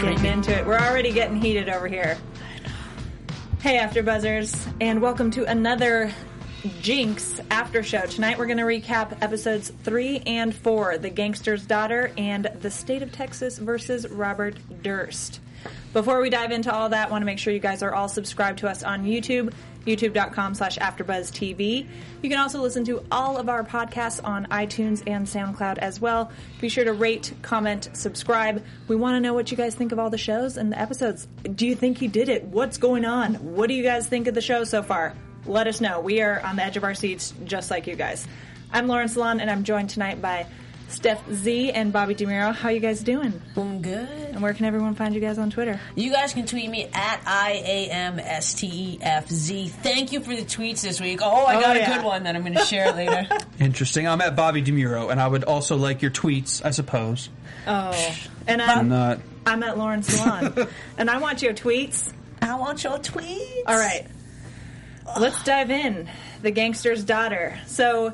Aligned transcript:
Getting 0.00 0.26
into 0.26 0.54
it. 0.54 0.66
We're 0.66 0.78
already 0.78 1.10
getting 1.10 1.40
heated 1.40 1.70
over 1.70 1.88
here. 1.88 2.18
Hey, 3.60 3.78
After 3.78 4.02
Buzzers, 4.02 4.68
and 4.78 5.00
welcome 5.00 5.30
to 5.30 5.44
another 5.44 6.12
Jinx 6.82 7.40
After 7.50 7.82
Show. 7.82 8.02
Tonight 8.02 8.36
we're 8.36 8.44
going 8.44 8.58
to 8.58 8.64
recap 8.64 9.16
episodes 9.22 9.72
three 9.84 10.18
and 10.26 10.54
four 10.54 10.98
The 10.98 11.08
Gangster's 11.08 11.64
Daughter 11.64 12.12
and 12.18 12.44
The 12.60 12.70
State 12.70 13.00
of 13.00 13.10
Texas 13.10 13.56
versus 13.56 14.06
Robert 14.10 14.58
Durst. 14.82 15.40
Before 15.94 16.20
we 16.20 16.28
dive 16.28 16.52
into 16.52 16.70
all 16.70 16.90
that, 16.90 17.08
I 17.08 17.10
want 17.10 17.22
to 17.22 17.26
make 17.26 17.38
sure 17.38 17.54
you 17.54 17.58
guys 17.58 17.82
are 17.82 17.94
all 17.94 18.10
subscribed 18.10 18.58
to 18.58 18.68
us 18.68 18.82
on 18.82 19.04
YouTube, 19.06 19.54
youtube.com 19.86 20.54
slash 20.54 20.78
AfterBuzzTV. 20.78 21.86
You 22.22 22.30
can 22.30 22.38
also 22.38 22.60
listen 22.60 22.84
to 22.84 23.02
all 23.10 23.36
of 23.36 23.48
our 23.48 23.64
podcasts 23.64 24.22
on 24.22 24.46
iTunes 24.46 25.02
and 25.06 25.26
SoundCloud 25.26 25.78
as 25.78 26.00
well. 26.00 26.30
Be 26.60 26.68
sure 26.68 26.84
to 26.84 26.92
rate, 26.92 27.32
comment, 27.42 27.88
subscribe. 27.92 28.64
We 28.88 28.96
want 28.96 29.16
to 29.16 29.20
know 29.20 29.34
what 29.34 29.50
you 29.50 29.56
guys 29.56 29.74
think 29.74 29.92
of 29.92 29.98
all 29.98 30.10
the 30.10 30.18
shows 30.18 30.56
and 30.56 30.72
the 30.72 30.78
episodes. 30.78 31.26
Do 31.54 31.66
you 31.66 31.74
think 31.74 31.98
he 31.98 32.08
did 32.08 32.28
it? 32.28 32.44
What's 32.44 32.78
going 32.78 33.04
on? 33.04 33.34
What 33.54 33.68
do 33.68 33.74
you 33.74 33.82
guys 33.82 34.06
think 34.06 34.26
of 34.26 34.34
the 34.34 34.40
show 34.40 34.64
so 34.64 34.82
far? 34.82 35.14
Let 35.46 35.68
us 35.68 35.80
know. 35.80 36.00
We 36.00 36.20
are 36.22 36.40
on 36.40 36.56
the 36.56 36.64
edge 36.64 36.76
of 36.76 36.84
our 36.84 36.94
seats 36.94 37.32
just 37.44 37.70
like 37.70 37.86
you 37.86 37.94
guys. 37.94 38.26
I'm 38.72 38.88
Lauren 38.88 39.08
Salaun 39.08 39.40
and 39.40 39.48
I'm 39.48 39.62
joined 39.62 39.90
tonight 39.90 40.20
by 40.20 40.46
Stef 40.88 41.18
Z 41.32 41.72
and 41.72 41.92
Bobby 41.92 42.14
DeMuro. 42.14 42.54
How 42.54 42.68
you 42.68 42.78
guys 42.80 43.02
doing? 43.02 43.40
I'm 43.56 43.82
good. 43.82 44.08
And 44.08 44.40
where 44.40 44.54
can 44.54 44.64
everyone 44.66 44.94
find 44.94 45.14
you 45.14 45.20
guys 45.20 45.36
on 45.36 45.50
Twitter? 45.50 45.80
You 45.96 46.12
guys 46.12 46.32
can 46.32 46.46
tweet 46.46 46.70
me 46.70 46.88
at 46.92 47.20
I 47.26 47.60
A 47.64 47.90
M 47.90 48.18
S 48.20 48.54
T 48.54 48.66
E 48.68 48.98
F 49.02 49.28
Z. 49.28 49.68
Thank 49.68 50.12
you 50.12 50.20
for 50.20 50.34
the 50.36 50.42
tweets 50.44 50.82
this 50.82 51.00
week. 51.00 51.20
Oh, 51.22 51.44
I 51.44 51.56
Oh, 51.56 51.60
got 51.60 51.76
yeah. 51.76 51.90
a 51.90 51.96
good 51.96 52.04
one 52.04 52.22
that 52.24 52.36
I'm 52.36 52.42
going 52.42 52.54
to 52.54 52.64
share 52.64 52.92
later. 52.92 53.26
Interesting. 53.58 54.06
I'm 54.06 54.20
at 54.20 54.36
Bobby 54.36 54.62
DeMuro, 54.62 55.10
and 55.10 55.20
I 55.20 55.26
would 55.26 55.44
also 55.44 55.76
like 55.76 56.02
your 56.02 56.10
tweets, 56.12 56.64
I 56.64 56.70
suppose. 56.70 57.30
Oh, 57.66 58.14
and 58.46 58.62
I'm 58.62 58.78
I'm, 58.78 58.88
not. 58.88 59.20
I'm 59.44 59.62
at 59.64 59.76
Lauren 59.76 60.02
Salaun. 60.02 60.68
and 60.98 61.10
I 61.10 61.18
want 61.18 61.42
your 61.42 61.52
tweets. 61.52 62.12
I 62.40 62.54
want 62.54 62.84
your 62.84 62.98
tweets. 62.98 63.62
All 63.66 63.76
right. 63.76 64.06
Let's 65.18 65.42
dive 65.44 65.70
in. 65.70 66.08
The 66.42 66.50
Gangster's 66.50 67.04
Daughter. 67.04 67.58
So, 67.66 68.12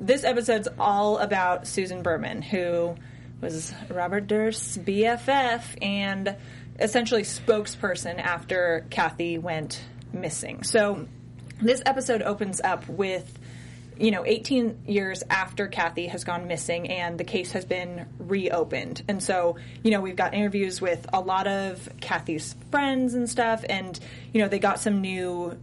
this 0.00 0.24
episode's 0.24 0.68
all 0.78 1.18
about 1.18 1.66
Susan 1.66 2.02
Berman, 2.02 2.42
who 2.42 2.96
was 3.40 3.72
Robert 3.88 4.26
Durst's 4.26 4.78
BFF 4.78 5.62
and 5.82 6.36
essentially 6.78 7.22
spokesperson 7.22 8.18
after 8.18 8.86
Kathy 8.90 9.38
went 9.38 9.82
missing. 10.12 10.62
So, 10.62 11.06
this 11.60 11.82
episode 11.84 12.22
opens 12.22 12.60
up 12.62 12.88
with 12.88 13.38
you 14.00 14.10
know, 14.10 14.24
18 14.24 14.84
years 14.86 15.22
after 15.28 15.66
Kathy 15.68 16.06
has 16.06 16.24
gone 16.24 16.46
missing 16.48 16.88
and 16.88 17.20
the 17.20 17.24
case 17.24 17.52
has 17.52 17.66
been 17.66 18.06
reopened. 18.18 19.02
And 19.08 19.22
so, 19.22 19.56
you 19.82 19.90
know, 19.90 20.00
we've 20.00 20.16
got 20.16 20.32
interviews 20.32 20.80
with 20.80 21.06
a 21.12 21.20
lot 21.20 21.46
of 21.46 21.86
Kathy's 22.00 22.56
friends 22.70 23.12
and 23.12 23.28
stuff, 23.28 23.62
and, 23.68 24.00
you 24.32 24.40
know, 24.40 24.48
they 24.48 24.58
got 24.58 24.80
some 24.80 25.02
new 25.02 25.58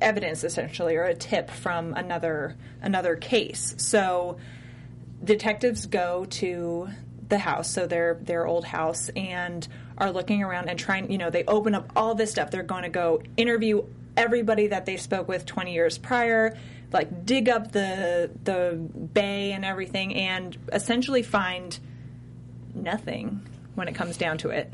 evidence 0.00 0.44
essentially 0.44 0.96
or 0.96 1.04
a 1.04 1.14
tip 1.14 1.50
from 1.50 1.94
another 1.94 2.56
another 2.80 3.16
case. 3.16 3.74
So 3.78 4.38
detectives 5.22 5.86
go 5.86 6.26
to 6.26 6.88
the 7.28 7.38
house, 7.38 7.70
so 7.70 7.86
their 7.86 8.18
their 8.22 8.46
old 8.46 8.64
house, 8.64 9.08
and 9.16 9.66
are 9.98 10.10
looking 10.10 10.42
around 10.42 10.68
and 10.68 10.78
trying. 10.78 11.10
You 11.10 11.18
know, 11.18 11.30
they 11.30 11.44
open 11.44 11.74
up 11.74 11.90
all 11.96 12.14
this 12.14 12.30
stuff. 12.30 12.50
They're 12.50 12.62
going 12.62 12.82
to 12.82 12.88
go 12.88 13.22
interview 13.36 13.82
everybody 14.16 14.68
that 14.68 14.84
they 14.84 14.96
spoke 14.96 15.28
with 15.28 15.46
20 15.46 15.72
years 15.72 15.98
prior, 15.98 16.56
like 16.92 17.24
dig 17.24 17.48
up 17.48 17.72
the 17.72 18.30
the 18.44 18.76
bay 19.14 19.52
and 19.52 19.64
everything, 19.64 20.14
and 20.14 20.56
essentially 20.72 21.22
find 21.22 21.78
nothing 22.74 23.40
when 23.74 23.88
it 23.88 23.94
comes 23.94 24.16
down 24.16 24.38
to 24.38 24.50
it. 24.50 24.72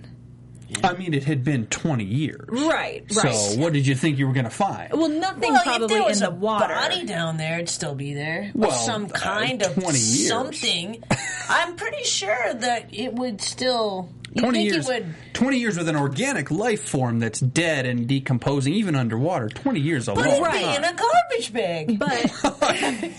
I 0.84 0.92
mean, 0.94 1.14
it 1.14 1.24
had 1.24 1.44
been 1.44 1.66
20 1.66 2.04
years. 2.04 2.46
Right, 2.48 3.04
right. 3.16 3.34
So, 3.34 3.58
what 3.58 3.72
did 3.72 3.86
you 3.86 3.94
think 3.94 4.18
you 4.18 4.26
were 4.26 4.32
going 4.32 4.44
to 4.44 4.50
find? 4.50 4.92
well, 4.92 5.08
nothing 5.08 5.50
Well, 5.52 5.56
if 5.56 5.64
probably 5.64 5.88
there 5.88 6.02
was 6.04 6.20
in 6.20 6.26
the 6.28 6.30
a 6.30 6.34
water. 6.34 6.74
body 6.74 7.04
down 7.04 7.36
there, 7.36 7.54
it'd 7.54 7.68
still 7.68 7.94
be 7.94 8.14
there. 8.14 8.50
Well, 8.54 8.70
or 8.70 8.74
some 8.74 9.06
uh, 9.06 9.08
kind 9.08 9.62
of 9.62 9.76
years. 9.76 10.28
something. 10.28 11.02
I'm 11.48 11.76
pretty 11.76 12.04
sure 12.04 12.54
that 12.54 12.92
it 12.92 13.14
would 13.14 13.40
still. 13.40 14.10
You 14.34 14.42
20 14.42 14.58
think 14.58 14.72
years. 14.72 14.88
It 14.88 14.92
would, 15.04 15.14
20 15.32 15.58
years 15.58 15.78
with 15.78 15.88
an 15.88 15.96
organic 15.96 16.50
life 16.50 16.86
form 16.86 17.18
that's 17.18 17.40
dead 17.40 17.86
and 17.86 18.06
decomposing, 18.06 18.74
even 18.74 18.94
underwater. 18.94 19.48
20 19.48 19.80
years 19.80 20.06
a 20.06 20.12
but 20.14 20.26
long 20.26 20.44
it'd 20.44 20.52
be 20.52 20.76
in 20.76 20.84
a 20.84 20.94
garbage 20.94 21.52
bag. 21.52 21.98
but 21.98 23.18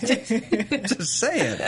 Just 0.86 1.18
saying. 1.18 1.58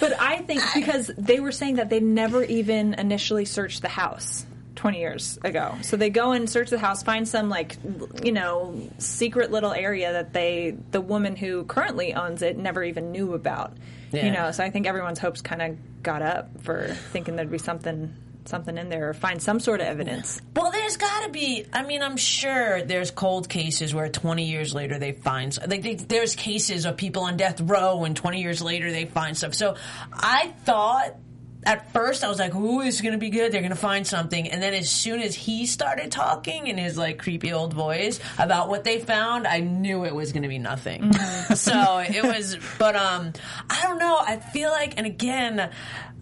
But 0.00 0.20
I 0.20 0.38
think 0.38 0.62
because 0.74 1.12
they 1.16 1.38
were 1.38 1.52
saying 1.52 1.76
that 1.76 1.90
they 1.90 2.00
never 2.00 2.42
even 2.42 2.94
initially 2.94 3.44
searched 3.44 3.82
the 3.82 3.88
house 3.88 4.44
20 4.74 4.98
years 4.98 5.38
ago. 5.42 5.76
So 5.82 5.96
they 5.96 6.10
go 6.10 6.32
and 6.32 6.48
search 6.48 6.70
the 6.70 6.78
house, 6.78 7.02
find 7.02 7.26
some 7.28 7.48
like 7.48 7.76
you 8.22 8.32
know, 8.32 8.88
secret 8.98 9.50
little 9.50 9.72
area 9.72 10.12
that 10.12 10.32
they 10.32 10.76
the 10.90 11.00
woman 11.00 11.36
who 11.36 11.64
currently 11.64 12.14
owns 12.14 12.42
it 12.42 12.56
never 12.56 12.82
even 12.82 13.12
knew 13.12 13.34
about. 13.34 13.76
Yeah. 14.12 14.26
You 14.26 14.32
know, 14.32 14.50
so 14.52 14.64
I 14.64 14.70
think 14.70 14.86
everyone's 14.86 15.18
hopes 15.18 15.40
kind 15.40 15.62
of 15.62 16.02
got 16.02 16.22
up 16.22 16.62
for 16.62 16.88
thinking 17.12 17.36
there'd 17.36 17.50
be 17.50 17.58
something 17.58 18.14
something 18.44 18.76
in 18.76 18.88
there 18.88 19.10
or 19.10 19.14
find 19.14 19.40
some 19.40 19.60
sort 19.60 19.80
of 19.80 19.86
evidence. 19.86 20.40
Well, 20.54 20.70
there's 20.70 20.96
got 20.96 21.24
to 21.24 21.30
be. 21.30 21.64
I 21.72 21.82
mean, 21.84 22.02
I'm 22.02 22.16
sure 22.16 22.82
there's 22.82 23.10
cold 23.10 23.48
cases 23.48 23.94
where 23.94 24.08
20 24.08 24.44
years 24.44 24.74
later 24.74 24.98
they 24.98 25.12
find. 25.12 25.56
Like, 25.66 25.82
they, 25.82 25.94
there's 25.94 26.34
cases 26.34 26.84
of 26.84 26.96
people 26.96 27.22
on 27.22 27.36
death 27.36 27.60
row, 27.60 28.04
and 28.04 28.16
20 28.16 28.40
years 28.40 28.62
later 28.62 28.90
they 28.90 29.04
find 29.04 29.36
stuff. 29.36 29.54
So, 29.54 29.76
I 30.12 30.54
thought 30.64 31.14
at 31.64 31.92
first 31.92 32.24
I 32.24 32.28
was 32.28 32.38
like, 32.38 32.54
"Ooh, 32.54 32.82
this 32.82 32.96
is 32.96 33.00
gonna 33.00 33.18
be 33.18 33.30
good. 33.30 33.52
They're 33.52 33.62
gonna 33.62 33.74
find 33.74 34.06
something." 34.06 34.48
And 34.48 34.62
then 34.62 34.74
as 34.74 34.90
soon 34.90 35.20
as 35.20 35.34
he 35.34 35.66
started 35.66 36.10
talking 36.10 36.66
in 36.66 36.78
his 36.78 36.98
like 36.98 37.18
creepy 37.18 37.52
old 37.52 37.72
voice 37.72 38.20
about 38.38 38.68
what 38.68 38.84
they 38.84 38.98
found, 38.98 39.46
I 39.46 39.60
knew 39.60 40.04
it 40.04 40.14
was 40.14 40.32
gonna 40.32 40.48
be 40.48 40.58
nothing. 40.58 41.12
so 41.54 41.98
it 41.98 42.22
was. 42.22 42.56
But 42.78 42.96
um, 42.96 43.32
I 43.70 43.82
don't 43.82 43.98
know. 43.98 44.18
I 44.18 44.36
feel 44.36 44.70
like, 44.70 44.94
and 44.96 45.06
again. 45.06 45.70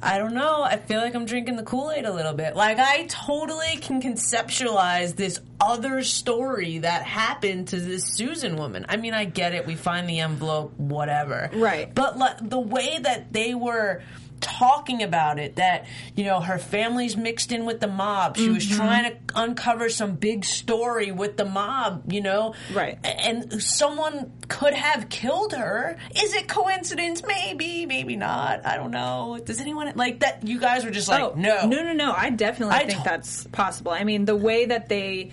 I 0.03 0.17
don't 0.17 0.33
know. 0.33 0.63
I 0.63 0.79
feel 0.79 0.99
like 0.99 1.15
I'm 1.15 1.27
drinking 1.27 1.57
the 1.57 1.63
Kool 1.63 1.91
Aid 1.91 2.07
a 2.07 2.13
little 2.13 2.33
bit. 2.33 2.57
Like, 2.57 2.79
I 2.79 3.05
totally 3.05 3.77
can 3.83 4.01
conceptualize 4.01 5.15
this 5.15 5.41
other 5.61 6.03
story 6.03 6.79
that 6.79 7.03
happened 7.03 7.69
to 7.69 7.77
this 7.79 8.05
Susan 8.05 8.57
woman. 8.57 8.87
I 8.89 8.97
mean, 8.97 9.13
I 9.13 9.27
get 9.27 9.53
it. 9.53 9.67
We 9.67 9.75
find 9.75 10.09
the 10.09 10.21
envelope, 10.21 10.73
whatever. 10.79 11.51
Right. 11.53 11.95
But 11.95 12.17
like, 12.17 12.49
the 12.49 12.59
way 12.59 12.99
that 12.99 13.33
they 13.35 13.55
were 13.55 14.03
talking 14.41 15.03
about 15.03 15.39
it 15.39 15.57
that 15.57 15.87
you 16.17 16.25
know 16.25 16.41
her 16.41 16.59
family's 16.59 17.17
mixed 17.17 17.53
in 17.53 17.65
with 17.65 17.81
the 17.81 17.89
mob. 17.89 18.37
She 18.37 18.51
was 18.51 18.67
mm-hmm. 18.67 18.77
trying 18.77 19.11
to 19.11 19.17
uncover 19.35 19.89
some 19.89 20.15
big 20.15 20.45
story 20.45 21.13
with 21.13 21.37
the 21.37 21.45
mob 21.45 22.11
you 22.13 22.21
know? 22.21 22.55
Right. 22.73 22.99
and 23.05 23.63
someone 23.63 24.33
could 24.49 24.75
have 24.75 25.09
killed 25.09 25.53
her. 25.53 25.97
Is 26.15 26.35
it 26.35 26.49
coincidence? 26.49 27.23
Maybe 27.27 27.87
maybe 27.87 28.17
not. 28.17 28.67
I 28.67 28.77
don't 28.77 28.91
know. 28.91 29.41
Does 29.45 29.61
anyone 29.61 29.93
like 29.97 30.21
that 30.21 30.47
you 30.47 30.59
guys 30.59 30.85
were 30.85 30.91
just 30.91 31.09
like 31.09 31.23
oh 31.23 31.35
no. 31.37 31.67
no, 31.67 31.83
no, 31.83 31.93
no! 31.93 32.13
I 32.13 32.31
definitely 32.31 32.77
I 32.77 32.87
think 32.87 32.99
to- 32.99 33.05
that's 33.05 33.47
possible. 33.49 33.93
I 33.93 34.05
mean, 34.05 34.25
the 34.25 34.37
way 34.37 34.67
that 34.67 34.89
they 34.89 35.31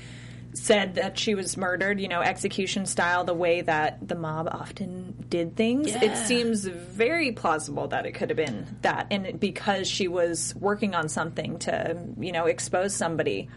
said 0.58 0.96
that 0.96 1.18
she 1.18 1.36
was 1.36 1.56
murdered, 1.58 2.00
you 2.00 2.08
know, 2.08 2.22
execution 2.22 2.86
style, 2.86 3.24
the 3.24 3.34
way 3.34 3.62
that 3.62 4.08
the 4.08 4.16
mob 4.16 4.48
often 4.52 5.26
did 5.30 5.56
things, 5.56 5.94
it 5.96 6.18
seems 6.18 6.66
very 6.66 7.32
plausible 7.32 7.88
that 7.90 8.06
it 8.06 8.14
could 8.14 8.30
have 8.30 8.38
been 8.38 8.66
that, 8.82 9.08
and 9.12 9.40
because 9.40 9.88
she 9.88 10.08
was 10.08 10.54
working 10.56 10.96
on 10.96 11.10
something 11.10 11.60
to, 11.60 11.98
you 12.20 12.32
know, 12.32 12.46
expose 12.46 12.96
somebody. 12.96 13.50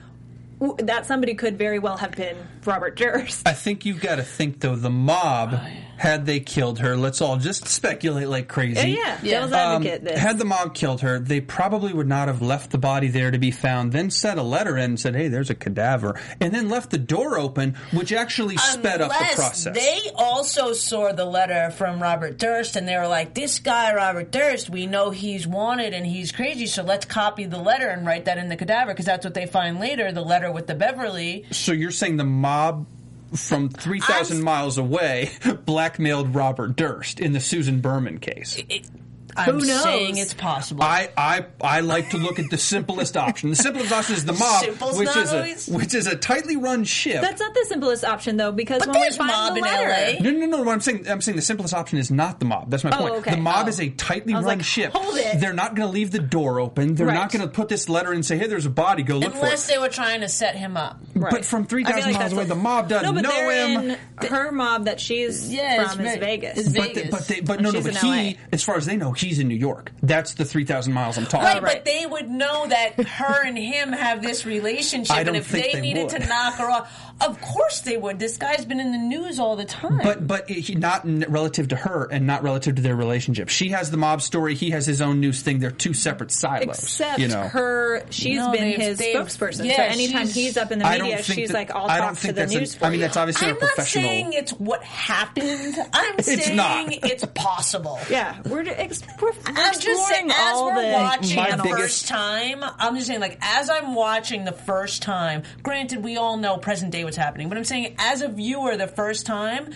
That 0.78 1.06
somebody 1.06 1.34
could 1.34 1.56
very 1.56 1.78
well 1.78 1.96
have 1.96 2.12
been 2.12 2.36
Robert 2.66 2.94
Durst. 2.94 3.48
I 3.48 3.54
think 3.54 3.86
you've 3.86 4.02
got 4.02 4.16
to 4.16 4.22
think, 4.22 4.60
though, 4.60 4.76
the 4.76 4.90
mob 4.90 5.54
oh, 5.54 5.70
had 6.00 6.24
they 6.24 6.40
killed 6.40 6.78
her, 6.78 6.96
let's 6.96 7.20
all 7.20 7.36
just 7.36 7.68
speculate 7.68 8.26
like 8.26 8.48
crazy. 8.48 8.92
Yeah, 8.92 8.96
yeah. 8.96 9.18
Yeah. 9.22 9.30
Devil's 9.32 9.52
Um, 9.52 9.58
advocate. 9.82 10.04
this. 10.04 10.18
had 10.18 10.38
the 10.38 10.46
mob 10.46 10.74
killed 10.74 11.02
her, 11.02 11.18
they 11.18 11.42
probably 11.42 11.92
would 11.92 12.08
not 12.08 12.28
have 12.28 12.40
left 12.40 12.70
the 12.70 12.78
body 12.78 13.08
there 13.08 13.30
to 13.30 13.36
be 13.38 13.50
found, 13.50 13.92
then 13.92 14.10
sent 14.10 14.40
a 14.40 14.42
letter 14.42 14.78
in 14.78 14.84
and 14.84 15.00
said, 15.00 15.14
hey, 15.14 15.28
there's 15.28 15.50
a 15.50 15.54
cadaver, 15.54 16.18
and 16.40 16.54
then 16.54 16.70
left 16.70 16.88
the 16.90 16.96
door 16.96 17.38
open, 17.38 17.76
which 17.92 18.12
actually 18.14 18.56
sped 18.56 19.02
up 19.02 19.10
the 19.10 19.14
Unless 19.18 19.34
process. 19.34 19.74
They 19.76 20.00
also 20.14 20.72
saw 20.72 21.12
the 21.12 21.26
letter 21.26 21.70
from 21.70 22.00
Robert 22.02 22.38
Durst 22.38 22.76
and 22.76 22.88
they 22.88 22.96
were 22.96 23.06
like, 23.06 23.34
this 23.34 23.58
guy, 23.58 23.94
Robert 23.94 24.32
Durst, 24.32 24.70
we 24.70 24.86
know 24.86 25.10
he's 25.10 25.46
wanted 25.46 25.92
and 25.92 26.06
he's 26.06 26.32
crazy, 26.32 26.66
so 26.66 26.82
let's 26.82 27.04
copy 27.04 27.44
the 27.44 27.58
letter 27.58 27.88
and 27.88 28.06
write 28.06 28.24
that 28.24 28.38
in 28.38 28.48
the 28.48 28.56
cadaver 28.56 28.92
because 28.92 29.04
that's 29.04 29.26
what 29.26 29.34
they 29.34 29.44
find 29.44 29.78
later, 29.78 30.12
the 30.12 30.22
letter 30.24 30.50
with 30.50 30.66
the 30.66 30.74
Beverly. 30.74 31.44
so 31.50 31.72
you're 31.72 31.90
saying 31.90 32.16
the 32.16 32.24
mob 32.24 32.86
from 33.34 33.68
3,000 33.68 34.42
miles 34.42 34.78
away 34.78 35.30
blackmailed 35.64 36.34
Robert 36.34 36.76
Durst 36.76 37.20
in 37.20 37.32
the 37.32 37.40
Susan 37.40 37.80
Berman 37.80 38.18
case. 38.18 38.62
It, 38.68 38.86
I'm 39.48 39.58
knows? 39.58 39.82
saying 39.82 40.16
it's 40.16 40.34
possible. 40.34 40.82
I, 40.82 41.10
I 41.16 41.44
I 41.60 41.80
like 41.80 42.10
to 42.10 42.18
look 42.18 42.38
at 42.38 42.50
the 42.50 42.58
simplest 42.58 43.16
option. 43.16 43.50
The 43.50 43.56
simplest 43.56 43.92
option 43.92 44.14
is 44.16 44.24
the 44.24 44.32
mob, 44.32 44.64
Simple's 44.64 44.98
which 44.98 45.06
not 45.06 45.16
is 45.16 45.68
a 45.68 45.72
which 45.76 45.94
is 45.94 46.06
a 46.06 46.16
tightly 46.16 46.56
run 46.56 46.84
ship. 46.84 47.20
That's 47.22 47.40
not 47.40 47.54
the 47.54 47.64
simplest 47.68 48.04
option 48.04 48.36
though, 48.36 48.52
because 48.52 48.80
But 48.80 48.88
when 48.88 48.96
we 48.96 49.02
there's 49.02 49.16
find 49.16 49.30
mob 49.30 49.54
the 49.54 49.58
in 49.60 49.64
LA. 49.64 50.30
no, 50.30 50.38
no, 50.38 50.46
no. 50.58 50.62
What 50.62 50.72
I'm 50.72 50.80
saying, 50.80 51.08
I'm 51.08 51.20
saying 51.20 51.36
the 51.36 51.42
simplest 51.42 51.74
option 51.74 51.98
is 51.98 52.10
not 52.10 52.38
the 52.38 52.44
mob. 52.46 52.70
That's 52.70 52.84
my 52.84 52.90
Oh, 52.92 52.98
point. 52.98 53.14
okay. 53.16 53.30
The 53.32 53.36
mob 53.38 53.66
Oh. 53.66 53.68
is 53.68 53.80
a 53.80 53.88
tightly 53.90 54.34
run 54.34 54.44
like, 54.44 54.62
ship. 54.62 54.92
hold 54.92 55.16
it. 55.16 55.40
They're 55.40 55.52
not 55.52 55.74
going 55.74 55.88
to 55.88 55.92
leave 55.92 56.10
the 56.10 56.18
door 56.18 56.60
open. 56.60 56.94
They're 56.94 57.06
Right. 57.06 57.14
not 57.14 57.32
going 57.32 57.42
to 57.42 57.48
put 57.48 57.68
this 57.68 57.88
letter 57.88 58.12
and 58.12 58.24
say, 58.24 58.36
"Hey, 58.38 58.46
there's 58.46 58.66
a 58.66 58.70
body. 58.70 59.02
Go 59.02 59.18
look 59.18 59.34
Unless 59.34 59.66
for 59.66 59.70
it." 59.72 59.74
they 59.74 59.78
were 59.80 59.88
trying 59.88 60.20
to 60.22 60.28
set 60.28 60.54
him 60.56 60.76
up. 60.76 60.98
Right. 61.14 61.30
But 61.30 61.44
from 61.44 61.66
3,000 61.66 62.12
like 62.12 62.20
miles 62.20 62.32
away, 62.32 62.42
a- 62.42 62.46
the 62.46 62.54
mob 62.54 62.88
doesn't 62.88 63.06
no, 63.06 63.12
but 63.12 63.22
know 63.22 63.50
him. 63.50 63.90
In 64.22 64.28
her 64.28 64.52
mob 64.52 64.84
that 64.86 65.00
she's 65.00 65.52
Yeah, 65.52 65.88
from 65.88 66.04
is 66.06 66.16
Vegas. 66.18 66.68
But, 66.68 66.72
Vegas. 66.94 67.10
but, 67.10 67.28
they, 67.28 67.40
but 67.40 67.60
no, 67.60 67.70
no, 67.70 67.80
but 67.82 67.96
he, 67.96 68.36
as 68.52 68.62
far 68.62 68.76
as 68.76 68.86
they 68.86 68.96
know, 68.96 69.12
he's 69.30 69.38
in 69.38 69.48
New 69.48 69.54
York. 69.54 69.92
That's 70.02 70.34
the 70.34 70.44
3,000 70.44 70.92
miles 70.92 71.16
I'm 71.16 71.24
talking 71.24 71.46
Right, 71.46 71.58
about. 71.58 71.72
but 71.72 71.84
they 71.84 72.04
would 72.04 72.28
know 72.28 72.66
that 72.66 73.00
her 73.00 73.46
and 73.46 73.56
him 73.56 73.92
have 73.92 74.20
this 74.22 74.44
relationship, 74.44 75.16
and 75.16 75.36
if 75.36 75.48
they, 75.50 75.72
they 75.72 75.80
needed 75.80 76.12
would. 76.12 76.20
to 76.22 76.26
knock 76.28 76.54
her 76.56 76.68
off, 76.70 77.09
of 77.20 77.40
course 77.40 77.80
they 77.80 77.96
would. 77.96 78.18
This 78.18 78.36
guy's 78.36 78.64
been 78.64 78.80
in 78.80 78.92
the 78.92 78.98
news 78.98 79.38
all 79.38 79.56
the 79.56 79.64
time. 79.64 80.00
But 80.02 80.26
but 80.26 80.48
he, 80.48 80.74
not 80.74 81.04
n- 81.04 81.24
relative 81.28 81.68
to 81.68 81.76
her 81.76 82.08
and 82.10 82.26
not 82.26 82.42
relative 82.42 82.76
to 82.76 82.82
their 82.82 82.96
relationship. 82.96 83.48
She 83.48 83.70
has 83.70 83.90
the 83.90 83.96
mob 83.96 84.22
story. 84.22 84.54
He 84.54 84.70
has 84.70 84.86
his 84.86 85.00
own 85.00 85.20
news 85.20 85.42
thing. 85.42 85.58
They're 85.58 85.70
two 85.70 85.94
separate 85.94 86.30
silos. 86.32 86.78
Except 86.82 87.18
you 87.18 87.28
know. 87.28 87.42
her, 87.48 88.04
she's 88.10 88.36
No, 88.38 88.52
been 88.52 88.80
his 88.80 88.98
they've- 88.98 89.16
spokesperson. 89.16 89.56
so 89.58 89.64
yeah, 89.64 89.82
anytime 89.82 90.26
he's 90.28 90.56
up 90.56 90.72
in 90.72 90.78
the 90.78 90.88
media, 90.88 91.22
she's 91.22 91.48
that- 91.48 91.54
like, 91.54 91.70
"I'll 91.74 91.86
I 91.90 91.98
don't 91.98 92.14
talk 92.14 92.18
to 92.18 92.32
the 92.32 92.46
news 92.46 92.74
for 92.74 92.86
I 92.86 92.90
mean, 92.90 93.00
you." 93.00 93.06
that's 93.06 93.16
obviously 93.16 93.48
I'm 93.48 93.56
a 93.56 93.60
not 93.60 93.78
saying 93.86 94.32
it's 94.32 94.52
what 94.52 94.82
happened. 94.84 95.76
I'm 95.92 96.14
It's 96.18 96.26
saying 96.46 96.56
not. 96.56 96.86
it's 96.92 97.24
possible. 97.34 97.98
yeah, 98.10 98.40
we're, 98.46 98.60
ex- 98.66 99.02
we're, 99.20 99.30
we're 99.32 99.36
I'm 99.46 99.78
just 99.78 100.08
saying, 100.08 100.26
exploring 100.26 100.30
as 100.30 100.60
we're 100.60 100.82
the 100.82 100.92
watching 100.92 101.56
the 101.56 101.62
biggest- 101.62 101.80
first 101.80 102.08
time, 102.08 102.64
I'm 102.78 102.94
just 102.96 103.06
saying, 103.08 103.20
like, 103.20 103.38
as 103.42 103.68
I'm 103.70 103.94
watching 103.94 104.44
the 104.44 104.52
first 104.52 105.02
time, 105.02 105.42
granted, 105.62 106.02
we 106.02 106.16
all 106.16 106.36
know 106.36 106.56
present 106.58 106.90
day 106.92 107.04
what's 107.10 107.16
happening, 107.16 107.48
but 107.48 107.58
I'm 107.58 107.64
saying, 107.64 107.96
as 107.98 108.22
a 108.22 108.28
viewer, 108.28 108.76
the 108.76 108.86
first 108.86 109.26
time, 109.26 109.70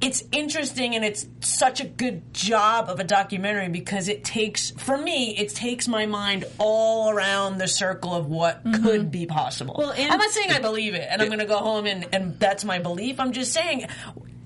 it's 0.00 0.24
interesting 0.32 0.94
and 0.94 1.04
it's 1.04 1.26
such 1.40 1.80
a 1.80 1.84
good 1.84 2.32
job 2.32 2.88
of 2.88 3.00
a 3.00 3.04
documentary 3.04 3.68
because 3.68 4.08
it 4.08 4.24
takes, 4.24 4.70
for 4.70 4.96
me, 4.96 5.36
it 5.36 5.50
takes 5.50 5.86
my 5.86 6.06
mind 6.06 6.46
all 6.56 7.10
around 7.10 7.58
the 7.58 7.68
circle 7.68 8.14
of 8.14 8.28
what 8.28 8.64
mm-hmm. 8.64 8.82
could 8.82 9.10
be 9.10 9.26
possible. 9.26 9.74
Well, 9.76 9.92
and- 9.92 10.10
I'm 10.10 10.18
not 10.18 10.30
saying 10.30 10.52
I 10.52 10.60
believe 10.60 10.94
it 10.94 11.06
and 11.10 11.20
I'm 11.20 11.28
going 11.28 11.38
to 11.40 11.44
go 11.44 11.58
home 11.58 11.84
and, 11.84 12.06
and 12.12 12.40
that's 12.40 12.64
my 12.64 12.78
belief. 12.78 13.20
I'm 13.20 13.32
just 13.32 13.52
saying, 13.52 13.86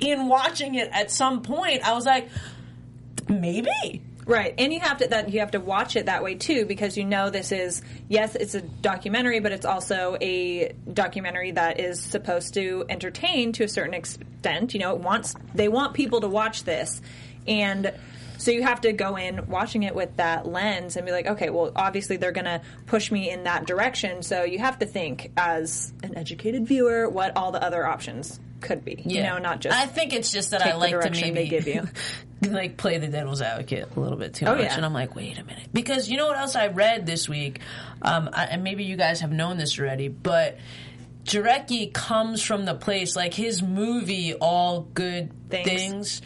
in 0.01 0.27
watching 0.27 0.75
it 0.75 0.89
at 0.93 1.13
some 1.13 1.43
point, 1.43 1.87
I 1.87 1.93
was 1.93 2.05
like, 2.05 2.29
maybe. 3.29 4.03
Right, 4.29 4.53
and 4.59 4.75
you 4.75 4.81
have 4.81 4.99
to 4.99 5.09
that 5.09 5.33
you 5.33 5.41
have 5.41 5.53
to 5.53 5.59
watch 5.59 5.97
it 5.97 6.05
that 6.05 6.23
way 6.23 6.35
too 6.35 6.67
because 6.67 6.99
you 6.99 7.07
know 7.07 7.31
this 7.31 7.51
is 7.51 7.81
yes, 8.09 8.35
it's 8.35 8.55
a 8.55 8.61
documentary, 8.61 9.41
but 9.41 9.53
it's 9.53 9.65
also 9.65 10.19
a 10.21 10.75
documentary 10.93 11.53
that 11.53 11.81
is 11.81 11.99
supposed 11.99 12.53
to 12.53 12.85
entertain 12.91 13.53
to 13.53 13.65
a 13.65 13.69
certain 13.69 13.95
extent. 13.95 14.75
You 14.75 14.81
know, 14.81 14.95
it 14.95 15.01
wants 15.01 15.35
they 15.55 15.69
want 15.69 15.95
people 15.95 16.21
to 16.21 16.29
watch 16.29 16.65
this, 16.65 17.01
and 17.47 17.91
so 18.37 18.51
you 18.51 18.63
have 18.65 18.83
to 18.83 18.93
go 18.93 19.17
in 19.17 19.47
watching 19.47 19.85
it 19.85 19.95
with 19.95 20.15
that 20.19 20.47
lens 20.47 20.99
and 20.99 21.07
be 21.07 21.11
like, 21.11 21.27
okay, 21.27 21.49
well, 21.49 21.73
obviously 21.75 22.19
they're 22.19 22.31
going 22.31 22.45
to 22.45 22.61
push 22.85 23.11
me 23.11 23.31
in 23.31 23.45
that 23.45 23.67
direction, 23.67 24.23
so 24.23 24.45
you 24.45 24.59
have 24.59 24.79
to 24.81 24.85
think 24.87 25.33
as 25.39 25.91
an 26.03 26.19
educated 26.19 26.67
viewer 26.69 27.09
what 27.09 27.35
all 27.35 27.51
the 27.51 27.65
other 27.65 27.87
options 27.87 28.39
could 28.61 28.85
be. 28.85 29.03
You 29.05 29.23
know, 29.23 29.39
not 29.39 29.61
just 29.61 29.77
I 29.79 29.87
think 29.87 30.13
it's 30.13 30.33
just 30.33 30.51
that 30.53 30.65
I 30.67 30.75
like 30.77 30.99
to 31.01 31.11
maybe 31.11 31.31
they 31.31 31.49
give 31.49 31.67
you. 31.67 31.89
like 32.51 32.77
play 32.77 32.99
the 32.99 33.09
devil's 33.09 33.43
advocate 33.43 33.89
a 33.97 34.01
little 34.01 34.17
bit 34.19 34.35
too 34.35 34.47
Oh, 34.47 34.55
much, 34.55 34.65
yeah. 34.65 34.77
and 34.77 34.85
I'm 34.85 34.93
like, 34.93 35.17
wait 35.17 35.39
a 35.39 35.45
minute, 35.45 35.69
because 35.73 36.09
you 36.09 36.17
know 36.17 36.27
what 36.29 36.39
else 36.39 36.55
I 36.55 36.69
read 36.69 37.05
this 37.05 37.29
week, 37.29 37.61
um, 38.03 38.31
I, 38.33 38.45
and 38.45 38.63
maybe 38.63 38.85
you 38.85 38.97
guys 38.97 39.21
have 39.21 39.33
known 39.33 39.57
this 39.59 39.79
already, 39.79 40.09
but. 40.09 40.59
Jarecki 41.25 41.93
comes 41.93 42.43
from 42.43 42.65
the 42.65 42.75
place 42.75 43.15
like 43.15 43.35
his 43.35 43.63
movie 43.63 44.33
All 44.33 44.81
Good 44.81 45.31
Things. 45.51 45.69
Things. 45.69 46.23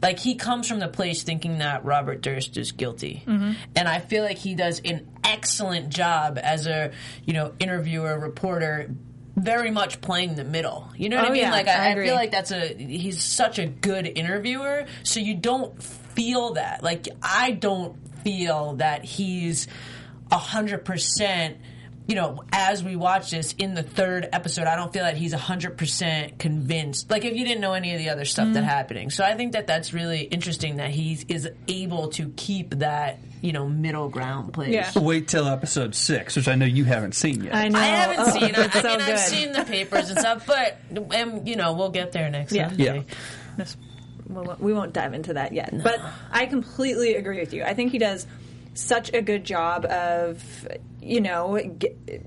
like 0.00 0.20
he 0.20 0.36
comes 0.36 0.68
from 0.68 0.78
the 0.78 0.86
place 0.86 1.24
thinking 1.24 1.58
that 1.58 1.84
Robert 1.84 2.20
Durst 2.20 2.56
is 2.56 2.70
guilty, 2.70 3.24
Mm-hmm. 3.26 3.52
and 3.74 3.88
I 3.88 3.98
feel 3.98 4.22
like 4.22 4.38
he 4.38 4.54
does 4.54 4.80
an 4.84 5.08
excellent 5.24 5.88
job 5.88 6.38
as 6.40 6.68
a 6.68 6.92
you 7.24 7.32
know 7.32 7.52
interviewer 7.58 8.16
reporter, 8.16 8.90
very 9.36 9.70
much 9.70 10.00
playing 10.00 10.34
the 10.36 10.44
middle. 10.44 10.90
You 10.96 11.08
know 11.08 11.16
what 11.16 11.26
Oh, 11.26 11.28
I 11.28 11.32
mean? 11.32 11.42
yeah, 11.42 11.50
like 11.50 11.68
I, 11.68 11.88
I 11.88 11.90
I 11.92 11.94
feel 11.94 12.14
like 12.14 12.30
that's 12.30 12.50
a 12.52 12.74
he's 12.74 13.22
such 13.22 13.58
a 13.58 13.66
good 13.66 14.06
interviewer, 14.06 14.86
so 15.02 15.20
you 15.20 15.34
don't 15.34 15.82
feel 15.82 16.54
that. 16.54 16.82
Like 16.82 17.08
I 17.22 17.50
don't 17.52 17.96
feel 18.22 18.74
that 18.74 19.04
he's 19.04 19.66
a 20.30 20.38
hundred 20.38 20.84
percent. 20.84 21.58
You 22.06 22.16
know, 22.16 22.44
as 22.52 22.84
we 22.84 22.96
watch 22.96 23.30
this 23.30 23.54
in 23.54 23.72
the 23.72 23.82
third 23.82 24.28
episode, 24.30 24.66
I 24.66 24.76
don't 24.76 24.92
feel 24.92 25.04
that 25.04 25.16
he's 25.16 25.32
hundred 25.32 25.78
percent 25.78 26.38
convinced. 26.38 27.10
Like 27.10 27.24
if 27.24 27.34
you 27.34 27.46
didn't 27.46 27.62
know 27.62 27.72
any 27.72 27.92
of 27.94 27.98
the 27.98 28.10
other 28.10 28.26
stuff 28.26 28.48
Mm. 28.48 28.54
that's 28.54 28.66
happening, 28.66 29.08
so 29.08 29.24
I 29.24 29.34
think 29.34 29.52
that 29.52 29.66
that's 29.66 29.94
really 29.94 30.20
interesting 30.20 30.76
that 30.76 30.90
he 30.90 31.18
is 31.28 31.48
able 31.66 32.08
to 32.10 32.28
keep 32.36 32.70
that 32.80 33.20
you 33.40 33.52
know 33.52 33.66
middle 33.66 34.10
ground 34.10 34.52
place. 34.52 34.68
Yeah. 34.74 34.90
Wait 34.98 35.28
till 35.28 35.48
episode 35.48 35.94
six, 35.94 36.36
which 36.36 36.46
I 36.46 36.56
know 36.56 36.66
you 36.66 36.84
haven't 36.84 37.14
seen 37.14 37.44
yet. 37.44 37.54
I 37.54 37.68
know. 37.68 37.78
I 37.78 37.84
haven't 37.86 38.20
Oh, 38.20 38.30
seen 38.30 38.44
it. 38.50 38.58
it's 38.58 38.76
I 38.76 38.82
mean, 38.82 38.98
good. 38.98 39.08
I've 39.08 39.18
seen 39.20 39.52
the 39.52 39.64
papers 39.64 40.10
and 40.10 40.18
stuff, 40.18 40.46
but 40.46 40.76
and, 41.14 41.48
you 41.48 41.56
know, 41.56 41.72
we'll 41.72 41.90
get 41.90 42.12
there 42.12 42.28
next 42.28 42.52
Yeah. 42.52 42.68
Sunday. 42.68 43.04
Yeah. 43.58 43.64
We 44.28 44.34
won't- 44.34 44.60
we 44.60 44.72
won't 44.74 44.92
dive 44.92 45.14
into 45.14 45.34
that 45.34 45.52
yet. 45.52 45.72
But 45.82 46.00
I 46.30 46.46
completely 46.46 47.14
agree 47.14 47.40
with 47.40 47.52
you. 47.54 47.62
I 47.64 47.72
think 47.74 47.92
he 47.92 47.98
does 47.98 48.26
such 48.74 49.12
a 49.14 49.22
good 49.22 49.44
job 49.44 49.84
of, 49.84 50.42
you 51.04 51.20
know, 51.20 51.58
ge- 51.58 52.20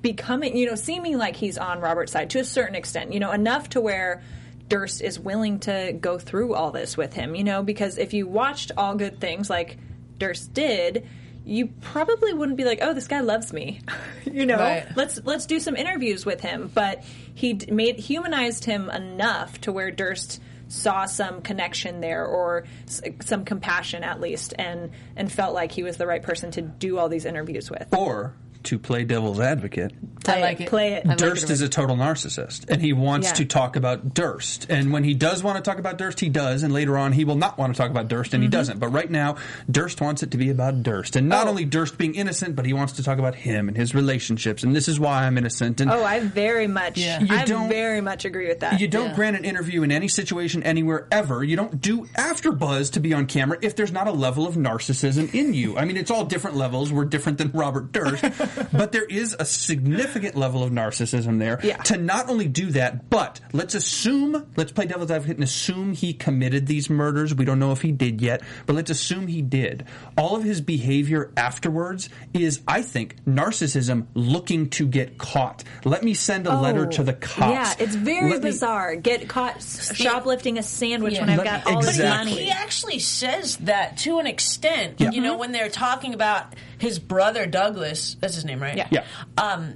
becoming, 0.00 0.56
you 0.56 0.66
know, 0.66 0.74
seeming 0.74 1.18
like 1.18 1.36
he's 1.36 1.58
on 1.58 1.80
Robert's 1.80 2.12
side 2.12 2.30
to 2.30 2.40
a 2.40 2.44
certain 2.44 2.74
extent, 2.74 3.12
you 3.12 3.20
know, 3.20 3.32
enough 3.32 3.70
to 3.70 3.80
where 3.80 4.22
Durst 4.68 5.02
is 5.02 5.18
willing 5.18 5.60
to 5.60 5.92
go 6.00 6.18
through 6.18 6.54
all 6.54 6.70
this 6.70 6.96
with 6.96 7.12
him, 7.12 7.34
you 7.34 7.44
know, 7.44 7.62
because 7.62 7.98
if 7.98 8.12
you 8.12 8.26
watched 8.26 8.72
All 8.76 8.94
Good 8.94 9.20
Things 9.20 9.50
like 9.50 9.78
Durst 10.18 10.54
did, 10.54 11.06
you 11.44 11.66
probably 11.80 12.32
wouldn't 12.32 12.56
be 12.56 12.64
like, 12.64 12.78
"Oh, 12.82 12.94
this 12.94 13.08
guy 13.08 13.20
loves 13.20 13.52
me," 13.52 13.80
you 14.24 14.46
know. 14.46 14.58
Right. 14.58 14.86
Let's 14.96 15.20
let's 15.24 15.46
do 15.46 15.58
some 15.58 15.74
interviews 15.74 16.24
with 16.24 16.40
him. 16.40 16.70
But 16.72 17.02
he 17.34 17.54
d- 17.54 17.72
made 17.72 17.98
humanized 17.98 18.64
him 18.64 18.88
enough 18.90 19.60
to 19.62 19.72
where 19.72 19.90
Durst 19.90 20.40
saw 20.72 21.04
some 21.04 21.42
connection 21.42 22.00
there 22.00 22.24
or 22.24 22.64
s- 22.88 23.02
some 23.20 23.44
compassion 23.44 24.02
at 24.02 24.20
least, 24.20 24.54
and 24.58 24.90
and 25.16 25.30
felt 25.30 25.54
like 25.54 25.70
he 25.70 25.82
was 25.82 25.98
the 25.98 26.06
right 26.06 26.22
person 26.22 26.50
to 26.52 26.62
do 26.62 26.98
all 26.98 27.08
these 27.10 27.26
interviews 27.26 27.70
with. 27.70 27.86
or 27.94 28.34
to 28.64 28.78
play 28.78 29.04
devil's 29.04 29.40
advocate, 29.40 29.92
I 30.26 30.40
like 30.40 30.60
it. 30.60 30.68
Play 30.68 30.92
it. 30.94 31.04
I 31.04 31.10
like 31.10 31.18
Durst 31.18 31.44
it. 31.44 31.50
is 31.50 31.60
a 31.62 31.68
total 31.68 31.96
narcissist, 31.96 32.68
and 32.68 32.80
he 32.80 32.92
wants 32.92 33.28
Yeah. 33.28 33.34
to 33.34 33.44
talk 33.44 33.76
about 33.76 34.14
Durst. 34.14 34.66
And 34.70 34.92
when 34.92 35.02
he 35.04 35.14
does 35.14 35.42
want 35.42 35.56
to 35.56 35.62
talk 35.68 35.78
about 35.78 35.98
Durst, 35.98 36.20
he 36.20 36.28
does. 36.28 36.62
And 36.62 36.72
later 36.72 36.96
on, 36.96 37.12
he 37.12 37.24
will 37.24 37.36
not 37.36 37.58
want 37.58 37.74
to 37.74 37.78
talk 37.80 37.90
about 37.90 38.08
Durst, 38.08 38.32
and 38.34 38.42
he 38.42 38.48
doesn't. 38.48 38.78
But 38.78 38.88
right 38.88 39.10
now, 39.10 39.36
Durst 39.70 40.00
wants 40.00 40.22
it 40.22 40.30
to 40.30 40.36
be 40.38 40.50
about 40.50 40.82
Durst, 40.82 41.16
and 41.16 41.28
not 41.28 41.40
Mm-hmm. 41.40 41.46
Oh. 41.46 41.50
only 41.50 41.64
Durst 41.64 41.98
being 41.98 42.14
innocent, 42.14 42.54
but 42.54 42.64
he 42.66 42.72
wants 42.72 42.92
to 42.94 43.02
talk 43.02 43.18
about 43.18 43.34
him 43.34 43.66
and 43.68 43.76
his 43.76 43.94
relationships. 43.94 44.62
And 44.62 44.76
this 44.76 44.86
is 44.88 45.00
why 45.00 45.24
I'm 45.24 45.36
innocent. 45.36 45.80
And 45.80 45.90
Oh, 45.90 46.04
I 46.04 46.20
very 46.20 46.68
much, 46.68 46.98
Yeah. 46.98 47.20
You 47.20 47.34
I 47.34 47.44
don't- 47.44 47.68
very 47.68 48.00
much 48.00 48.24
agree 48.24 48.46
with 48.48 48.60
that. 48.60 48.80
you 48.80 48.86
don't 48.88 49.08
Yeah. 49.08 49.14
grant 49.16 49.36
an 49.36 49.44
interview 49.44 49.82
in 49.82 49.90
any 49.90 50.06
situation 50.08 50.62
anywhere 50.62 51.06
ever. 51.10 51.42
You 51.42 51.56
don't 51.56 51.80
do 51.80 52.06
after 52.14 52.52
buzz 52.52 52.90
to 52.90 53.00
be 53.00 53.12
on 53.12 53.26
camera 53.26 53.58
if 53.60 53.74
there's 53.74 53.90
not 53.92 54.06
a 54.06 54.12
level 54.12 54.46
of 54.46 54.54
narcissism 54.54 55.34
in 55.34 55.52
you. 55.52 55.76
I 55.76 55.84
mean, 55.84 55.96
it's 55.96 56.10
all 56.10 56.24
different 56.24 56.56
levels. 56.56 56.92
We're 56.92 57.04
different 57.06 57.38
than 57.38 57.50
Robert 57.52 57.90
Durst, 57.92 58.22
but 58.72 58.92
there 58.92 59.04
is 59.04 59.36
a 59.38 59.44
significant 59.44 60.36
level 60.36 60.62
of 60.62 60.70
narcissism 60.70 61.38
there. 61.38 61.60
Yeah. 61.62 61.76
To 61.78 61.96
not 61.96 62.28
only 62.28 62.48
do 62.48 62.70
that, 62.72 63.08
but 63.10 63.40
let's 63.52 63.74
assume, 63.74 64.46
let's 64.56 64.72
play 64.72 64.86
devil's 64.86 65.10
advocate 65.10 65.36
and 65.36 65.44
assume 65.44 65.92
he 65.92 66.12
committed 66.12 66.66
these 66.66 66.90
murders. 66.90 67.34
We 67.34 67.44
don't 67.44 67.58
know 67.58 67.72
if 67.72 67.82
he 67.82 67.92
did 67.92 68.20
yet, 68.20 68.42
but 68.66 68.74
let's 68.74 68.90
assume 68.90 69.26
he 69.26 69.42
did. 69.42 69.86
All 70.16 70.36
of 70.36 70.44
his 70.44 70.60
behavior 70.60 71.32
afterwards 71.36 72.08
is, 72.34 72.60
I 72.66 72.82
think, 72.82 73.16
narcissism 73.24 74.06
looking 74.14 74.70
to 74.70 74.86
get 74.86 75.18
caught. 75.18 75.64
Let 75.84 76.02
me 76.02 76.14
send 76.14 76.46
a 76.46 76.60
letter 76.60 76.86
to 76.86 77.02
the 77.02 77.14
oh, 77.14 77.18
cops. 77.20 77.40
Oh, 77.42 77.50
Yeah, 77.50 77.74
it's 77.78 77.94
very 77.94 78.30
Let 78.30 78.42
me- 78.42 78.50
bizarre. 78.50 78.96
Get 78.96 79.28
caught 79.28 79.62
shoplifting 79.62 80.58
a 80.58 80.62
sandwich 80.62 81.18
when 81.18 81.28
Yeah. 81.28 81.32
I've 81.32 81.38
Let- 81.38 81.64
got 81.64 81.66
all 81.66 81.80
this 81.80 81.90
exactly. 81.90 82.32
money. 82.32 82.44
He 82.44 82.50
actually 82.50 82.98
says 82.98 83.56
that 83.58 83.98
to 83.98 84.18
an 84.18 84.26
extent. 84.26 84.94
Yeah. 84.98 85.10
You 85.10 85.20
know, 85.20 85.32
mm-hmm. 85.32 85.40
when 85.40 85.52
they're 85.52 85.68
talking 85.68 86.14
about 86.14 86.54
his 86.78 86.98
brother 86.98 87.46
Douglas, 87.46 88.16
that's 88.20 88.34
his 88.34 88.41
name, 88.44 88.60
right? 88.60 88.76
Yeah. 88.76 88.88
Yeah. 88.90 89.04
Um, 89.36 89.74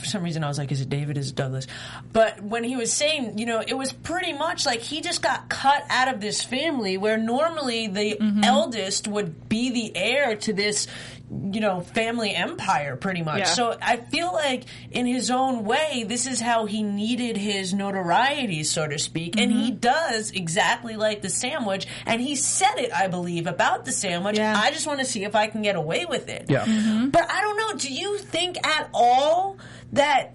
for 0.00 0.04
some 0.06 0.22
reason, 0.24 0.42
I 0.42 0.48
was 0.48 0.58
like, 0.58 0.72
"Is 0.72 0.80
it 0.80 0.88
David? 0.88 1.16
Is 1.18 1.30
it 1.30 1.36
Douglas?" 1.36 1.66
But 2.12 2.42
when 2.42 2.64
he 2.64 2.74
was 2.76 2.92
saying, 2.92 3.38
you 3.38 3.46
know, 3.46 3.60
it 3.64 3.74
was 3.74 3.92
pretty 3.92 4.32
much 4.32 4.66
like 4.66 4.80
he 4.80 5.00
just 5.00 5.22
got 5.22 5.48
cut 5.48 5.84
out 5.88 6.12
of 6.12 6.20
this 6.20 6.42
family, 6.42 6.96
where 6.98 7.16
normally 7.16 7.86
the 7.86 8.16
Mm-hmm. 8.20 8.42
eldest 8.44 9.06
would 9.06 9.48
be 9.48 9.70
the 9.70 9.96
heir 9.96 10.34
to 10.36 10.52
this, 10.52 10.86
you 11.30 11.60
know, 11.60 11.80
family 11.80 12.34
empire, 12.34 12.96
pretty 12.96 13.22
much. 13.22 13.40
Yeah. 13.40 13.44
So 13.44 13.76
I 13.82 13.96
feel 13.96 14.32
like, 14.32 14.64
in 14.90 15.04
his 15.04 15.30
own 15.30 15.64
way, 15.64 16.04
this 16.08 16.26
is 16.26 16.40
how 16.40 16.64
he 16.64 16.82
needed 16.82 17.36
his 17.36 17.74
notoriety, 17.74 18.64
so 18.64 18.86
to 18.86 18.98
speak, 18.98 19.36
and 19.38 19.52
Mm-hmm. 19.52 19.60
he 19.60 19.70
does 19.72 20.30
exactly 20.30 20.96
like 20.96 21.20
the 21.22 21.28
sandwich. 21.28 21.86
And 22.06 22.20
he 22.20 22.34
said 22.36 22.76
it, 22.76 22.92
I 22.92 23.08
believe, 23.08 23.46
about 23.46 23.84
the 23.84 23.92
sandwich. 23.92 24.38
Yeah. 24.38 24.58
I 24.58 24.70
just 24.70 24.86
want 24.86 25.00
to 25.00 25.04
see 25.04 25.24
if 25.24 25.34
I 25.34 25.48
can 25.48 25.62
get 25.62 25.76
away 25.76 26.06
with 26.06 26.28
it. 26.28 26.46
Yeah. 26.48 26.64
Mm-hmm. 26.64 27.08
But 27.10 27.30
I 27.30 27.40
don't 27.42 27.56
know. 27.58 27.74
Do 27.78 27.92
you 27.92 28.18
think 28.18 28.66
at 28.66 28.88
all 28.94 29.58
that? 29.92 30.34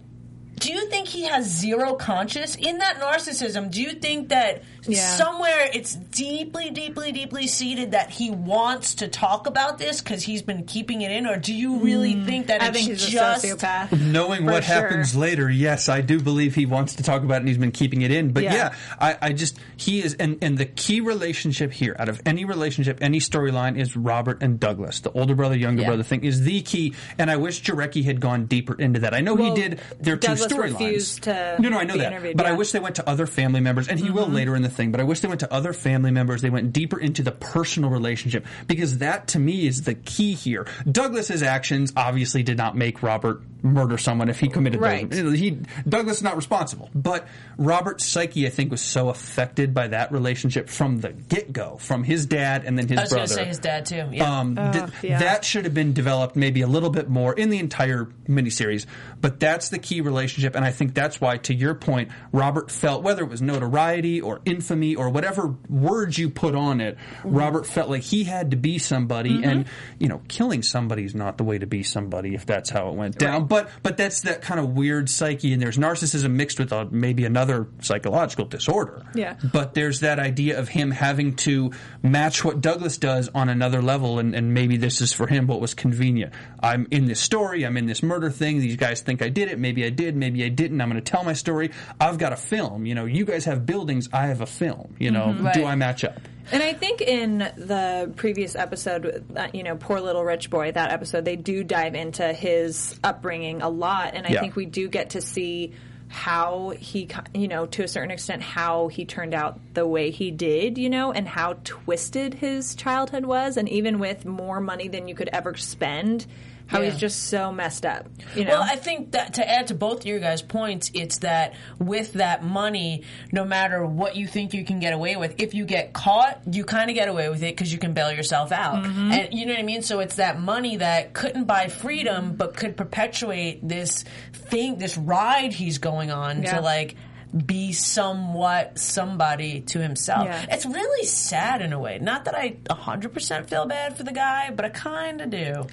Do 0.55 0.71
you 0.71 0.87
think 0.89 1.07
he 1.07 1.23
has 1.23 1.45
zero 1.45 1.95
conscience 1.95 2.55
in 2.55 2.77
that 2.77 2.99
narcissism? 2.99 3.69
Do 3.69 3.81
you 3.81 3.93
think 3.93 4.29
that 4.29 4.63
Yeah. 4.87 5.15
somewhere 5.17 5.69
it's 5.73 5.93
deeply, 5.95 6.69
deeply, 6.71 7.11
deeply 7.11 7.47
seated 7.47 7.91
that 7.91 8.09
he 8.09 8.31
wants 8.31 8.95
to 8.95 9.07
talk 9.07 9.47
about 9.47 9.77
this 9.77 10.01
because 10.01 10.23
he's 10.23 10.41
been 10.41 10.63
keeping 10.65 11.01
it 11.01 11.11
in, 11.11 11.25
or 11.27 11.37
do 11.37 11.53
you 11.53 11.77
really 11.79 12.23
think 12.25 12.47
that 12.47 12.61
Mm. 12.61 12.63
I 12.63 12.67
it's 12.69 12.77
think 12.77 12.89
he's 12.91 13.05
just 13.07 13.43
a 13.43 13.47
sociopath. 13.47 13.99
Knowing 13.99 14.45
what 14.45 14.63
sure. 14.63 14.75
happens 14.75 15.15
later, 15.15 15.49
yes, 15.49 15.89
I 15.89 16.01
do 16.01 16.19
believe 16.21 16.55
he 16.55 16.65
wants 16.65 16.95
to 16.95 17.03
talk 17.03 17.23
about 17.23 17.35
it 17.35 17.39
and 17.39 17.47
he's 17.47 17.57
been 17.57 17.71
keeping 17.71 18.01
it 18.01 18.11
in. 18.11 18.31
But 18.33 18.43
Yeah. 18.43 18.53
yeah, 18.53 18.75
I, 18.99 19.17
I 19.21 19.33
just, 19.33 19.57
he 19.77 20.01
is, 20.03 20.13
and, 20.15 20.37
and 20.41 20.57
the 20.57 20.65
key 20.65 21.01
relationship 21.01 21.71
here, 21.71 21.95
out 21.99 22.09
of 22.09 22.21
any 22.25 22.45
relationship, 22.45 22.99
any 23.01 23.19
storyline, 23.19 23.77
is 23.77 23.95
Robert 23.95 24.41
and 24.43 24.59
Douglas. 24.59 24.99
The 25.01 25.11
older 25.11 25.35
brother, 25.35 25.55
younger 25.57 25.81
Yeah. 25.81 25.87
brother 25.89 26.03
thing 26.03 26.23
is 26.23 26.41
the 26.43 26.61
key. 26.61 26.93
And 27.17 27.29
I 27.31 27.37
wish 27.37 27.61
Jarecki 27.63 28.03
had 28.03 28.19
gone 28.19 28.45
deeper 28.45 28.75
into 28.75 28.99
that. 29.01 29.13
I 29.13 29.21
know 29.21 29.33
Well, 29.35 29.55
he 29.55 29.61
did 29.61 29.79
their 29.99 30.17
two 30.17 30.31
storylines. 30.33 31.59
No, 31.59 31.69
no, 31.69 31.77
I 31.79 31.83
know 31.83 31.97
that. 31.97 32.11
but 32.35 32.45
I 32.45 32.49
yeah. 32.49 32.49
Mm-hmm. 32.51 32.57
wish 32.57 32.71
they 32.71 32.79
went 32.79 32.95
to 32.95 33.09
other 33.09 33.25
family 33.27 33.59
members, 33.61 33.87
and 33.87 33.99
he 33.99 34.09
will 34.09 34.27
later 34.27 34.55
in 34.55 34.61
the 34.61 34.69
thing, 34.73 34.91
but 34.91 34.99
I 34.99 35.03
wish 35.03 35.21
they 35.21 35.27
went 35.27 35.39
to 35.41 35.53
other 35.53 35.73
family 35.73 36.11
members. 36.11 36.41
They 36.41 36.49
went 36.49 36.73
deeper 36.73 36.99
into 36.99 37.23
the 37.23 37.31
personal 37.31 37.89
relationship 37.89 38.45
because 38.67 38.97
that 38.99 39.27
to 39.29 39.39
me 39.39 39.65
is 39.67 39.83
the 39.83 39.93
key 39.95 40.33
here. 40.33 40.67
Douglas's 40.89 41.41
actions 41.43 41.93
obviously 41.95 42.43
did 42.43 42.57
not 42.57 42.75
make 42.75 43.01
Robert 43.03 43.41
murder 43.61 43.97
someone 43.97 44.27
if 44.27 44.39
he 44.41 44.49
committed 44.49 44.81
Right. 44.81 45.09
those. 45.09 45.39
He 45.39 45.57
Douglas 45.87 46.17
is 46.17 46.23
not 46.23 46.35
responsible, 46.35 46.89
but 46.93 47.25
Robert's 47.57 48.05
psyche 48.05 48.45
I 48.45 48.49
think 48.49 48.71
was 48.71 48.81
so 48.81 49.07
affected 49.07 49.73
by 49.73 49.87
that 49.87 50.11
relationship 50.11 50.67
from 50.67 50.99
the 50.99 51.09
get 51.13 51.53
go, 51.53 51.77
from 51.77 52.03
his 52.03 52.25
dad 52.25 52.63
and 52.65 52.77
then 52.77 52.89
his 52.89 52.97
I 52.97 53.01
was 53.03 53.09
going 53.11 53.19
brother. 53.21 53.27
to 53.35 53.41
say 53.41 53.45
his 53.45 53.59
dad 53.59 53.85
too. 53.85 54.03
Yeah. 54.11 54.39
Um, 54.39 54.55
th- 54.55 54.85
yeah. 55.01 55.19
That 55.19 55.45
should 55.45 55.63
have 55.63 55.73
been 55.73 55.93
developed 55.93 56.35
maybe 56.35 56.61
a 56.61 56.67
little 56.67 56.89
bit 56.89 57.07
more 57.07 57.33
in 57.33 57.49
the 57.49 57.59
entire 57.59 58.09
miniseries, 58.27 58.85
but 59.21 59.39
that's 59.39 59.69
the 59.69 59.79
key 59.79 60.01
relationship, 60.01 60.55
and 60.55 60.65
I 60.65 60.71
think 60.71 60.93
that's 60.93 61.21
why, 61.21 61.37
to 61.37 61.53
your 61.53 61.73
point, 61.73 62.09
Robert 62.33 62.69
felt 62.69 63.01
whether 63.03 63.23
it 63.23 63.29
was 63.29 63.41
notoriety 63.41 64.19
or 64.19 64.41
infamy 64.63 64.95
or 64.95 65.09
whatever 65.09 65.55
words 65.69 66.17
you 66.17 66.29
put 66.29 66.55
on 66.55 66.79
it, 66.79 66.95
mm-hmm. 66.95 67.35
Robert 67.35 67.65
felt 67.65 67.89
like 67.89 68.01
he 68.01 68.23
had 68.23 68.51
to 68.51 68.57
be 68.57 68.79
somebody, 68.79 69.31
mm-hmm. 69.31 69.49
and 69.49 69.65
you 69.99 70.07
know, 70.07 70.21
killing 70.29 70.63
somebody 70.63 71.03
is 71.03 71.13
not 71.13 71.37
the 71.37 71.43
way 71.43 71.57
to 71.57 71.67
be 71.67 71.83
somebody 71.83 72.33
if 72.33 72.45
that's 72.45 72.69
how 72.69 72.87
it 72.89 72.95
went 72.95 73.17
down. 73.17 73.45
But 73.45 73.69
but 73.83 73.97
that's 73.97 74.21
that 74.21 74.41
kind 74.41 74.59
of 74.59 74.69
weird 74.69 75.09
psyche, 75.09 75.51
and 75.51 75.61
there's 75.61 75.77
narcissism 75.77 76.31
mixed 76.31 76.59
with 76.59 76.71
a, 76.71 76.85
maybe 76.85 77.25
another 77.25 77.67
psychological 77.81 78.45
disorder. 78.45 79.03
Yeah. 79.13 79.35
But 79.51 79.73
there's 79.73 79.99
that 79.99 80.19
idea 80.19 80.59
of 80.59 80.69
him 80.69 80.91
having 80.91 81.35
to 81.37 81.71
match 82.01 82.43
what 82.43 82.61
Douglas 82.61 82.97
does 82.97 83.29
on 83.35 83.49
another 83.49 83.81
level, 83.81 84.19
and, 84.19 84.33
and 84.33 84.53
maybe 84.53 84.77
this 84.77 85.01
is 85.01 85.11
for 85.11 85.27
him 85.27 85.47
what 85.47 85.59
was 85.59 85.73
convenient. 85.73 86.33
I'm 86.63 86.87
in 86.91 87.05
this 87.05 87.19
story, 87.19 87.65
I'm 87.65 87.75
in 87.77 87.85
this 87.85 88.01
murder 88.01 88.29
thing. 88.31 88.59
These 88.59 88.77
guys 88.77 89.01
think 89.01 89.21
I 89.21 89.27
did 89.29 89.49
it. 89.49 89.59
Maybe 89.59 89.85
I 89.85 89.89
did, 89.89 90.15
maybe 90.15 90.43
I 90.45 90.49
didn't. 90.49 90.79
I'm 90.81 90.89
going 90.89 91.01
to 91.03 91.11
tell 91.11 91.23
my 91.23 91.33
story. 91.33 91.71
I've 91.99 92.17
got 92.17 92.31
a 92.31 92.37
film. 92.37 92.85
You 92.85 92.95
know, 92.95 93.05
you 93.05 93.25
guys 93.25 93.45
have 93.45 93.65
buildings, 93.65 94.07
I 94.13 94.27
have 94.27 94.41
a 94.41 94.45
film. 94.45 94.95
You 94.97 95.11
know, 95.11 95.33
do 95.33 95.43
Right. 95.43 95.63
I 95.65 95.75
match 95.75 96.03
up? 96.03 96.17
And 96.51 96.61
I 96.63 96.73
think 96.73 97.01
in 97.01 97.39
the 97.39 98.11
previous 98.15 98.55
episode, 98.55 99.25
uh, 99.35 99.47
you 99.53 99.63
know, 99.63 99.75
Poor 99.75 99.99
Little 99.99 100.23
Rich 100.23 100.49
Boy, 100.49 100.71
that 100.71 100.91
episode, 100.91 101.25
they 101.25 101.35
do 101.35 101.63
dive 101.63 101.95
into 101.95 102.31
his 102.33 102.97
upbringing 103.03 103.61
a 103.61 103.69
lot. 103.69 104.11
And 104.13 104.25
I 104.25 104.31
Yeah. 104.31 104.39
think 104.41 104.55
we 104.55 104.65
do 104.65 104.87
get 104.87 105.11
to 105.11 105.21
see 105.21 105.73
how 106.09 106.73
he, 106.77 107.07
you 107.33 107.47
know, 107.47 107.65
to 107.65 107.83
a 107.83 107.87
certain 107.87 108.11
extent, 108.11 108.41
how 108.41 108.87
he 108.87 109.03
turned 109.03 109.33
out 109.33 109.59
the 109.73 109.87
way 109.87 110.11
he 110.11 110.29
did, 110.31 110.77
you 110.77 110.89
know, 110.89 111.11
and 111.11 111.27
how 111.27 111.55
twisted 111.63 112.35
his 112.35 112.75
childhood 112.75 113.25
was. 113.25 113.57
And 113.57 113.67
even 113.69 113.97
with 113.99 114.23
more 114.25 114.59
money 114.59 114.87
than 114.87 115.07
you 115.07 115.15
could 115.15 115.29
ever 115.33 115.55
spend, 115.55 116.27
how 116.73 116.81
Yeah. 116.81 116.89
he's 116.89 116.99
just 116.99 117.27
so 117.29 117.51
messed 117.51 117.85
up, 117.85 118.07
you 118.35 118.43
know? 118.45 118.51
Well, 118.59 118.63
I 118.63 118.75
think 118.75 119.11
that 119.11 119.35
to 119.35 119.47
add 119.49 119.67
to 119.67 119.75
both 119.75 119.99
of 120.01 120.05
your 120.05 120.19
guys' 120.19 120.41
points, 120.41 120.89
it's 120.93 121.19
that 121.19 121.53
with 121.79 122.13
that 122.13 122.43
money, 122.43 123.03
no 123.31 123.45
matter 123.45 123.85
what 123.85 124.15
you 124.15 124.27
think 124.27 124.53
you 124.53 124.65
can 124.65 124.79
get 124.79 124.91
away 124.93 125.15
with, 125.15 125.35
if 125.37 125.53
you 125.53 125.65
get 125.65 125.93
caught, 125.93 126.41
you 126.51 126.63
kind 126.65 126.89
of 126.89 126.95
get 126.95 127.07
away 127.07 127.29
with 127.29 127.43
it 127.43 127.55
because 127.55 127.71
you 127.71 127.77
can 127.79 127.93
bail 127.93 128.11
yourself 128.11 128.51
out. 128.51 128.83
Mm-hmm. 128.83 129.11
And 129.11 129.33
you 129.33 129.45
know 129.45 129.53
what 129.53 129.59
I 129.59 129.63
mean? 129.63 129.83
So 129.83 129.99
it's 129.99 130.15
that 130.15 130.39
money 130.39 130.77
that 130.77 131.13
couldn't 131.13 131.45
buy 131.45 131.67
freedom, 131.67 132.33
but 132.35 132.57
could 132.57 132.75
perpetuate 132.75 133.59
this 133.67 134.03
thing, 134.33 134.77
this 134.79 134.97
ride 134.97 135.53
he's 135.53 135.77
going 135.77 136.11
on 136.11 136.43
Yeah. 136.43 136.55
to 136.55 136.61
like 136.61 136.95
be 137.35 137.73
somewhat 137.73 138.77
somebody 138.77 139.61
to 139.61 139.79
himself. 139.79 140.25
Yeah. 140.25 140.45
It's 140.51 140.65
really 140.65 141.05
sad 141.07 141.61
in 141.61 141.73
a 141.73 141.79
way. 141.79 141.97
Not 141.99 142.25
that 142.25 142.35
I 142.35 142.57
100% 142.69 143.47
feel 143.49 143.65
bad 143.65 143.97
for 143.97 144.03
the 144.03 144.11
guy, 144.11 144.51
but 144.51 144.65
I 144.65 144.69
kind 144.69 145.19
of 145.21 145.29
do. 145.31 145.65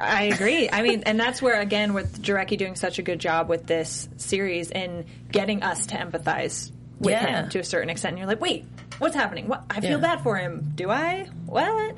I 0.00 0.24
agree. 0.24 0.68
I 0.70 0.82
mean, 0.82 1.04
and 1.04 1.20
that's 1.20 1.40
where 1.40 1.60
again 1.60 1.92
with 1.94 2.20
Jarecki 2.22 2.58
doing 2.58 2.74
such 2.74 2.98
a 2.98 3.02
good 3.02 3.20
job 3.20 3.48
with 3.48 3.66
this 3.66 4.08
series 4.16 4.70
and 4.72 5.04
getting 5.30 5.62
us 5.62 5.86
to 5.88 5.96
empathize 5.96 6.72
with 6.98 7.12
Yeah. 7.12 7.42
him 7.42 7.50
to 7.50 7.58
a 7.60 7.64
certain 7.64 7.90
extent. 7.90 8.12
And 8.12 8.18
you're 8.18 8.26
like, 8.26 8.40
wait, 8.40 8.64
what's 8.98 9.14
happening? 9.14 9.46
What? 9.48 9.64
I 9.70 9.80
feel 9.80 9.92
Yeah. 9.92 9.96
bad 9.98 10.22
for 10.22 10.36
him. 10.36 10.72
Do 10.74 10.90
I? 10.90 11.28
What? 11.44 11.94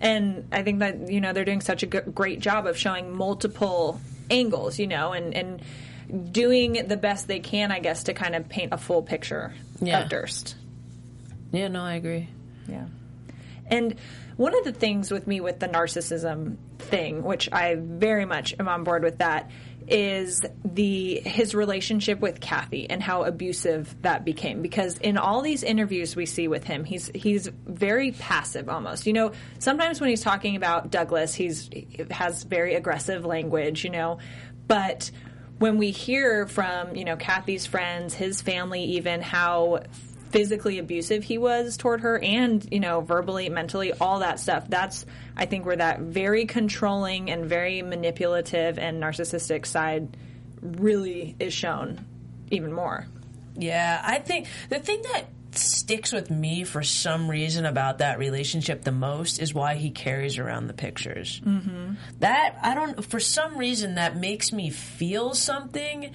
And 0.00 0.46
I 0.52 0.62
think 0.62 0.80
that 0.80 1.10
you 1.10 1.20
know 1.20 1.32
they're 1.32 1.44
doing 1.44 1.62
such 1.62 1.82
a 1.82 1.86
g- 1.86 1.98
great 2.14 2.38
job 2.40 2.66
of 2.66 2.76
showing 2.76 3.16
multiple 3.16 4.00
angles, 4.30 4.78
you 4.78 4.86
know, 4.86 5.12
and 5.12 5.34
and 5.34 5.62
doing 6.30 6.84
the 6.88 6.96
best 6.96 7.26
they 7.28 7.40
can, 7.40 7.72
I 7.72 7.78
guess, 7.80 8.04
to 8.04 8.14
kind 8.14 8.34
of 8.34 8.48
paint 8.48 8.72
a 8.72 8.78
full 8.78 9.02
picture 9.02 9.52
Yeah. 9.80 10.02
of 10.02 10.08
Durst. 10.10 10.56
Yeah, 11.52 11.68
no, 11.68 11.82
I 11.82 11.94
agree. 11.94 12.28
Yeah. 12.68 12.86
And 13.66 13.94
one 14.36 14.56
of 14.56 14.64
the 14.64 14.72
things 14.72 15.10
with 15.10 15.26
me 15.26 15.40
with 15.40 15.58
the 15.60 15.68
narcissism 15.68 16.56
thing, 16.78 17.22
which 17.22 17.48
I 17.52 17.76
very 17.78 18.24
much 18.24 18.54
am 18.58 18.68
on 18.68 18.84
board 18.84 19.02
with 19.02 19.18
that, 19.18 19.50
is 19.88 20.40
the 20.64 21.20
his 21.24 21.54
relationship 21.54 22.20
with 22.20 22.40
Kathy 22.40 22.88
and 22.88 23.02
how 23.02 23.24
abusive 23.24 23.94
that 24.02 24.24
became. 24.24 24.62
Because 24.62 24.96
in 24.98 25.18
all 25.18 25.42
these 25.42 25.62
interviews 25.62 26.14
we 26.14 26.24
see 26.26 26.46
with 26.48 26.64
him, 26.64 26.84
he's 26.84 27.10
he's 27.14 27.48
very 27.66 28.12
passive 28.12 28.68
almost. 28.68 29.06
You 29.06 29.12
know, 29.12 29.32
sometimes 29.58 30.00
when 30.00 30.08
he's 30.10 30.22
talking 30.22 30.56
about 30.56 30.90
Douglas, 30.90 31.34
he's 31.34 31.68
he 31.72 32.04
has 32.10 32.44
very 32.44 32.74
aggressive 32.74 33.24
language, 33.24 33.84
you 33.84 33.90
know, 33.90 34.18
but 34.68 35.10
when 35.62 35.78
we 35.78 35.90
hear 35.90 36.46
from, 36.46 36.96
you 36.96 37.04
know, 37.04 37.16
Kathy's 37.16 37.66
friends, 37.66 38.14
his 38.14 38.42
family 38.42 38.84
even 38.84 39.22
how 39.22 39.80
physically 40.30 40.78
abusive 40.78 41.24
he 41.24 41.36
was 41.36 41.76
toward 41.76 42.00
her 42.00 42.18
and 42.18 42.66
you 42.70 42.80
know 42.80 43.02
verbally 43.02 43.50
mentally 43.50 43.92
all 44.00 44.20
that 44.20 44.40
stuff 44.40 44.66
that's 44.70 45.04
i 45.36 45.44
think 45.44 45.66
where 45.66 45.76
that 45.76 46.00
very 46.00 46.46
controlling 46.46 47.30
and 47.30 47.44
very 47.44 47.82
manipulative 47.82 48.78
and 48.78 49.02
narcissistic 49.02 49.66
side 49.66 50.16
really 50.62 51.36
is 51.38 51.52
shown 51.52 52.04
even 52.50 52.72
more. 52.72 53.06
Yeah, 53.56 54.00
I 54.04 54.18
think 54.18 54.46
the 54.68 54.78
thing 54.78 55.02
that 55.12 55.26
sticks 55.56 56.12
with 56.12 56.30
me 56.30 56.64
for 56.64 56.82
some 56.82 57.28
reason 57.28 57.66
about 57.66 57.98
that 57.98 58.18
relationship 58.18 58.82
the 58.82 58.92
most 58.92 59.38
is 59.38 59.52
why 59.54 59.74
he 59.74 59.90
carries 59.90 60.38
around 60.38 60.66
the 60.66 60.74
pictures. 60.74 61.40
Mm-hmm. 61.44 61.94
That 62.20 62.56
I 62.62 62.74
don't. 62.74 63.04
For 63.04 63.20
some 63.20 63.56
reason, 63.56 63.96
that 63.96 64.16
makes 64.16 64.52
me 64.52 64.70
feel 64.70 65.34
something. 65.34 66.12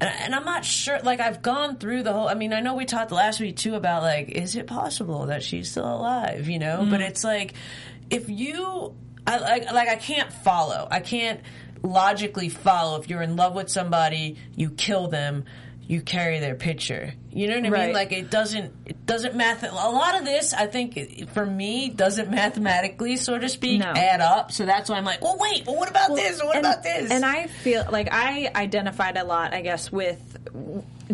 And, 0.00 0.10
and 0.10 0.34
I'm 0.34 0.44
not 0.44 0.64
sure. 0.64 1.00
Like 1.00 1.20
I've 1.20 1.42
gone 1.42 1.78
through 1.78 2.02
the 2.02 2.12
whole. 2.12 2.28
I 2.28 2.34
mean, 2.34 2.52
I 2.52 2.60
know 2.60 2.74
we 2.74 2.84
talked 2.84 3.12
last 3.12 3.40
week 3.40 3.56
too 3.56 3.74
about 3.74 4.02
like, 4.02 4.28
is 4.30 4.56
it 4.56 4.66
possible 4.66 5.26
that 5.26 5.42
she's 5.42 5.70
still 5.70 5.92
alive? 5.92 6.48
You 6.48 6.58
know, 6.58 6.86
but 6.88 7.00
it's 7.00 7.24
like 7.24 7.54
if 8.10 8.28
you, 8.28 8.94
I 9.26 9.38
like, 9.38 9.72
like 9.72 9.88
I 9.88 9.96
can't 9.96 10.32
follow. 10.32 10.86
I 10.90 11.00
can't 11.00 11.40
logically 11.82 12.48
follow. 12.48 13.00
If 13.00 13.08
you're 13.08 13.22
in 13.22 13.36
love 13.36 13.54
with 13.54 13.68
somebody, 13.68 14.38
you 14.56 14.70
kill 14.70 15.08
them. 15.08 15.44
You 15.86 16.00
carry 16.00 16.38
their 16.40 16.54
picture. 16.54 17.12
You 17.30 17.48
know 17.48 17.56
what 17.56 17.78
I 17.78 17.86
mean? 17.86 17.94
Like 17.94 18.12
it 18.12 18.30
doesn't. 18.30 18.72
It 18.86 19.04
doesn't 19.04 19.34
math. 19.34 19.62
A 19.64 19.74
lot 19.74 20.18
of 20.18 20.24
this, 20.24 20.54
I 20.54 20.66
think, 20.66 21.28
for 21.32 21.44
me, 21.44 21.90
doesn't 21.90 22.30
mathematically, 22.30 23.16
so 23.16 23.38
to 23.38 23.48
speak, 23.48 23.80
No. 23.80 23.92
add 23.94 24.20
up. 24.20 24.50
So 24.52 24.64
that's 24.64 24.88
why 24.88 24.96
I'm 24.96 25.04
like, 25.04 25.20
well, 25.20 25.36
wait. 25.38 25.66
Well, 25.66 25.76
what 25.76 25.90
about 25.90 26.14
this? 26.14 26.42
What 26.42 26.56
and, 26.56 26.64
about 26.64 26.82
this? 26.82 27.10
And 27.10 27.24
I 27.24 27.48
feel 27.48 27.86
like 27.90 28.08
I 28.10 28.50
identified 28.54 29.18
a 29.18 29.24
lot, 29.24 29.52
I 29.52 29.60
guess, 29.60 29.92
with 29.92 30.20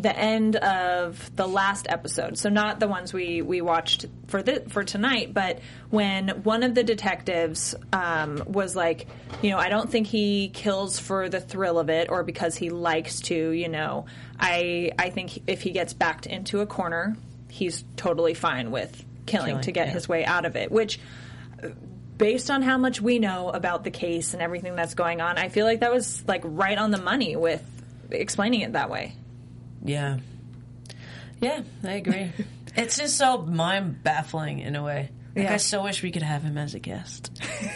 the 0.02 0.16
end 0.16 0.57
of 0.57 1.35
the 1.37 1.47
last 1.47 1.87
episode. 1.88 2.38
So 2.38 2.49
not 2.49 2.80
the 2.80 2.88
ones 2.88 3.12
we 3.12 3.42
we 3.42 3.61
watched 3.61 4.07
for 4.28 4.42
the 4.42 4.64
for 4.69 4.85
tonight, 4.85 5.35
but 5.35 5.61
when 5.90 6.28
one 6.42 6.62
of 6.62 6.75
the 6.75 6.83
detectives 6.83 7.75
um, 7.92 8.42
was 8.47 8.75
like, 8.75 9.07
you 9.42 9.50
know, 9.50 9.59
I 9.59 9.69
don't 9.69 9.90
think 9.90 10.07
he 10.07 10.49
kills 10.49 10.99
for 10.99 11.28
the 11.28 11.40
thrill 11.40 11.78
of 11.78 11.90
it 11.90 12.11
or 12.11 12.23
because 12.23 12.57
he 12.57 12.71
likes 12.71 13.21
to. 13.23 13.50
You 13.50 13.69
know, 13.69 14.07
I 14.38 14.92
I 14.99 15.11
think 15.11 15.42
if 15.47 15.62
he 15.62 15.71
gets 15.71 15.92
backed 15.92 16.26
into 16.26 16.61
a 16.61 16.66
corner, 16.66 17.16
he's 17.49 17.85
totally 17.97 18.35
fine 18.35 18.71
with 18.71 19.04
killing, 19.26 19.47
Killing, 19.47 19.62
to 19.62 19.73
get 19.73 19.88
yeah. 19.88 19.92
his 19.92 20.09
way 20.09 20.25
out 20.25 20.45
of 20.45 20.57
it, 20.57 20.73
which 20.73 20.99
based 22.21 22.50
on 22.50 22.62
how 22.62 22.76
much 22.76 23.00
we 23.00 23.19
know 23.19 23.49
about 23.49 23.83
the 23.83 23.90
case 23.90 24.35
and 24.35 24.42
everything 24.42 24.76
that's 24.76 24.95
going 24.95 25.21
on, 25.21 25.38
I 25.38 25.49
feel 25.49 25.64
like 25.64 25.80
that 25.80 25.92
was 25.92 26.23
like 26.28 26.42
right 26.45 26.76
on 26.76 26.90
the 26.90 27.00
money 27.00 27.35
with 27.35 27.64
explaining 28.11 28.61
it 28.61 28.73
that 28.75 28.90
way. 28.90 29.14
Yeah. 29.84 30.18
Yeah, 31.40 31.62
I 31.84 31.92
agree. 31.92 32.32
it's 32.76 32.99
just 32.99 33.16
so 33.16 33.38
mind 33.42 34.02
baffling 34.02 34.58
in 34.60 34.76
a 34.76 34.82
way. 34.82 35.10
Like, 35.34 35.44
Yeah. 35.44 35.54
I 35.54 35.56
so 35.58 35.82
wish 35.82 36.02
we 36.02 36.10
could 36.10 36.22
have 36.22 36.42
him 36.42 36.58
as 36.58 36.75
a 36.75 36.78
guest. 36.78 37.30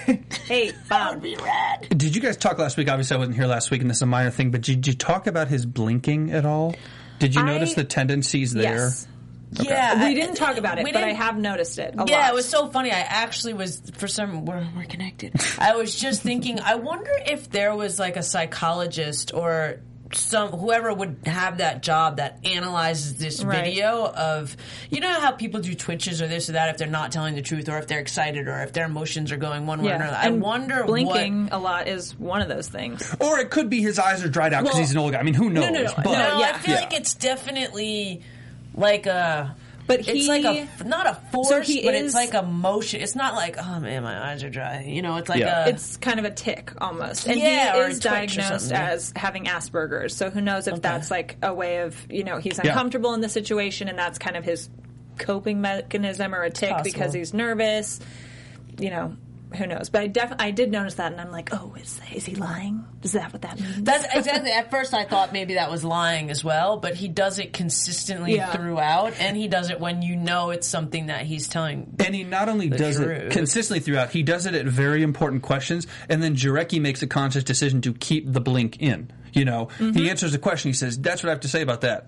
Hey, 0.45 0.73
Bob. 0.91 1.23
be 1.23 1.37
rad. 1.37 1.87
Did 1.89 2.15
you 2.15 2.21
guys 2.21 2.37
talk 2.37 2.59
last 2.59 2.77
week? 2.77 2.91
Obviously, 2.91 3.15
I 3.15 3.19
wasn't 3.19 3.37
here 3.39 3.47
last 3.47 3.71
week, 3.71 3.81
and 3.81 3.89
this 3.89 3.97
is 3.99 4.03
a 4.03 4.07
minor 4.07 4.31
thing. 4.31 4.51
But 4.51 4.61
did 4.61 4.87
you 4.87 4.93
talk 4.93 5.27
about 5.27 5.49
his 5.49 5.65
blinking 5.65 6.33
at 6.33 6.45
all? 6.45 6.75
Did 7.19 7.35
you 7.35 7.41
I- 7.41 7.47
notice 7.47 7.73
the 7.73 7.85
tendencies 7.85 8.53
there? 8.53 8.75
Yes. 8.77 9.09
Yeah, 9.53 10.07
We 10.07 10.15
didn't 10.15 10.35
talk 10.35 10.57
about 10.59 10.79
it, 10.81 10.85
but 10.85 10.97
I 11.03 11.13
have 11.13 11.39
noticed 11.39 11.79
it 11.79 11.95
a 11.97 12.05
Yeah, 12.09 12.19
lot. 12.23 12.31
it 12.31 12.35
was 12.35 12.47
so 12.47 12.67
funny. 12.67 12.91
I 12.91 12.99
actually 13.01 13.55
was 13.55 13.81
for 13.95 14.09
some 14.09 14.45
we're, 14.45 14.67
we're 14.77 14.85
connected. 14.85 15.33
I 15.59 15.77
was 15.77 15.95
just 15.95 16.23
thinking. 16.23 16.59
I 16.61 16.75
wonder 16.75 17.11
if 17.27 17.49
there 17.51 17.75
was 17.75 17.99
like 17.99 18.17
a 18.17 18.23
psychologist 18.23 19.33
or 19.33 19.81
some 20.15 20.51
whoever 20.51 20.93
would 20.93 21.17
have 21.27 21.59
that 21.59 21.83
job 21.83 22.17
that 22.19 22.39
analyzes 22.45 23.17
this 23.17 23.43
Right. 23.43 23.65
video 23.65 24.07
of 24.07 24.57
you 24.91 25.01
know 25.01 25.13
how 25.21 25.33
people 25.33 25.61
do 25.61 25.75
twitches 25.75 26.21
or 26.23 26.27
this 26.29 26.49
or 26.49 26.53
that 26.53 26.69
if 26.71 26.77
they're 26.79 26.87
not 26.89 27.13
telling 27.13 27.35
the 27.35 27.43
truth 27.43 27.69
or 27.69 27.79
if 27.79 27.87
they're 27.87 28.01
excited 28.01 28.49
or 28.49 28.63
if 28.63 28.73
their 28.73 28.85
emotions 28.87 29.33
are 29.33 29.37
going 29.37 29.67
one 29.67 29.83
way 29.83 29.93
or 29.93 29.97
another. 29.97 30.17
I 30.17 30.27
and 30.27 30.41
wonder 30.41 30.77
what 30.79 30.87
blinking 30.87 31.49
a 31.53 31.59
lot 31.59 31.89
is 31.89 32.19
one 32.19 32.41
of 32.43 32.49
those 32.49 32.69
things. 32.69 33.15
Or 33.21 33.39
it 33.39 33.51
could 33.51 33.69
be 33.71 33.83
his 33.83 33.99
eyes 33.99 34.23
are 34.23 34.29
dried 34.29 34.53
out 34.55 34.63
because 34.63 34.75
Well- 34.75 34.81
he's 34.83 34.91
an 34.93 34.99
old 34.99 35.13
guy. 35.13 35.19
I 35.21 35.23
mean, 35.23 35.35
who 35.35 35.51
knows? 35.51 35.71
no, 35.71 35.83
no. 35.83 35.93
But 35.97 36.05
No, 36.05 36.13
No, 36.13 36.39
yeah. 36.41 36.53
I 36.55 36.59
feel 36.59 36.75
Yeah. 36.75 36.81
like 36.81 36.95
it's 36.95 37.15
definitely 37.15 38.23
like 38.75 39.07
a. 39.07 39.55
But 39.87 40.01
it's 40.01 40.09
he- 40.09 40.29
like 40.29 40.45
a 40.45 40.85
not 40.85 41.07
a 41.07 41.15
force, 41.31 41.49
So 41.49 41.61
he 41.61 41.85
but 41.85 41.95
is- 41.95 42.07
it's 42.07 42.15
like 42.15 42.33
a 42.35 42.43
motion. 42.47 43.01
It's 43.03 43.15
not 43.15 43.35
like 43.35 43.57
oh 43.59 43.81
man, 43.81 44.03
my 44.03 44.31
eyes 44.31 44.43
are 44.43 44.49
dry. 44.51 44.83
You 44.87 45.03
know, 45.03 45.17
it's 45.17 45.29
like 45.29 45.41
Yeah. 45.41 45.67
a. 45.67 45.69
It's 45.69 45.97
kind 45.99 46.19
of 46.19 46.25
a 46.25 46.31
tick 46.31 46.73
almost. 46.81 47.27
And 47.29 47.39
Yeah, 47.39 47.75
he 47.85 47.91
is 47.93 48.01
diagnosed 48.01 48.73
as 48.73 49.13
having 49.15 49.45
Asperger's. 49.45 50.17
So 50.17 50.31
who 50.31 50.41
knows 50.41 50.69
if 50.69 50.81
that's 50.81 51.11
like 51.11 51.37
a 51.43 51.53
way 51.53 51.79
of, 51.79 51.97
you 52.11 52.25
know, 52.25 52.39
he's 52.39 52.59
Yeah. 52.63 52.71
uncomfortable 52.71 53.13
in 53.15 53.21
the 53.21 53.29
situation 53.29 53.89
and 53.89 53.99
that's 53.99 54.19
kind 54.19 54.37
of 54.37 54.45
his 54.45 54.71
coping 55.19 55.61
mechanism 55.61 56.35
or 56.35 56.43
a 56.43 56.51
tick 56.51 56.71
Possible. 56.71 56.85
because 56.91 57.13
he's 57.13 57.35
nervous. 57.35 58.01
You 58.79 58.91
know, 58.91 59.17
who 59.57 59.67
knows? 59.67 59.89
But 59.91 60.03
I 60.03 60.07
def- 60.09 60.35
I 60.39 60.51
did 60.51 60.71
notice 60.71 60.95
that 60.95 61.13
and 61.13 61.21
I'm 61.21 61.31
like, 61.31 61.51
oh, 61.53 61.75
is, 61.81 62.01
is 62.13 62.25
he 62.27 62.35
lying? 62.35 62.85
Is 63.03 63.13
that 63.13 63.33
what 63.33 63.43
that 63.43 63.59
means? 63.61 63.83
That's 63.83 64.05
exactly. 64.15 64.51
At 64.53 64.71
first, 64.71 64.95
I 64.95 65.05
thought 65.05 65.33
maybe 65.33 65.55
that 65.55 65.71
was 65.71 65.85
lying 65.85 66.31
as 66.31 66.43
well, 66.45 66.77
but 66.79 66.95
he 66.95 67.09
does 67.09 67.39
it 67.39 67.53
consistently 67.53 68.37
Yeah. 68.37 68.53
throughout, 68.53 69.15
and 69.21 69.37
he 69.37 69.49
does 69.49 69.71
it 69.71 69.81
when 69.81 70.03
you 70.03 70.17
know 70.17 70.51
it's 70.51 70.67
something 70.67 71.07
that 71.07 71.23
he's 71.27 71.49
telling. 71.49 71.95
And 72.05 72.15
he 72.15 72.25
not 72.25 72.49
only 72.49 72.69
does 72.69 72.99
it 73.01 73.31
consistently 73.33 73.81
throughout, 73.81 74.11
he 74.11 74.23
does 74.23 74.47
it 74.47 74.55
at 74.55 74.67
very 74.67 75.03
important 75.03 75.43
questions, 75.43 75.87
and 76.09 76.23
then 76.23 76.35
Jarecki 76.37 76.81
makes 76.81 77.03
a 77.03 77.07
conscious 77.07 77.45
decision 77.45 77.81
to 77.83 77.93
keep 77.93 78.33
the 78.33 78.41
blink 78.41 78.81
in. 78.81 79.11
You 79.33 79.45
know, 79.45 79.67
Mm-hmm. 79.79 79.93
he 79.99 80.11
answers 80.11 80.33
the 80.33 80.39
question, 80.39 80.69
he 80.69 80.75
says, 80.75 80.99
That's 80.99 81.23
what 81.23 81.29
I 81.31 81.33
have 81.33 81.41
to 81.41 81.49
say 81.49 81.61
about 81.63 81.81
that. 81.81 82.07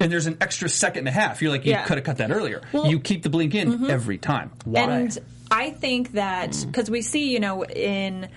And 0.00 0.12
there's 0.12 0.26
an 0.26 0.36
extra 0.40 0.68
second 0.68 1.00
and 1.00 1.08
a 1.08 1.10
half. 1.20 1.42
You're 1.42 1.50
like, 1.50 1.64
you 1.64 1.72
Yeah. 1.72 1.84
could 1.84 1.98
have 1.98 2.04
cut 2.04 2.18
that 2.18 2.30
earlier. 2.30 2.62
Well- 2.72 2.84
mm-hmm. 2.84 2.90
you 2.92 3.00
keep 3.00 3.22
the 3.24 3.30
blink 3.30 3.54
in 3.54 3.90
every 3.90 4.16
time. 4.18 4.52
Why? 4.64 4.80
And 4.82 5.18
I 5.50 5.70
think 5.70 6.12
that 6.12 6.56
because 6.66 6.90
we 6.90 7.02
see, 7.02 7.32
you 7.32 7.40
know, 7.40 7.64
in 7.64 8.28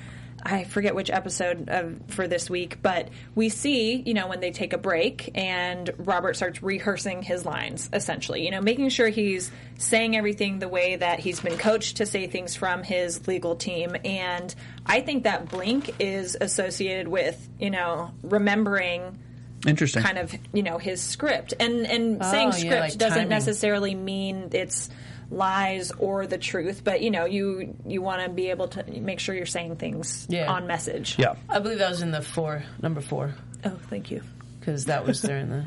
I 0.44 0.64
forget 0.64 0.96
which 0.96 1.10
episode 1.10 1.70
of, 1.70 2.00
for 2.08 2.28
this 2.28 2.50
week, 2.50 2.82
but 2.82 3.10
we 3.36 3.50
see, 3.50 3.98
you 3.98 4.14
know, 4.14 4.28
when 4.28 4.40
they 4.40 4.52
take 4.52 4.74
a 4.74 4.78
break 4.78 5.30
and 5.36 5.92
Robert 5.98 6.36
starts 6.36 6.64
rehearsing 6.64 7.22
his 7.22 7.46
lines, 7.46 7.90
essentially, 7.94 8.44
you 8.44 8.52
know, 8.52 8.62
making 8.62 8.90
sure 8.90 9.10
he's 9.10 9.52
saying 9.78 10.18
everything 10.18 10.60
the 10.60 10.68
way 10.68 10.96
that 10.96 11.20
he's 11.20 11.40
been 11.40 11.58
coached 11.58 11.98
to 11.98 12.06
say 12.06 12.28
things 12.28 12.56
from 12.56 12.84
his 12.84 13.28
legal 13.28 13.56
team. 13.56 13.96
And 14.04 14.54
I 14.86 15.02
think 15.02 15.24
that 15.24 15.50
blink 15.50 15.96
is 16.00 16.36
associated 16.40 17.08
with, 17.08 17.48
you 17.60 17.70
know, 17.70 18.12
remembering 18.24 19.20
Interesting. 19.68 20.02
kind 20.02 20.18
of 20.18 20.36
you 20.54 20.64
know 20.64 20.80
his 20.80 21.00
script 21.02 21.54
and 21.60 21.86
and 21.86 22.18
oh, 22.20 22.32
saying 22.32 22.48
yeah, 22.48 22.52
script 22.54 22.82
like 22.82 22.98
doesn't 22.98 23.16
timing. 23.16 23.30
necessarily 23.30 23.94
mean 23.94 24.50
it's 24.54 24.90
lies 25.32 25.92
or 25.92 26.28
the 26.28 26.38
truth 26.38 26.84
but 26.84 27.02
you 27.02 27.10
know 27.10 27.26
you 27.26 27.74
you 27.88 28.02
want 28.02 28.22
to 28.22 28.30
be 28.30 28.50
able 28.50 28.68
to 28.68 28.84
make 29.00 29.20
sure 29.20 29.34
you're 29.34 29.46
saying 29.46 29.76
things 29.78 30.28
Yeah. 30.30 30.52
on 30.52 30.68
message 30.68 31.16
yeah. 31.18 31.36
I 31.50 31.60
believe 31.60 31.80
that 31.80 31.90
was 31.90 32.02
in 32.02 32.12
the 32.12 32.22
four, 32.22 32.64
number 32.82 33.00
four, 33.02 33.34
oh 33.66 33.80
thank 33.90 34.12
you 34.12 34.22
because 34.60 34.86
that 34.86 35.06
was 35.08 35.22
during 35.22 35.50
the. 35.50 35.66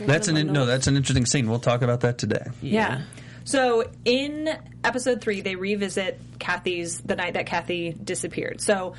That's 0.00 0.26
an 0.28 0.36
in, 0.36 0.52
no. 0.52 0.66
That's 0.66 0.88
an 0.88 0.96
interesting 0.96 1.24
scene. 1.24 1.48
We'll 1.48 1.60
talk 1.60 1.82
about 1.82 2.00
that 2.00 2.18
today. 2.18 2.46
yeah. 2.60 3.02
So 3.44 3.84
in 4.04 4.48
episode 4.82 5.20
three, 5.20 5.40
they 5.42 5.54
revisit 5.54 6.18
Kathy's 6.38 7.00
the 7.00 7.14
night 7.14 7.34
that 7.34 7.46
Kathy 7.46 7.92
disappeared. 7.92 8.60
So 8.60 8.94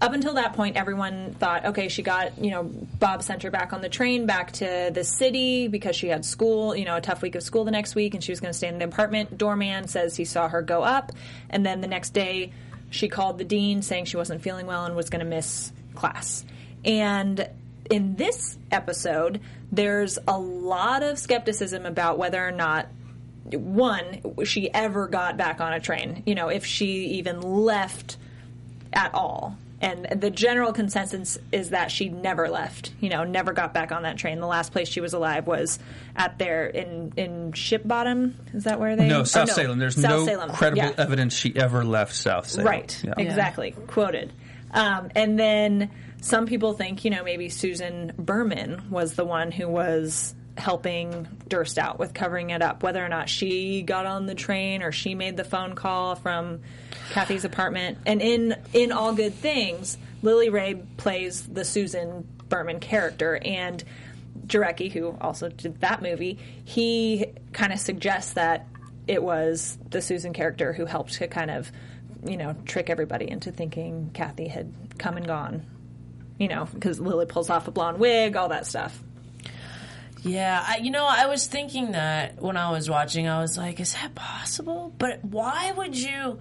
up 0.00 0.12
until 0.12 0.34
that 0.34 0.54
point, 0.54 0.76
everyone 0.76 1.34
thought, 1.34 1.66
okay, 1.66 1.88
she 1.88 2.02
got 2.02 2.38
you 2.38 2.50
know 2.50 2.64
Bob 2.64 3.22
sent 3.22 3.42
her 3.42 3.50
back 3.50 3.72
on 3.72 3.80
the 3.80 3.88
train 3.88 4.26
back 4.26 4.52
to 4.52 4.90
the 4.92 5.04
city 5.04 5.68
because 5.68 5.94
she 5.94 6.08
had 6.08 6.24
school, 6.24 6.74
you 6.74 6.84
know, 6.84 6.96
a 6.96 7.00
tough 7.00 7.22
week 7.22 7.34
of 7.34 7.42
school 7.42 7.64
the 7.64 7.70
next 7.70 7.94
week, 7.94 8.14
and 8.14 8.24
she 8.24 8.32
was 8.32 8.40
going 8.40 8.52
to 8.52 8.56
stay 8.56 8.68
in 8.68 8.78
the 8.78 8.84
apartment. 8.84 9.36
Doorman 9.36 9.88
says 9.88 10.16
he 10.16 10.24
saw 10.24 10.48
her 10.48 10.62
go 10.62 10.82
up, 10.82 11.12
and 11.50 11.64
then 11.64 11.80
the 11.80 11.88
next 11.88 12.10
day 12.10 12.52
she 12.90 13.08
called 13.08 13.38
the 13.38 13.44
dean 13.44 13.82
saying 13.82 14.06
she 14.06 14.16
wasn't 14.16 14.42
feeling 14.42 14.66
well 14.66 14.84
and 14.84 14.96
was 14.96 15.10
going 15.10 15.20
to 15.20 15.26
miss 15.26 15.72
class. 15.94 16.44
And 16.84 17.48
in 17.90 18.16
this 18.16 18.58
episode, 18.70 19.40
there's 19.70 20.18
a 20.26 20.38
lot 20.38 21.02
of 21.02 21.18
skepticism 21.18 21.86
about 21.86 22.18
whether 22.18 22.46
or 22.46 22.52
not 22.52 22.88
one 23.52 24.20
she 24.44 24.72
ever 24.72 25.08
got 25.08 25.36
back 25.36 25.60
on 25.60 25.72
a 25.72 25.80
train. 25.80 26.22
You 26.26 26.34
know, 26.34 26.48
if 26.48 26.64
she 26.64 27.06
even 27.18 27.40
left 27.40 28.16
at 28.92 29.14
all. 29.14 29.56
And 29.82 30.20
the 30.20 30.30
general 30.30 30.72
consensus 30.72 31.38
is 31.52 31.70
that 31.70 31.90
she 31.90 32.10
never 32.10 32.50
left. 32.50 32.92
You 33.00 33.08
know, 33.08 33.24
never 33.24 33.52
got 33.54 33.72
back 33.72 33.92
on 33.92 34.02
that 34.02 34.18
train. 34.18 34.38
The 34.38 34.46
last 34.46 34.72
place 34.72 34.88
she 34.88 35.00
was 35.00 35.14
alive 35.14 35.46
was 35.46 35.78
at 36.14 36.38
there 36.38 36.66
in 36.66 37.12
in 37.16 37.52
Ship 37.52 37.80
Bottom. 37.86 38.36
Is 38.52 38.64
that 38.64 38.78
where 38.78 38.94
they? 38.94 39.08
No, 39.08 39.20
oh, 39.20 39.24
South 39.24 39.50
Salem. 39.50 39.78
There's 39.78 39.94
South 39.96 40.10
no 40.20 40.26
Salem. 40.26 40.50
credible 40.50 40.82
Yeah. 40.82 40.94
evidence 40.98 41.34
she 41.34 41.56
ever 41.56 41.82
left 41.84 42.14
South 42.14 42.48
Salem. 42.48 42.66
Right. 42.66 43.02
Yeah. 43.02 43.14
Exactly. 43.16 43.72
Quoted. 43.86 44.32
Um, 44.72 45.10
and 45.16 45.38
then 45.38 45.90
some 46.20 46.46
people 46.46 46.74
think, 46.74 47.04
you 47.04 47.10
know, 47.10 47.24
maybe 47.24 47.48
Susan 47.48 48.12
Berman 48.18 48.90
was 48.90 49.14
the 49.14 49.24
one 49.24 49.50
who 49.50 49.66
was 49.66 50.34
helping 50.60 51.26
Durst 51.48 51.78
out 51.78 51.98
with 51.98 52.14
covering 52.14 52.50
it 52.50 52.62
up, 52.62 52.82
whether 52.82 53.04
or 53.04 53.08
not 53.08 53.28
she 53.28 53.82
got 53.82 54.06
on 54.06 54.26
the 54.26 54.34
train 54.34 54.82
or 54.82 54.92
she 54.92 55.14
made 55.14 55.36
the 55.36 55.44
phone 55.44 55.74
call 55.74 56.14
from 56.14 56.60
Kathy's 57.10 57.44
apartment. 57.44 57.98
And 58.06 58.22
in 58.22 58.56
in 58.72 58.92
All 58.92 59.12
Good 59.14 59.34
Things, 59.34 59.98
Lily 60.22 60.50
Rabe 60.50 60.96
plays 60.96 61.42
the 61.46 61.64
Susan 61.64 62.28
Berman 62.48 62.80
character 62.80 63.40
and 63.44 63.82
Jarecki, 64.46 64.90
who 64.90 65.16
also 65.20 65.48
did 65.48 65.80
that 65.80 66.02
movie, 66.02 66.38
he 66.64 67.26
kind 67.52 67.72
of 67.72 67.78
suggests 67.78 68.34
that 68.34 68.66
it 69.06 69.22
was 69.22 69.78
the 69.88 70.02
Susan 70.02 70.32
character 70.32 70.72
who 70.72 70.84
helped 70.84 71.14
to 71.14 71.28
kind 71.28 71.50
of, 71.50 71.70
you 72.24 72.36
know, 72.36 72.54
trick 72.64 72.90
everybody 72.90 73.28
into 73.28 73.50
thinking 73.50 74.10
Kathy 74.12 74.48
had 74.48 74.72
come 74.98 75.16
and 75.16 75.26
gone. 75.26 75.64
You 76.38 76.48
know, 76.48 76.66
because 76.72 76.98
Lily 76.98 77.26
pulls 77.26 77.50
off 77.50 77.68
a 77.68 77.70
blonde 77.70 77.98
wig, 77.98 78.34
all 78.34 78.48
that 78.48 78.66
stuff. 78.66 78.98
Yeah, 80.22 80.62
I, 80.66 80.76
you 80.78 80.90
know, 80.90 81.06
I 81.08 81.26
was 81.26 81.46
thinking 81.46 81.92
that 81.92 82.40
when 82.42 82.56
I 82.56 82.70
was 82.70 82.90
watching, 82.90 83.26
I 83.28 83.40
was 83.40 83.56
like, 83.56 83.80
is 83.80 83.94
that 83.94 84.14
possible? 84.14 84.92
But 84.98 85.24
why 85.24 85.72
would 85.72 85.96
you? 85.96 86.38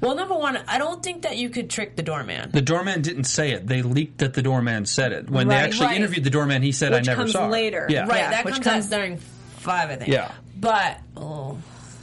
Well, 0.00 0.14
number 0.14 0.34
one, 0.34 0.58
I 0.68 0.76
don't 0.76 1.02
think 1.02 1.22
that 1.22 1.38
you 1.38 1.48
could 1.48 1.70
trick 1.70 1.96
the 1.96 2.02
doorman. 2.02 2.50
The 2.52 2.60
doorman 2.60 3.00
didn't 3.00 3.24
say 3.24 3.52
it. 3.52 3.66
They 3.66 3.80
leaked 3.80 4.18
that 4.18 4.34
the 4.34 4.42
doorman 4.42 4.84
said 4.84 5.12
it. 5.12 5.30
When 5.30 5.48
they 5.48 5.54
actually 5.56 5.86
Right. 5.86 5.96
interviewed 5.96 6.24
the 6.24 6.30
doorman, 6.30 6.62
he 6.62 6.72
said, 6.72 6.92
Which 6.92 7.08
"I 7.08 7.12
never 7.12 7.22
comes 7.22 7.32
saw 7.32 7.44
her." 7.46 7.50
later. 7.50 7.86
Yeah, 7.88 8.06
Right, 8.06 8.18
Yeah, 8.18 8.30
that 8.30 8.44
which 8.44 8.54
comes, 8.56 8.66
comes- 8.66 8.92
out 8.92 8.96
during 8.98 9.16
five, 9.56 9.88
I 9.90 9.96
think. 9.96 10.12
Yeah. 10.12 10.30
But 10.58 11.00
oh, 11.16 11.56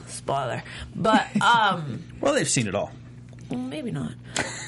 spoiler. 0.07 0.63
But 0.95 1.27
um, 1.41 2.03
Well, 2.19 2.33
they've 2.33 2.49
seen 2.49 2.65
it 2.67 2.73
all. 2.73 2.91
well, 3.49 3.59
maybe 3.59 3.91
not. 3.91 4.13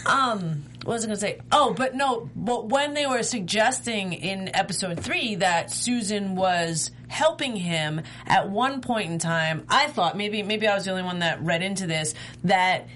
Um, 0.06 0.64
what 0.86 0.94
was 0.94 1.04
I 1.04 1.08
going 1.08 1.18
to 1.18 1.22
say? 1.22 1.42
Oh, 1.52 1.74
but 1.74 1.96
no, 1.96 2.30
but 2.36 2.70
when 2.70 2.94
they 2.94 3.08
were 3.08 3.24
suggesting 3.24 4.14
in 4.14 4.56
episode 4.56 5.00
three 5.00 5.36
that 5.36 5.72
Susan 5.72 6.36
was 6.36 6.92
helping 7.08 7.56
him 7.56 8.04
at 8.28 8.52
one 8.52 8.82
point 8.82 9.10
in 9.10 9.18
time, 9.18 9.66
I 9.68 9.88
thought 9.88 10.16
maybe 10.16 10.44
maybe 10.44 10.68
I 10.68 10.76
was 10.76 10.86
the 10.86 10.92
only 10.92 11.02
one 11.02 11.20
that 11.20 11.42
read 11.42 11.64
into 11.64 11.88
this 11.88 12.14
that 12.44 12.88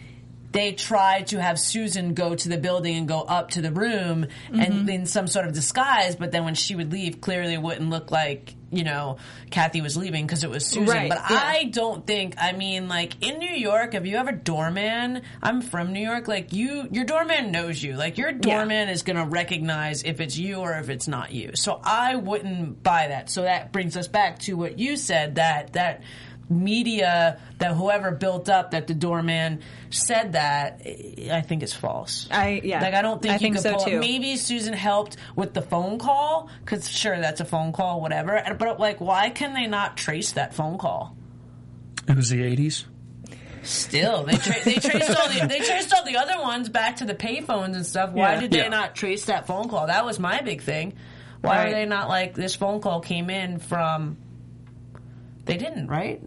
they 0.51 0.73
tried 0.73 1.27
to 1.27 1.41
have 1.41 1.59
Susan 1.59 2.13
go 2.13 2.35
to 2.35 2.49
the 2.49 2.59
building 2.59 2.95
and 2.95 3.07
go 3.07 3.21
up 3.21 3.51
to 3.51 3.61
the 3.61 3.71
room 3.71 4.27
and 4.49 4.73
mm-hmm. 4.73 4.89
in 4.89 5.05
some 5.07 5.25
sort 5.25 5.47
of 5.47 5.53
disguise, 5.53 6.15
but 6.15 6.31
then 6.31 6.45
when 6.45 6.55
she 6.55 6.75
would 6.75 6.91
leave, 6.91 7.21
clearly 7.21 7.53
it 7.53 7.61
wouldn't 7.61 7.89
look 7.89 8.11
like 8.11 8.53
you 8.71 8.83
know 8.83 9.17
Kathy 9.49 9.81
was 9.81 9.97
leaving 9.97 10.25
because 10.25 10.43
it 10.43 10.49
was 10.49 10.65
Susan. 10.65 10.85
Right, 10.85 11.09
but 11.09 11.19
yeah. 11.29 11.37
I 11.41 11.65
don't 11.65 12.05
think. 12.05 12.35
I 12.37 12.53
mean, 12.53 12.87
like 12.87 13.21
in 13.21 13.39
New 13.39 13.51
York, 13.51 13.93
if 13.93 14.05
you 14.05 14.17
have 14.17 14.27
a 14.27 14.33
doorman? 14.33 15.21
I'm 15.41 15.61
from 15.61 15.93
New 15.93 16.01
York. 16.01 16.27
Like 16.27 16.53
you, 16.53 16.87
your 16.91 17.05
doorman 17.05 17.51
knows 17.51 17.81
you. 17.81 17.95
Like 17.95 18.17
your 18.17 18.31
doorman 18.31 18.89
is 18.89 19.03
going 19.03 19.17
to 19.17 19.25
recognize 19.25 20.03
if 20.03 20.21
it's 20.21 20.37
you 20.37 20.57
or 20.57 20.73
if 20.73 20.89
it's 20.89 21.07
not 21.07 21.31
you. 21.31 21.51
So 21.55 21.79
I 21.83 22.15
wouldn't 22.15 22.83
buy 22.83 23.07
that. 23.07 23.29
So 23.29 23.43
that 23.43 23.71
brings 23.71 23.97
us 23.97 24.07
back 24.07 24.39
to 24.39 24.53
what 24.53 24.79
you 24.79 24.97
said 24.97 25.35
that 25.35 25.73
that 25.73 26.03
media 26.49 27.39
that 27.59 27.73
whoever 27.75 28.11
built 28.11 28.49
up 28.49 28.71
that 28.71 28.87
the 28.87 28.93
doorman 28.95 29.61
said 29.91 30.33
that 30.33 30.81
I 31.31 31.41
think 31.41 31.61
is 31.63 31.73
false. 31.73 32.27
I- 32.31 32.61
yeah. 32.63 32.81
like 32.81 32.93
I 32.95 33.01
don't 33.01 33.21
think 33.21 33.31
I 33.31 33.35
you 33.35 33.39
think 33.39 33.55
could 33.55 33.63
so, 33.63 33.75
pull 33.75 33.85
too. 33.85 33.99
Maybe 33.99 34.35
Susan 34.35 34.73
helped 34.73 35.17
with 35.35 35.53
the 35.53 35.61
phone 35.61 35.99
call 35.99 36.49
because 36.65 36.89
sure 36.89 37.19
that's 37.19 37.39
a 37.41 37.45
phone 37.45 37.71
call, 37.71 38.01
whatever. 38.01 38.41
But 38.57 38.79
like, 38.79 38.99
why 38.99 39.29
can 39.29 39.53
they 39.53 39.67
not 39.67 39.95
trace 39.97 40.31
that 40.33 40.53
phone 40.53 40.77
call? 40.77 41.15
It 42.07 42.15
was 42.15 42.29
the 42.29 42.41
'80s. 42.41 42.85
Still, 43.61 44.23
they 44.23 44.37
tra- 44.37 44.63
they 44.63 44.75
traced 44.75 45.09
all 45.19 45.27
the 45.29 45.45
they 45.47 45.59
traced 45.59 45.93
all 45.93 46.03
the 46.05 46.17
other 46.17 46.39
ones 46.41 46.69
back 46.69 46.95
to 46.97 47.05
the 47.05 47.13
payphones 47.13 47.75
and 47.75 47.85
stuff. 47.85 48.11
Why 48.11 48.33
Yeah. 48.35 48.39
did 48.39 48.51
they 48.51 48.57
Yeah. 48.59 48.69
not 48.69 48.95
trace 48.95 49.25
that 49.25 49.45
phone 49.47 49.69
call? 49.69 49.87
That 49.87 50.05
was 50.05 50.17
my 50.17 50.41
big 50.41 50.61
thing. 50.61 50.93
Why 51.41 51.57
Right. 51.57 51.65
were 51.65 51.71
they 51.75 51.85
not 51.85 52.07
like 52.09 52.33
this 52.33 52.55
phone 52.55 52.79
call 52.81 53.01
came 53.01 53.29
in 53.29 53.59
from? 53.59 54.17
They 55.45 55.57
didn't, 55.57 55.87
right? 55.87 56.21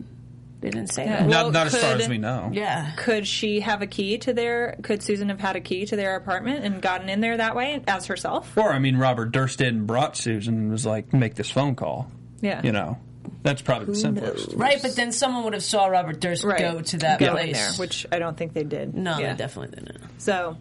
They 0.62 0.70
didn't 0.70 0.92
say 0.92 1.04
that. 1.06 1.26
Well, 1.26 1.50
not 1.50 1.52
not 1.52 1.66
as 1.66 1.76
far 1.76 1.92
could- 1.92 2.00
as 2.02 2.08
we 2.08 2.16
know. 2.18 2.48
Yeah. 2.52 2.92
Could 2.96 3.26
she 3.26 3.60
have 3.60 3.82
a 3.82 3.86
key 3.86 4.16
to 4.18 4.32
their? 4.32 4.76
Could 4.82 5.02
Susan 5.02 5.28
have 5.28 5.40
had 5.40 5.56
a 5.56 5.60
key 5.60 5.84
to 5.86 5.96
their 5.96 6.16
apartment 6.16 6.64
and 6.64 6.80
gotten 6.80 7.08
in 7.10 7.20
there 7.20 7.36
that 7.36 7.54
way 7.56 7.82
as 7.86 8.06
herself? 8.06 8.56
Or 8.56 8.72
I 8.72 8.78
mean, 8.78 8.96
Robert 8.96 9.32
Durst 9.32 9.58
did 9.58 9.74
and 9.74 9.86
brought 9.86 10.16
Susan 10.16 10.54
and 10.54 10.70
was 10.70 10.86
like, 10.86 11.12
"Make 11.12 11.34
this 11.34 11.50
phone 11.50 11.74
call." 11.74 12.10
Yeah. 12.40 12.60
You 12.62 12.72
know, 12.72 12.96
that's 13.42 13.60
probably 13.60 13.86
the 13.86 13.94
simplest. 13.96 14.48
knows? 14.50 14.54
Right, 14.56 14.80
but 14.80 14.94
then 14.96 15.12
someone 15.12 15.44
would 15.44 15.52
have 15.54 15.62
saw 15.64 15.86
Robert 15.86 16.20
Durst 16.20 16.44
Right. 16.44 16.58
go 16.60 16.80
to 16.80 16.96
that 16.98 17.18
Go 17.18 17.32
place. 17.32 17.56
there, 17.56 17.72
which 17.74 18.06
I 18.12 18.18
don't 18.20 18.36
think 18.36 18.52
they 18.54 18.64
did. 18.64 18.94
no, 18.94 19.18
Yeah. 19.18 19.32
they 19.32 19.38
definitely 19.38 19.76
didn't. 19.76 19.98
So, 20.18 20.56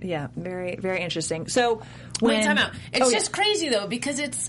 yeah, 0.00 0.28
very 0.36 0.76
very 0.76 1.02
interesting. 1.02 1.48
So 1.48 1.82
when 2.20 2.36
Wait, 2.38 2.44
time 2.44 2.56
out. 2.58 2.70
It's 2.92 3.04
Oh, 3.04 3.10
yeah. 3.10 3.18
just 3.18 3.32
crazy 3.32 3.68
though 3.68 3.88
because 3.88 4.20
it's 4.20 4.48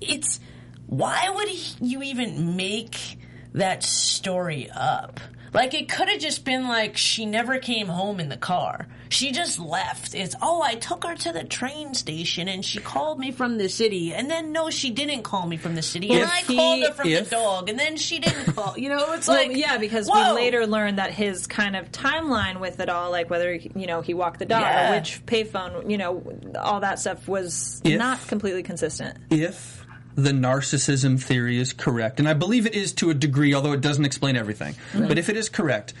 it's 0.00 0.38
why 0.86 1.30
would 1.34 1.48
he, 1.48 1.74
you 1.84 2.02
even 2.02 2.56
make 2.56 3.18
that 3.54 3.82
story 3.82 4.68
up? 4.74 5.20
Like 5.52 5.72
it 5.72 5.88
could 5.88 6.08
have 6.08 6.18
just 6.18 6.44
been 6.44 6.66
like 6.66 6.96
she 6.96 7.26
never 7.26 7.58
came 7.58 7.86
home 7.86 8.18
in 8.18 8.28
the 8.28 8.36
car. 8.36 8.88
She 9.08 9.30
just 9.30 9.60
left. 9.60 10.12
It's 10.12 10.34
oh 10.42 10.60
I 10.60 10.74
took 10.74 11.04
her 11.04 11.14
to 11.14 11.32
the 11.32 11.44
train 11.44 11.94
station 11.94 12.48
and 12.48 12.64
she 12.64 12.80
called 12.80 13.20
me 13.20 13.30
from 13.30 13.56
the 13.56 13.68
city 13.68 14.12
and 14.12 14.28
then 14.28 14.50
no 14.50 14.68
she 14.70 14.90
didn't 14.90 15.22
call 15.22 15.46
me 15.46 15.56
from 15.56 15.76
the 15.76 15.82
city 15.82 16.10
and 16.10 16.24
I 16.24 16.38
he- 16.38 16.56
called 16.56 16.82
her 16.82 16.92
from 16.92 17.08
if- 17.08 17.30
the 17.30 17.36
dog 17.36 17.68
and 17.68 17.78
then 17.78 17.96
she 17.96 18.18
didn't 18.18 18.52
call. 18.56 18.76
You 18.76 18.88
know 18.88 19.12
it's 19.12 19.28
Well, 19.28 19.46
like 19.46 19.56
yeah, 19.56 19.78
because 19.78 20.08
whoa. 20.08 20.34
we 20.34 20.40
later 20.40 20.66
learned 20.66 20.98
that 20.98 21.12
his 21.12 21.46
kind 21.46 21.76
of 21.76 21.92
timeline 21.92 22.58
with 22.58 22.80
it 22.80 22.88
all, 22.88 23.12
like 23.12 23.30
whether 23.30 23.54
you 23.54 23.86
know 23.86 24.00
he 24.00 24.12
walked 24.12 24.40
the 24.40 24.46
dog 24.46 24.62
Yeah. 24.62 24.90
or 24.90 24.96
which 24.96 25.24
payphone, 25.24 25.88
you 25.88 25.98
know, 25.98 26.20
all 26.60 26.80
that 26.80 26.98
stuff 26.98 27.28
was 27.28 27.80
If- 27.84 27.96
not 27.96 28.26
completely 28.26 28.64
consistent. 28.64 29.18
if 29.30 29.83
the 30.14 30.30
narcissism 30.30 31.20
theory 31.20 31.58
is 31.58 31.72
correct, 31.72 32.18
and 32.20 32.28
I 32.28 32.34
believe 32.34 32.66
it 32.66 32.74
is 32.74 32.92
to 32.94 33.10
a 33.10 33.14
degree, 33.14 33.54
although 33.54 33.72
it 33.72 33.80
doesn't 33.80 34.04
explain 34.04 34.36
everything, 34.36 34.74
mm-hmm. 34.92 35.08
but 35.08 35.18
if 35.18 35.28
it 35.28 35.36
is 35.36 35.48
correct, 35.48 35.94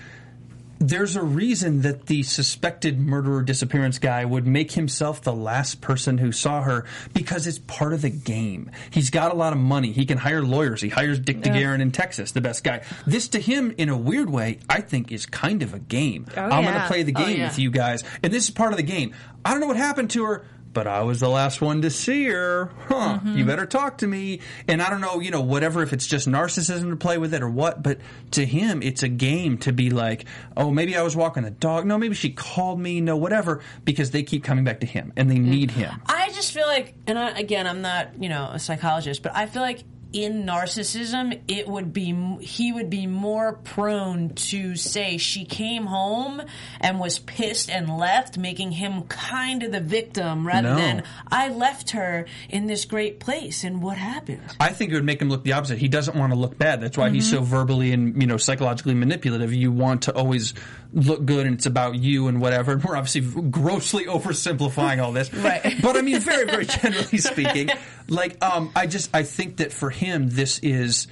there's 0.78 1.16
a 1.16 1.22
reason 1.22 1.82
that 1.82 2.06
the 2.06 2.22
suspected 2.22 2.98
murderer 2.98 3.42
disappearance 3.42 3.98
guy 3.98 4.24
would 4.24 4.46
make 4.46 4.72
himself 4.72 5.22
the 5.22 5.32
last 5.32 5.80
person 5.80 6.18
who 6.18 6.30
saw 6.32 6.62
her 6.62 6.84
because 7.14 7.46
it's 7.46 7.58
part 7.58 7.92
of 7.92 8.02
the 8.02 8.10
game. 8.10 8.70
He's 8.90 9.10
got 9.10 9.32
a 9.32 9.34
lot 9.34 9.52
of 9.52 9.58
money. 9.58 9.92
He 9.92 10.04
can 10.04 10.18
hire 10.18 10.42
lawyers. 10.42 10.82
He 10.82 10.88
hires 10.88 11.18
Dick 11.18 11.40
DeGuerin 11.40 11.80
in 11.80 11.90
Texas, 11.90 12.32
the 12.32 12.40
best 12.40 12.64
guy. 12.64 12.82
This 13.06 13.28
to 13.28 13.40
him, 13.40 13.74
in 13.78 13.88
a 13.88 13.96
weird 13.96 14.28
way, 14.28 14.58
I 14.68 14.80
think 14.80 15.10
is 15.10 15.26
kind 15.26 15.62
of 15.62 15.74
a 15.74 15.78
game. 15.78 16.26
Oh, 16.36 16.40
I'm 16.42 16.64
going 16.64 16.74
to 16.74 16.86
play 16.86 17.02
the 17.02 17.14
Oh, 17.16 17.24
game 17.24 17.38
yeah. 17.38 17.48
with 17.48 17.58
you 17.58 17.70
guys, 17.70 18.02
and 18.22 18.32
this 18.32 18.44
is 18.44 18.50
part 18.50 18.72
of 18.72 18.76
the 18.76 18.82
game. 18.82 19.14
I 19.44 19.52
don't 19.52 19.60
know 19.60 19.68
what 19.68 19.76
happened 19.76 20.10
to 20.10 20.24
her 20.24 20.44
but 20.74 20.86
I 20.86 21.02
was 21.02 21.20
the 21.20 21.28
last 21.28 21.60
one 21.60 21.82
to 21.82 21.90
see 21.90 22.24
her. 22.26 22.70
Huh. 22.88 23.18
Mm-hmm. 23.18 23.38
You 23.38 23.44
better 23.44 23.64
talk 23.64 23.98
to 23.98 24.06
me. 24.06 24.40
And 24.68 24.82
I 24.82 24.90
don't 24.90 25.00
know, 25.00 25.20
you 25.20 25.30
know, 25.30 25.40
whatever, 25.40 25.82
if 25.82 25.92
it's 25.92 26.06
just 26.06 26.28
narcissism 26.28 26.90
to 26.90 26.96
play 26.96 27.16
with 27.16 27.32
it 27.32 27.42
or 27.42 27.48
what, 27.48 27.82
but 27.82 27.98
to 28.32 28.44
him, 28.44 28.82
it's 28.82 29.02
a 29.02 29.08
game 29.08 29.56
to 29.58 29.72
be 29.72 29.90
like, 29.90 30.26
oh, 30.56 30.70
maybe 30.70 30.96
I 30.96 31.02
was 31.02 31.16
walking 31.16 31.44
the 31.44 31.50
dog. 31.50 31.86
No, 31.86 31.96
maybe 31.96 32.14
she 32.14 32.30
called 32.30 32.80
me. 32.80 33.00
No, 33.00 33.16
whatever, 33.16 33.62
because 33.84 34.10
they 34.10 34.22
keep 34.22 34.44
coming 34.44 34.64
back 34.64 34.80
to 34.80 34.86
him 34.86 35.12
and 35.16 35.30
they 35.30 35.38
need 35.38 35.70
him. 35.70 36.02
I 36.06 36.28
just 36.30 36.52
feel 36.52 36.66
like, 36.66 36.94
and 37.06 37.18
I, 37.18 37.30
again, 37.38 37.66
I'm 37.66 37.80
not, 37.80 38.20
you 38.20 38.28
know, 38.28 38.50
a 38.52 38.58
psychologist, 38.58 39.22
but 39.22 39.34
I 39.34 39.46
feel 39.46 39.62
like 39.62 39.84
in 40.14 40.46
narcissism, 40.46 41.40
it 41.48 41.66
would 41.66 41.92
be 41.92 42.14
he 42.40 42.72
would 42.72 42.88
be 42.88 43.08
more 43.08 43.54
prone 43.54 44.30
to 44.34 44.76
say 44.76 45.18
she 45.18 45.44
came 45.44 45.86
home 45.86 46.40
and 46.80 47.00
was 47.00 47.18
pissed 47.18 47.68
and 47.68 47.98
left, 47.98 48.38
making 48.38 48.70
him 48.70 49.02
kind 49.02 49.64
of 49.64 49.72
the 49.72 49.80
victim 49.80 50.46
rather 50.46 50.70
No. 50.70 50.76
than 50.76 51.02
I 51.26 51.48
left 51.48 51.90
her 51.90 52.26
in 52.48 52.66
this 52.66 52.84
great 52.84 53.18
place 53.18 53.64
and 53.64 53.82
what 53.82 53.98
happened. 53.98 54.40
I 54.60 54.68
think 54.68 54.92
it 54.92 54.94
would 54.94 55.04
make 55.04 55.20
him 55.20 55.28
look 55.28 55.42
the 55.42 55.54
opposite. 55.54 55.78
He 55.78 55.88
doesn't 55.88 56.16
want 56.16 56.32
to 56.32 56.38
look 56.38 56.56
bad. 56.56 56.80
That's 56.80 56.96
why 56.96 57.10
he's 57.10 57.28
so 57.28 57.38
mm-hmm. 57.38 57.46
verbally 57.46 57.92
and 57.92 58.20
you 58.22 58.28
know 58.28 58.36
psychologically 58.36 58.94
manipulative. 58.94 59.52
You 59.52 59.72
want 59.72 60.02
to 60.02 60.14
always 60.14 60.54
look 60.92 61.24
good, 61.24 61.44
and 61.44 61.56
it's 61.56 61.66
about 61.66 61.96
you 61.96 62.28
and 62.28 62.40
whatever. 62.40 62.72
And 62.72 62.84
we're 62.84 62.96
obviously 62.96 63.50
grossly 63.50 64.04
oversimplifying 64.04 65.02
all 65.02 65.10
this, 65.12 65.34
Right. 65.34 65.74
But 65.82 65.96
I 65.96 66.02
mean, 66.02 66.20
very, 66.20 66.44
very 66.44 66.66
generally 66.66 67.18
speaking, 67.18 67.70
like 68.08 68.42
um, 68.44 68.70
I 68.74 68.86
just 68.86 69.14
I 69.14 69.22
think 69.22 69.58
that 69.58 69.72
for 69.72 69.90
him, 69.90 70.28
this 70.28 70.58
is. 70.60 71.06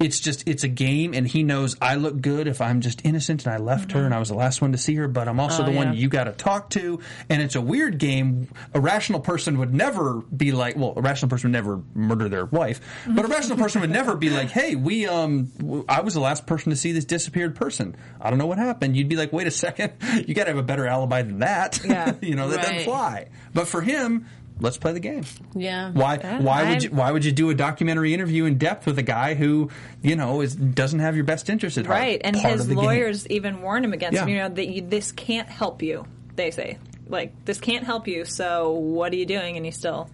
It's 0.00 0.18
just 0.18 0.48
it's 0.48 0.64
a 0.64 0.68
game, 0.68 1.14
and 1.14 1.24
he 1.24 1.44
knows 1.44 1.76
I 1.80 1.94
look 1.94 2.20
good 2.20 2.48
if 2.48 2.60
I'm 2.60 2.80
just 2.80 3.02
innocent 3.04 3.46
and 3.46 3.54
I 3.54 3.58
left 3.58 3.92
her 3.92 4.04
and 4.04 4.12
I 4.12 4.18
was 4.18 4.28
the 4.28 4.34
last 4.34 4.60
one 4.60 4.72
to 4.72 4.76
see 4.78 4.96
her, 4.96 5.06
but 5.06 5.28
I'm 5.28 5.38
also 5.38 5.62
Oh, 5.62 5.66
the 5.66 5.70
one 5.70 5.94
you 5.94 6.08
got 6.08 6.24
to 6.24 6.32
talk 6.32 6.70
to, 6.70 6.98
and 7.28 7.40
it's 7.40 7.54
a 7.54 7.60
weird 7.60 7.98
game. 7.98 8.48
A 8.74 8.80
rational 8.80 9.20
person 9.20 9.56
would 9.58 9.72
never 9.72 10.14
be 10.36 10.50
like, 10.50 10.74
well, 10.74 10.94
a 10.96 11.00
rational 11.00 11.28
person 11.28 11.52
would 11.52 11.56
never 11.56 11.80
murder 11.94 12.28
their 12.28 12.44
wife, 12.44 12.80
but 13.08 13.24
a 13.24 13.28
rational 13.28 13.56
person 13.56 13.82
would 13.82 13.90
never 13.90 14.16
be 14.16 14.30
like, 14.30 14.50
hey, 14.50 14.74
we 14.74 15.06
um, 15.06 15.84
I 15.88 16.00
was 16.00 16.14
the 16.14 16.20
last 16.20 16.44
person 16.44 16.70
to 16.70 16.76
see 16.76 16.90
this 16.90 17.04
disappeared 17.04 17.54
person. 17.54 17.94
I 18.20 18.30
don't 18.30 18.40
know 18.40 18.46
what 18.46 18.58
happened. 18.58 18.96
You'd 18.96 19.08
be 19.08 19.14
like, 19.16 19.32
wait 19.32 19.46
a 19.46 19.52
second, 19.52 19.92
you 20.26 20.34
got 20.34 20.44
to 20.44 20.50
have 20.50 20.58
a 20.58 20.64
better 20.64 20.88
alibi 20.88 21.22
than 21.22 21.38
that. 21.38 21.80
Yeah. 21.84 22.14
you 22.20 22.34
know 22.34 22.48
that 22.48 22.62
doesn't 22.62 22.80
fly. 22.82 23.28
But 23.54 23.68
for 23.68 23.80
him. 23.80 24.26
Let's 24.60 24.76
play 24.76 24.92
the 24.92 25.00
game. 25.00 25.24
Yeah. 25.54 25.90
Why? 25.90 26.16
why 26.18 26.62
would 26.62 26.68
I'm- 26.68 26.80
you? 26.80 26.90
Why 26.90 27.10
would 27.10 27.24
you 27.24 27.32
do 27.32 27.50
a 27.50 27.54
documentary 27.54 28.14
interview 28.14 28.44
in 28.44 28.56
depth 28.56 28.86
with 28.86 28.98
a 28.98 29.02
guy 29.02 29.34
who, 29.34 29.68
you 30.02 30.14
know, 30.14 30.40
is 30.42 30.54
doesn't 30.54 31.00
have 31.00 31.16
your 31.16 31.24
best 31.24 31.50
interest 31.50 31.76
at 31.76 31.86
heart? 31.86 31.98
Right, 31.98 32.20
and 32.22 32.36
Part 32.36 32.52
his 32.54 32.68
the 32.68 32.74
game. 32.76 32.84
lawyers 32.84 33.26
even 33.28 33.62
warn 33.62 33.84
him 33.84 33.92
against, 33.92 34.14
Yeah. 34.14 34.26
you 34.26 34.36
know, 34.36 34.48
that 34.48 34.68
you, 34.68 34.82
this 34.82 35.10
can't 35.10 35.48
help 35.48 35.82
you. 35.82 36.06
They 36.36 36.50
say, 36.52 36.78
like, 37.08 37.32
this 37.44 37.58
can't 37.58 37.84
help 37.84 38.06
you. 38.06 38.24
So 38.24 38.72
what 38.72 39.12
are 39.12 39.16
you 39.16 39.26
doing? 39.26 39.56
And 39.56 39.64
he 39.66 39.72
still 39.72 40.08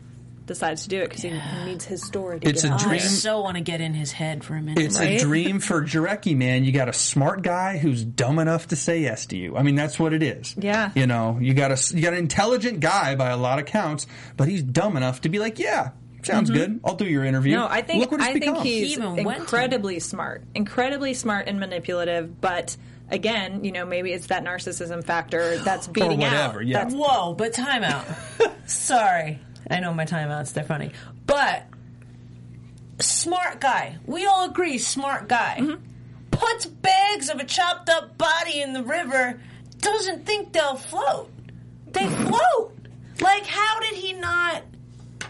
decides 0.50 0.82
to 0.82 0.88
do 0.88 1.00
it 1.00 1.08
because 1.08 1.22
he 1.22 1.30
needs 1.64 1.84
his 1.84 2.02
story 2.04 2.40
to 2.40 2.48
It's 2.48 2.62
get 2.62 2.70
a 2.72 2.74
out. 2.74 2.80
I 2.82 2.88
dream. 2.88 3.00
so 3.00 3.40
want 3.40 3.56
to 3.56 3.62
get 3.62 3.80
in 3.80 3.94
his 3.94 4.10
head 4.12 4.42
for 4.44 4.56
a 4.56 4.60
minute. 4.60 4.82
It's 4.84 4.98
Right? 4.98 5.20
a 5.20 5.24
dream 5.24 5.60
for 5.60 5.80
Jarecki, 5.82 6.36
man. 6.36 6.64
You 6.64 6.72
got 6.72 6.88
a 6.88 6.92
smart 6.92 7.42
guy 7.42 7.78
who's 7.78 8.04
dumb 8.04 8.38
enough 8.40 8.66
to 8.68 8.76
say 8.76 9.00
yes 9.00 9.26
to 9.26 9.36
you. 9.36 9.56
I 9.56 9.62
mean, 9.62 9.76
that's 9.76 9.98
what 9.98 10.12
it 10.12 10.22
is. 10.22 10.54
Yeah. 10.58 10.90
You 10.94 11.06
know, 11.06 11.38
you 11.40 11.54
got 11.54 11.70
a 11.70 11.96
you 11.96 12.02
got 12.02 12.12
an 12.14 12.18
intelligent 12.18 12.80
guy 12.80 13.14
by 13.14 13.30
a 13.30 13.36
lot 13.36 13.58
of 13.60 13.66
counts, 13.66 14.06
but 14.36 14.48
he's 14.48 14.62
dumb 14.62 14.96
enough 14.96 15.20
to 15.22 15.28
be 15.28 15.38
like, 15.38 15.58
yeah, 15.60 15.90
sounds 16.24 16.50
good. 16.50 16.80
I'll 16.84 16.96
do 16.96 17.06
your 17.06 17.24
interview. 17.24 17.52
Mm-hmm. 17.54 17.60
No, 17.62 17.68
I 17.68 17.82
think 17.82 18.00
Look 18.00 18.10
what 18.10 18.20
it's 18.20 18.28
I 18.28 18.38
think 18.38 18.58
he's 18.58 18.88
He 18.88 18.92
even 18.94 19.24
went 19.24 19.38
incredibly 19.40 20.00
smart, 20.00 20.42
incredibly 20.54 21.14
smart 21.14 21.46
and 21.48 21.60
manipulative. 21.60 22.40
But 22.40 22.76
again, 23.08 23.64
you 23.64 23.72
know, 23.72 23.86
maybe 23.86 24.12
it's 24.12 24.26
that 24.26 24.44
narcissism 24.44 25.02
factor 25.04 25.58
that's 25.58 25.86
beating 25.86 26.18
whatever, 26.20 26.60
out. 26.60 26.66
yeah. 26.66 26.78
That's- 26.84 26.94
Whoa, 26.94 27.34
but 27.34 27.52
timeout. 27.54 28.04
Sorry. 28.66 29.38
I 29.70 29.80
know 29.80 29.94
my 29.94 30.04
timeouts, 30.04 30.52
they're 30.52 30.64
funny. 30.64 30.90
But 31.26 31.64
smart 33.00 33.61
guy. 33.61 33.96
We 34.06 34.26
all 34.26 34.44
agree, 34.50 34.78
smart 34.78 35.28
guy. 35.28 35.56
Mm-hmm. 35.61 35.83
Puts 36.30 36.66
bags 36.66 37.28
of 37.30 37.38
a 37.38 37.44
chopped 37.44 37.88
up 37.88 38.16
body 38.18 38.61
in 38.62 38.72
the 38.72 38.83
river, 38.83 39.40
doesn't 39.78 40.26
think 40.26 40.52
they'll 40.52 40.76
float. 40.76 41.30
They 41.92 42.06
float. 42.26 42.76
Like 43.20 43.44
how 43.46 43.80
did 43.80 43.94
he 43.94 44.14
not 44.14 44.62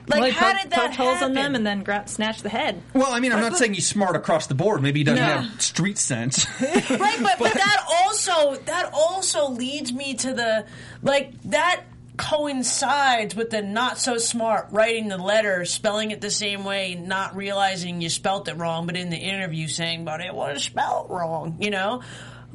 like 0.06 0.20
well, 0.22 0.30
how 0.32 0.50
poked- 0.52 0.62
did 0.62 0.70
that 0.72 0.78
poked 0.86 0.94
holes 0.96 1.14
happen? 1.18 1.28
in 1.30 1.34
them 1.34 1.54
and 1.56 1.66
then 1.66 1.82
gra- 1.82 2.06
snatched 2.06 2.42
the 2.42 2.48
head. 2.48 2.80
well, 2.94 3.12
I 3.12 3.20
mean, 3.20 3.32
I'm 3.32 3.40
not 3.40 3.56
saying 3.56 3.74
he's 3.74 3.86
smart 3.86 4.16
across 4.16 4.46
the 4.46 4.54
board. 4.54 4.82
Maybe 4.82 5.00
he 5.00 5.04
doesn't 5.04 5.24
No. 5.24 5.40
have 5.42 5.60
street 5.62 5.98
sense. 5.98 6.46
right 6.60 7.18
but, 7.22 7.38
but 7.38 7.52
that 7.54 7.84
also 7.88 8.56
that 8.66 8.90
also 8.92 9.50
leads 9.50 9.92
me 9.92 10.14
to 10.14 10.32
the 10.32 10.66
like 11.02 11.40
that 11.42 11.82
coincides 12.20 13.34
with 13.34 13.48
the 13.48 13.62
not 13.62 13.98
so 13.98 14.18
smart 14.18 14.68
writing 14.72 15.08
the 15.08 15.16
letter, 15.16 15.64
spelling 15.64 16.10
it 16.10 16.20
the 16.20 16.30
same 16.30 16.64
way, 16.64 16.94
not 16.94 17.34
realizing 17.34 18.02
you 18.02 18.10
spelt 18.10 18.46
it 18.48 18.56
wrong, 18.58 18.86
but 18.86 18.96
in 18.96 19.08
the 19.08 19.16
interview 19.16 19.66
saying, 19.66 20.04
but 20.04 20.20
it 20.20 20.34
was 20.34 20.62
spelled 20.62 21.08
wrong, 21.08 21.56
you 21.60 21.70
know? 21.70 22.02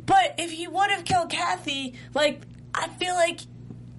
But 0.05 0.35
if 0.37 0.51
he 0.51 0.67
would 0.67 0.91
have 0.91 1.03
killed 1.03 1.31
Kathy, 1.31 1.95
like, 2.13 2.41
I 2.75 2.89
feel 2.89 3.15
like 3.15 3.39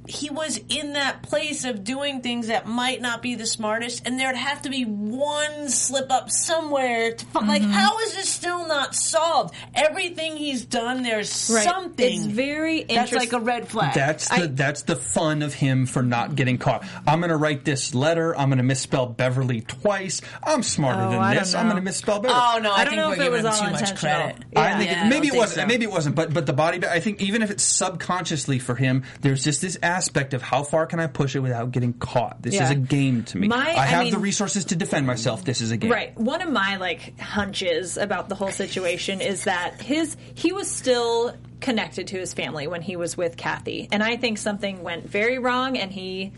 he 0.08 0.30
was 0.30 0.60
in 0.68 0.94
that 0.94 1.22
place 1.22 1.64
of 1.64 1.84
doing 1.84 2.20
things 2.20 2.48
that 2.48 2.66
might 2.66 3.00
not 3.00 3.22
be 3.22 3.34
the 3.34 3.46
smartest, 3.46 4.06
and 4.06 4.18
there'd 4.18 4.36
have 4.36 4.62
to 4.62 4.70
be 4.70 4.84
one 4.84 5.68
slip 5.68 6.10
up 6.10 6.30
somewhere. 6.30 7.12
To, 7.12 7.26
fi- 7.26 7.46
Like, 7.46 7.62
mm-hmm. 7.62 7.70
how 7.70 7.98
is 8.00 8.14
this 8.14 8.28
still 8.28 8.66
not 8.66 8.94
solved? 8.94 9.54
Everything 9.74 10.36
he's 10.36 10.64
done, 10.64 11.02
there's 11.02 11.50
Right. 11.52 11.64
something 11.64 12.16
It's 12.16 12.26
very 12.26 12.84
that's 12.84 13.12
like 13.12 13.32
a 13.32 13.40
red 13.40 13.68
flag. 13.68 13.94
That's 13.94 14.28
the 14.28 14.48
that's 14.48 14.82
the 14.82 14.96
fun 14.96 15.42
of 15.42 15.54
him 15.54 15.86
for 15.86 16.02
not 16.02 16.34
getting 16.34 16.58
caught. 16.58 16.84
I'm 17.06 17.20
going 17.20 17.30
to 17.30 17.36
write 17.36 17.64
this 17.64 17.94
letter. 17.94 18.36
I'm 18.36 18.48
going 18.48 18.58
to 18.58 18.64
misspell 18.64 19.06
Beverly 19.06 19.60
twice. 19.62 20.20
I'm 20.42 20.62
smarter 20.62 21.02
Oh, 21.02 21.10
than 21.10 21.18
I 21.20 21.34
this. 21.34 21.54
I'm 21.54 21.66
going 21.66 21.76
to 21.76 21.82
misspell 21.82 22.20
Beverly. 22.20 22.40
oh 22.42 22.58
no, 22.62 22.70
I, 22.72 22.80
I 22.80 22.84
don't 22.84 22.92
think 22.94 23.02
know 23.02 23.12
if 23.12 23.20
it 23.20 23.30
was 23.32 23.44
all 23.44 23.52
too 23.66 23.70
much 23.70 23.96
credit. 23.96 24.36
Yeah. 24.52 24.60
I 24.60 24.78
think 24.78 24.90
Yeah, 24.90 25.06
it, 25.06 25.08
maybe 25.08 25.28
don't 25.28 25.36
it 25.36 25.38
wasn't. 25.38 25.56
think 25.56 25.70
so. 25.70 25.74
Maybe 25.74 25.84
it 25.84 25.90
wasn't. 25.90 26.16
But 26.16 26.32
but 26.34 26.46
the 26.46 26.52
body. 26.52 26.84
I 26.86 27.00
think 27.00 27.20
even 27.20 27.42
if 27.42 27.50
it's 27.50 27.62
subconsciously 27.62 28.58
for 28.58 28.74
him, 28.74 29.04
there's 29.20 29.42
just 29.44 29.60
this 29.62 29.78
aspect 29.96 30.34
of 30.34 30.42
how 30.42 30.62
far 30.62 30.86
can 30.86 31.00
I 31.00 31.06
push 31.06 31.34
it 31.34 31.40
without 31.40 31.72
getting 31.72 31.94
caught. 31.94 32.42
This 32.42 32.60
is 32.60 32.70
a 32.70 32.74
game 32.74 33.24
to 33.24 33.38
me. 33.38 33.48
My- 33.48 33.56
I 33.74 33.82
I 33.82 33.86
have 33.86 34.04
mean- 34.04 34.12
the 34.12 34.18
resources 34.18 34.66
to 34.66 34.76
defend 34.76 35.06
myself. 35.06 35.44
This 35.44 35.60
is 35.60 35.70
a 35.70 35.76
game. 35.76 35.90
Right. 35.90 36.16
One 36.18 36.42
of 36.42 36.50
my 36.50 36.76
like 36.76 37.18
hunches 37.18 37.96
about 37.96 38.28
the 38.28 38.34
whole 38.34 38.50
situation 38.50 39.20
is 39.20 39.44
that 39.44 39.80
his 39.80 40.16
he 40.34 40.52
was 40.52 40.70
still 40.70 41.34
connected 41.60 42.08
to 42.08 42.18
his 42.18 42.34
family 42.34 42.66
when 42.66 42.82
he 42.82 42.96
was 42.96 43.16
with 43.16 43.36
Kathy. 43.36 43.88
And 43.90 44.02
I 44.02 44.16
think 44.16 44.36
something 44.38 44.82
went 44.82 45.08
very 45.08 45.38
wrong 45.38 45.78
and 45.78 45.90
he 45.90 46.32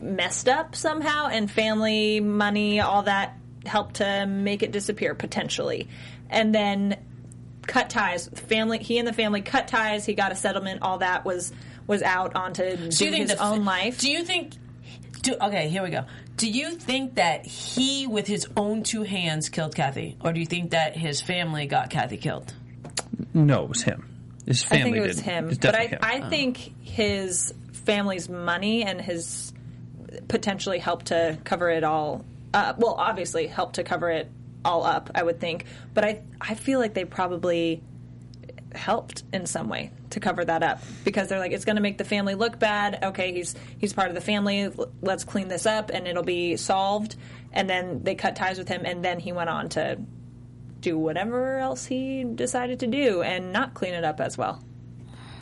messed 0.00 0.48
up 0.48 0.74
somehow 0.74 1.28
and 1.28 1.50
family, 1.50 2.20
money, 2.20 2.80
all 2.80 3.02
that 3.02 3.36
helped 3.66 3.96
to 3.96 4.26
make 4.26 4.62
it 4.62 4.72
disappear 4.72 5.14
potentially. 5.14 5.88
And 6.30 6.54
then 6.54 6.96
cut 7.66 7.90
ties. 7.90 8.28
Family 8.28 8.78
he 8.78 8.98
and 8.98 9.06
the 9.06 9.12
family 9.12 9.42
cut 9.42 9.68
ties, 9.68 10.06
he 10.06 10.14
got 10.14 10.32
a 10.32 10.36
settlement, 10.36 10.80
all 10.82 10.98
that 10.98 11.24
was 11.24 11.52
was 11.88 12.02
out 12.02 12.36
onto 12.36 12.62
Do 12.76 12.82
you 12.84 12.90
do 12.90 13.10
think 13.10 13.16
his 13.30 13.34
the- 13.38 13.42
own 13.44 13.64
life. 13.64 13.98
Do 13.98 14.08
you 14.10 14.22
think? 14.24 14.52
Do, 15.22 15.34
okay, 15.42 15.68
here 15.68 15.82
we 15.82 15.90
go. 15.90 16.04
Do 16.36 16.48
you 16.48 16.76
think 16.76 17.16
that 17.16 17.44
he, 17.44 18.06
with 18.06 18.28
his 18.28 18.46
own 18.56 18.84
two 18.84 19.02
hands, 19.02 19.48
killed 19.48 19.74
Kathy, 19.74 20.16
or 20.20 20.32
do 20.32 20.38
you 20.38 20.46
think 20.46 20.70
that 20.70 20.96
his 20.96 21.20
family 21.20 21.66
got 21.66 21.90
Kathy 21.90 22.16
killed? 22.18 22.54
No, 23.34 23.64
it 23.64 23.68
was 23.68 23.82
him. 23.82 24.08
His 24.46 24.62
family. 24.62 24.80
I 24.80 24.84
think 24.84 24.96
it 24.96 25.00
was 25.08 25.16
did. 25.16 25.24
him. 25.24 25.48
It's 25.48 25.58
But 25.58 25.74
I, 25.74 25.86
him. 25.88 25.98
I 26.00 26.20
think 26.30 26.72
his 26.84 27.52
family's 27.72 28.28
money 28.28 28.84
and 28.84 29.00
his 29.00 29.52
potentially 30.28 30.78
helped 30.78 31.06
to 31.06 31.36
cover 31.42 31.68
it 31.70 31.82
all. 31.82 32.24
Uh, 32.54 32.74
well, 32.78 32.94
obviously 32.96 33.46
helped 33.48 33.74
to 33.74 33.82
cover 33.82 34.08
it 34.10 34.30
all 34.64 34.84
up. 34.84 35.10
I 35.16 35.22
would 35.24 35.40
think, 35.40 35.64
but 35.94 36.04
I 36.04 36.22
I 36.40 36.54
feel 36.54 36.78
like 36.78 36.94
they 36.94 37.04
probably 37.04 37.82
helped 38.74 39.24
in 39.32 39.46
some 39.46 39.68
way 39.68 39.90
to 40.10 40.20
cover 40.20 40.44
that 40.44 40.62
up 40.62 40.82
because 41.04 41.28
they're 41.28 41.38
like 41.38 41.52
it's 41.52 41.64
going 41.64 41.76
to 41.76 41.82
make 41.82 41.98
the 41.98 42.04
family 42.04 42.34
look 42.34 42.58
bad. 42.58 42.98
Okay, 43.02 43.32
he's 43.32 43.54
he's 43.78 43.92
part 43.92 44.08
of 44.08 44.14
the 44.14 44.20
family. 44.20 44.70
Let's 45.00 45.24
clean 45.24 45.48
this 45.48 45.66
up 45.66 45.90
and 45.92 46.06
it'll 46.06 46.22
be 46.22 46.56
solved. 46.56 47.16
And 47.52 47.68
then 47.68 48.02
they 48.02 48.14
cut 48.14 48.36
ties 48.36 48.58
with 48.58 48.68
him, 48.68 48.82
and 48.84 49.02
then 49.02 49.18
he 49.18 49.32
went 49.32 49.48
on 49.48 49.70
to 49.70 49.98
do 50.80 50.98
whatever 50.98 51.58
else 51.58 51.84
he 51.86 52.24
decided 52.24 52.80
to 52.80 52.86
do 52.86 53.22
and 53.22 53.52
not 53.52 53.74
clean 53.74 53.94
it 53.94 54.04
up 54.04 54.20
as 54.20 54.36
well. 54.38 54.62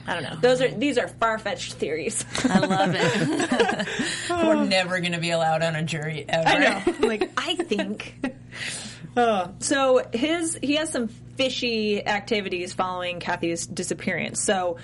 I 0.06 0.14
don't 0.14 0.22
know. 0.22 0.36
Those 0.40 0.62
are 0.62 0.70
these 0.70 0.98
are 0.98 1.08
far 1.08 1.38
fetched 1.38 1.74
theories. 1.74 2.24
I 2.44 2.60
love 2.60 2.94
it. 2.94 3.88
We're 4.30 4.64
never 4.64 5.00
going 5.00 5.12
to 5.12 5.20
be 5.20 5.30
allowed 5.30 5.62
on 5.62 5.74
a 5.74 5.82
jury 5.82 6.24
ever. 6.28 6.48
I 6.48 6.58
know. 6.58 6.94
like 7.06 7.30
I 7.36 7.54
think. 7.56 8.14
Oh, 9.18 9.54
so 9.60 10.06
his 10.12 10.58
he 10.62 10.74
has 10.74 10.92
some 10.92 11.08
fishy 11.36 12.04
activities 12.06 12.72
following 12.72 13.20
Kathy's 13.20 13.66
disappearance. 13.66 14.42
So 14.42 14.78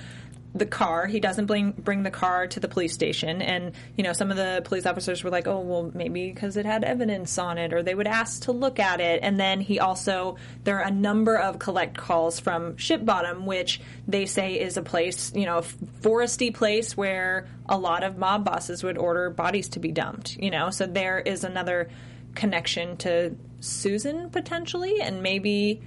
the 0.54 0.66
car, 0.66 1.06
he 1.06 1.18
doesn't 1.18 1.46
bring 1.46 1.72
bring 1.72 2.02
the 2.02 2.10
car 2.10 2.46
to 2.46 2.60
the 2.60 2.68
police 2.68 2.92
station, 2.92 3.40
and 3.40 3.72
you 3.96 4.04
know 4.04 4.12
some 4.12 4.30
of 4.30 4.36
the 4.36 4.60
police 4.64 4.84
officers 4.84 5.24
were 5.24 5.30
like, 5.30 5.46
"Oh, 5.46 5.60
well, 5.60 5.90
maybe 5.94 6.30
because 6.30 6.56
it 6.56 6.66
had 6.66 6.84
evidence 6.84 7.38
on 7.38 7.56
it," 7.56 7.72
or 7.72 7.82
they 7.82 7.94
would 7.94 8.06
ask 8.06 8.42
to 8.42 8.52
look 8.52 8.78
at 8.78 9.00
it. 9.00 9.20
And 9.22 9.40
then 9.40 9.60
he 9.60 9.80
also 9.80 10.36
there 10.64 10.78
are 10.80 10.86
a 10.86 10.90
number 10.90 11.36
of 11.36 11.58
collect 11.58 11.96
calls 11.96 12.38
from 12.38 12.76
Ship 12.76 13.02
Bottom, 13.02 13.46
which 13.46 13.80
they 14.06 14.26
say 14.26 14.60
is 14.60 14.76
a 14.76 14.82
place, 14.82 15.32
you 15.34 15.46
know, 15.46 15.58
a 15.58 15.62
foresty 15.62 16.52
place 16.52 16.96
where 16.96 17.46
a 17.66 17.78
lot 17.78 18.02
of 18.02 18.18
mob 18.18 18.44
bosses 18.44 18.82
would 18.82 18.98
order 18.98 19.30
bodies 19.30 19.70
to 19.70 19.80
be 19.80 19.90
dumped. 19.90 20.36
You 20.36 20.50
know, 20.50 20.68
so 20.68 20.86
there 20.86 21.18
is 21.18 21.44
another 21.44 21.88
connection 22.34 22.98
to 22.98 23.34
Susan 23.60 24.28
potentially, 24.28 25.00
and 25.00 25.22
maybe 25.22 25.80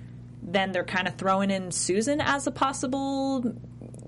then 0.46 0.72
they're 0.72 0.84
kind 0.84 1.08
of 1.08 1.16
throwing 1.16 1.52
in 1.52 1.72
Susan 1.72 2.22
as 2.22 2.48
a 2.48 2.52
possible, 2.52 3.56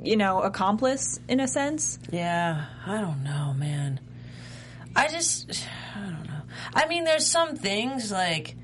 you 0.03 0.15
know, 0.15 0.41
accomplice 0.41 1.19
in 1.27 1.39
a 1.39 1.47
sense. 1.47 1.99
Yeah, 2.11 2.65
I 2.85 3.01
don't 3.01 3.23
know, 3.23 3.53
man. 3.57 3.99
I 4.95 5.07
just, 5.07 5.65
I 5.95 6.01
don't 6.01 6.27
know. 6.27 6.41
I 6.73 6.87
mean, 6.87 7.03
there's 7.03 7.27
some 7.27 7.55
things 7.55 8.11
like, 8.11 8.55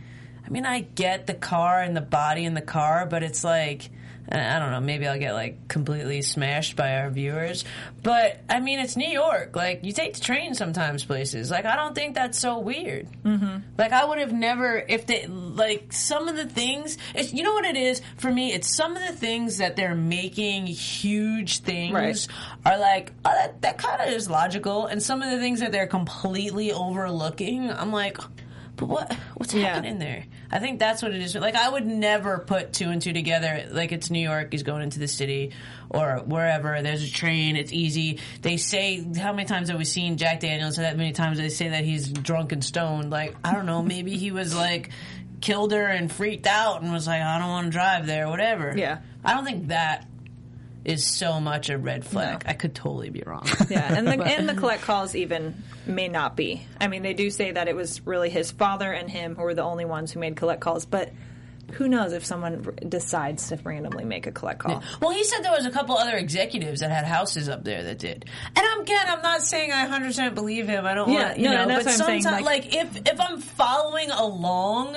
I 0.45 0.49
mean, 0.49 0.65
I 0.65 0.81
get 0.81 1.27
the 1.27 1.33
car 1.33 1.81
and 1.81 1.95
the 1.95 2.01
body 2.01 2.45
in 2.45 2.53
the 2.53 2.61
car, 2.61 3.05
but 3.05 3.23
it's 3.23 3.43
like, 3.43 3.89
I 4.31 4.57
don't 4.57 4.71
know, 4.71 4.79
maybe 4.79 5.05
I'll 5.05 5.19
get 5.19 5.33
like 5.33 5.67
completely 5.67 6.21
smashed 6.21 6.75
by 6.75 6.97
our 6.97 7.09
viewers. 7.09 7.65
But 8.01 8.41
I 8.49 8.59
mean, 8.61 8.79
it's 8.79 8.95
New 8.95 9.09
York. 9.09 9.55
Like, 9.55 9.83
you 9.83 9.91
take 9.91 10.15
the 10.15 10.21
train 10.21 10.53
sometimes 10.55 11.03
places. 11.05 11.51
Like, 11.51 11.65
I 11.65 11.75
don't 11.75 11.93
think 11.93 12.15
that's 12.15 12.39
so 12.39 12.59
weird. 12.59 13.07
Mm-hmm. 13.23 13.57
Like, 13.77 13.91
I 13.91 14.05
would 14.05 14.19
have 14.19 14.33
never, 14.33 14.83
if 14.87 15.05
they, 15.05 15.27
like, 15.27 15.93
some 15.93 16.27
of 16.27 16.35
the 16.35 16.45
things, 16.45 16.97
it's, 17.13 17.33
you 17.33 17.43
know 17.43 17.53
what 17.53 17.65
it 17.65 17.75
is? 17.77 18.01
For 18.17 18.31
me, 18.31 18.53
it's 18.53 18.75
some 18.75 18.95
of 18.95 19.05
the 19.07 19.13
things 19.13 19.57
that 19.57 19.75
they're 19.75 19.95
making 19.95 20.67
huge 20.67 21.59
things 21.59 21.93
Right. 21.93 22.27
are 22.65 22.77
like, 22.77 23.11
oh, 23.25 23.31
that, 23.33 23.61
that 23.61 23.77
kind 23.77 24.01
of 24.01 24.09
is 24.09 24.29
logical. 24.29 24.87
And 24.87 25.01
some 25.01 25.21
of 25.21 25.29
the 25.31 25.39
things 25.39 25.59
that 25.59 25.71
they're 25.71 25.87
completely 25.87 26.71
overlooking, 26.71 27.69
I'm 27.71 27.91
like, 27.91 28.17
but 28.85 28.89
what 28.89 29.13
what's 29.35 29.53
Yeah. 29.53 29.73
happening 29.73 29.99
there? 29.99 30.23
I 30.51 30.59
think 30.59 30.79
that's 30.79 31.01
what 31.01 31.13
it 31.13 31.21
is. 31.21 31.35
Like, 31.35 31.55
I 31.55 31.69
would 31.69 31.85
never 31.85 32.39
put 32.39 32.73
two 32.73 32.89
and 32.89 33.01
two 33.01 33.13
together. 33.13 33.65
Like, 33.71 33.91
it's 33.91 34.09
New 34.09 34.19
York, 34.19 34.49
he's 34.51 34.63
going 34.63 34.81
into 34.83 34.99
the 34.99 35.07
city 35.07 35.51
or 35.89 36.17
wherever. 36.25 36.81
There's 36.81 37.03
a 37.03 37.11
train, 37.11 37.55
it's 37.55 37.71
easy. 37.73 38.19
They 38.41 38.57
say, 38.57 39.03
how 39.17 39.33
many 39.33 39.47
times 39.47 39.69
have 39.69 39.77
we 39.77 39.85
seen 39.85 40.17
Jack 40.17 40.41
Daniels? 40.41 40.75
That 40.77 40.97
many 40.97 41.11
times 41.11 41.37
they 41.37 41.49
say 41.49 41.69
that 41.69 41.83
he's 41.85 42.07
drunk 42.09 42.51
and 42.51 42.63
stoned. 42.63 43.09
Like, 43.09 43.35
I 43.43 43.53
don't 43.53 43.65
know, 43.65 43.81
maybe 43.81 44.15
he 44.17 44.31
was 44.31 44.55
like, 44.55 44.89
killed 45.41 45.71
her 45.73 45.85
and 45.87 46.11
freaked 46.11 46.47
out 46.47 46.81
and 46.81 46.91
was 46.93 47.05
like, 47.07 47.21
I 47.21 47.37
don't 47.39 47.49
want 47.49 47.65
to 47.67 47.71
drive 47.71 48.05
there, 48.05 48.29
whatever. 48.29 48.73
Yeah. 48.77 48.99
I 49.25 49.33
don't 49.33 49.43
think 49.45 49.67
that 49.69 50.07
is 50.85 51.05
so 51.05 51.39
much 51.39 51.69
a 51.69 51.77
red 51.77 52.05
flag. 52.05 52.43
I 52.45 52.53
could 52.53 52.75
totally 52.75 53.09
be 53.09 53.23
wrong. 53.25 53.47
Yeah, 53.69 53.95
and 53.95 54.07
the 54.07 54.21
and 54.23 54.47
the 54.47 54.53
collect 54.53 54.83
calls 54.83 55.15
even 55.15 55.55
may 55.85 56.07
not 56.07 56.35
be. 56.35 56.65
I 56.79 56.87
mean, 56.87 57.01
they 57.01 57.13
do 57.13 57.29
say 57.29 57.51
that 57.51 57.67
it 57.67 57.75
was 57.75 58.05
really 58.05 58.29
his 58.29 58.51
father 58.51 58.91
and 58.91 59.09
him 59.09 59.35
who 59.35 59.43
were 59.43 59.53
the 59.55 59.63
only 59.63 59.85
ones 59.85 60.11
who 60.11 60.19
made 60.19 60.35
collect 60.35 60.61
calls, 60.61 60.85
but 60.85 61.11
who 61.73 61.87
knows 61.87 62.13
if 62.13 62.25
someone 62.25 62.63
r- 62.65 62.71
decides 62.87 63.47
to 63.49 63.57
randomly 63.63 64.05
make 64.05 64.27
a 64.27 64.31
collect 64.31 64.59
call? 64.59 64.83
Well, 65.01 65.11
he 65.11 65.23
said 65.23 65.41
there 65.43 65.51
was 65.51 65.65
a 65.65 65.71
couple 65.71 65.97
other 65.97 66.15
executives 66.17 66.81
that 66.81 66.91
had 66.91 67.05
houses 67.05 67.49
up 67.49 67.63
there 67.63 67.83
that 67.83 67.99
did. 67.99 68.25
And 68.55 68.65
I'm, 68.65 68.81
again, 68.81 69.05
I'm 69.07 69.21
not 69.21 69.41
saying 69.41 69.71
I 69.71 69.87
100% 69.87 70.35
believe 70.35 70.67
him. 70.67 70.85
I 70.85 70.93
don't 70.93 71.09
Yeah, 71.11 71.27
want, 71.27 71.37
you 71.39 71.45
no, 71.45 71.51
know, 71.51 71.65
but 71.65 71.85
what 71.85 71.87
I'm 71.87 71.93
saying, 71.97 72.21
sometimes, 72.23 72.45
like- 72.45 72.63
like, 72.65 72.75
if 72.75 72.97
if 73.13 73.19
I'm 73.21 73.39
following 73.39 74.09
along, 74.11 74.95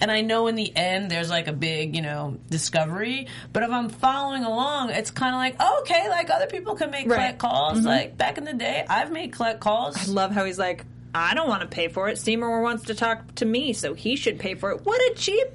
and 0.00 0.10
I 0.10 0.20
know 0.20 0.46
in 0.46 0.54
the 0.54 0.74
end 0.76 1.10
there's 1.10 1.30
like 1.30 1.48
a 1.48 1.52
big, 1.52 1.96
you 1.96 2.02
know, 2.02 2.38
discovery, 2.50 3.26
but 3.52 3.62
if 3.62 3.70
I'm 3.70 3.88
following 3.88 4.44
along, 4.44 4.90
it's 4.90 5.10
kind 5.10 5.34
of 5.34 5.38
like 5.38 5.56
oh, 5.60 5.80
okay, 5.82 6.08
like 6.08 6.30
other 6.30 6.46
people 6.46 6.74
can 6.76 6.90
make 6.90 7.08
Right. 7.08 7.16
collect 7.16 7.38
calls. 7.38 7.78
Mm-hmm. 7.78 7.86
Like 7.86 8.18
back 8.18 8.38
in 8.38 8.44
the 8.44 8.52
day, 8.54 8.84
I've 8.88 9.10
made 9.12 9.32
collect 9.32 9.60
calls. 9.60 10.08
I 10.08 10.12
Love 10.12 10.32
how 10.32 10.44
he's 10.44 10.58
like, 10.58 10.84
I 11.14 11.34
don't 11.34 11.48
want 11.48 11.62
to 11.62 11.68
pay 11.68 11.88
for 11.88 12.08
it. 12.08 12.18
Seymour 12.18 12.60
wants 12.62 12.84
to 12.84 12.94
talk 12.94 13.34
to 13.36 13.46
me, 13.46 13.72
so 13.72 13.94
he 13.94 14.14
should 14.16 14.38
pay 14.38 14.54
for 14.54 14.70
it. 14.72 14.84
What 14.84 15.00
a 15.10 15.14
cheap 15.14 15.46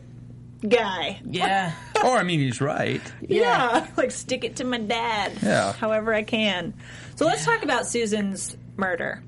guy. 0.68 1.22
Yeah. 1.30 1.74
or 2.04 2.18
I 2.18 2.24
mean, 2.24 2.40
he's 2.40 2.62
right. 2.62 3.02
Yeah. 3.22 3.88
like 3.98 4.12
stick 4.12 4.44
it 4.44 4.58
to 4.58 4.64
my 4.64 4.78
dad. 4.80 5.34
Yeah. 5.42 5.74
However 5.74 6.14
I 6.14 6.24
can. 6.24 6.74
So 7.16 7.26
let's 7.26 7.46
talk 7.46 7.64
about 7.64 7.86
Susan's 7.88 8.56
murder. 8.78 9.22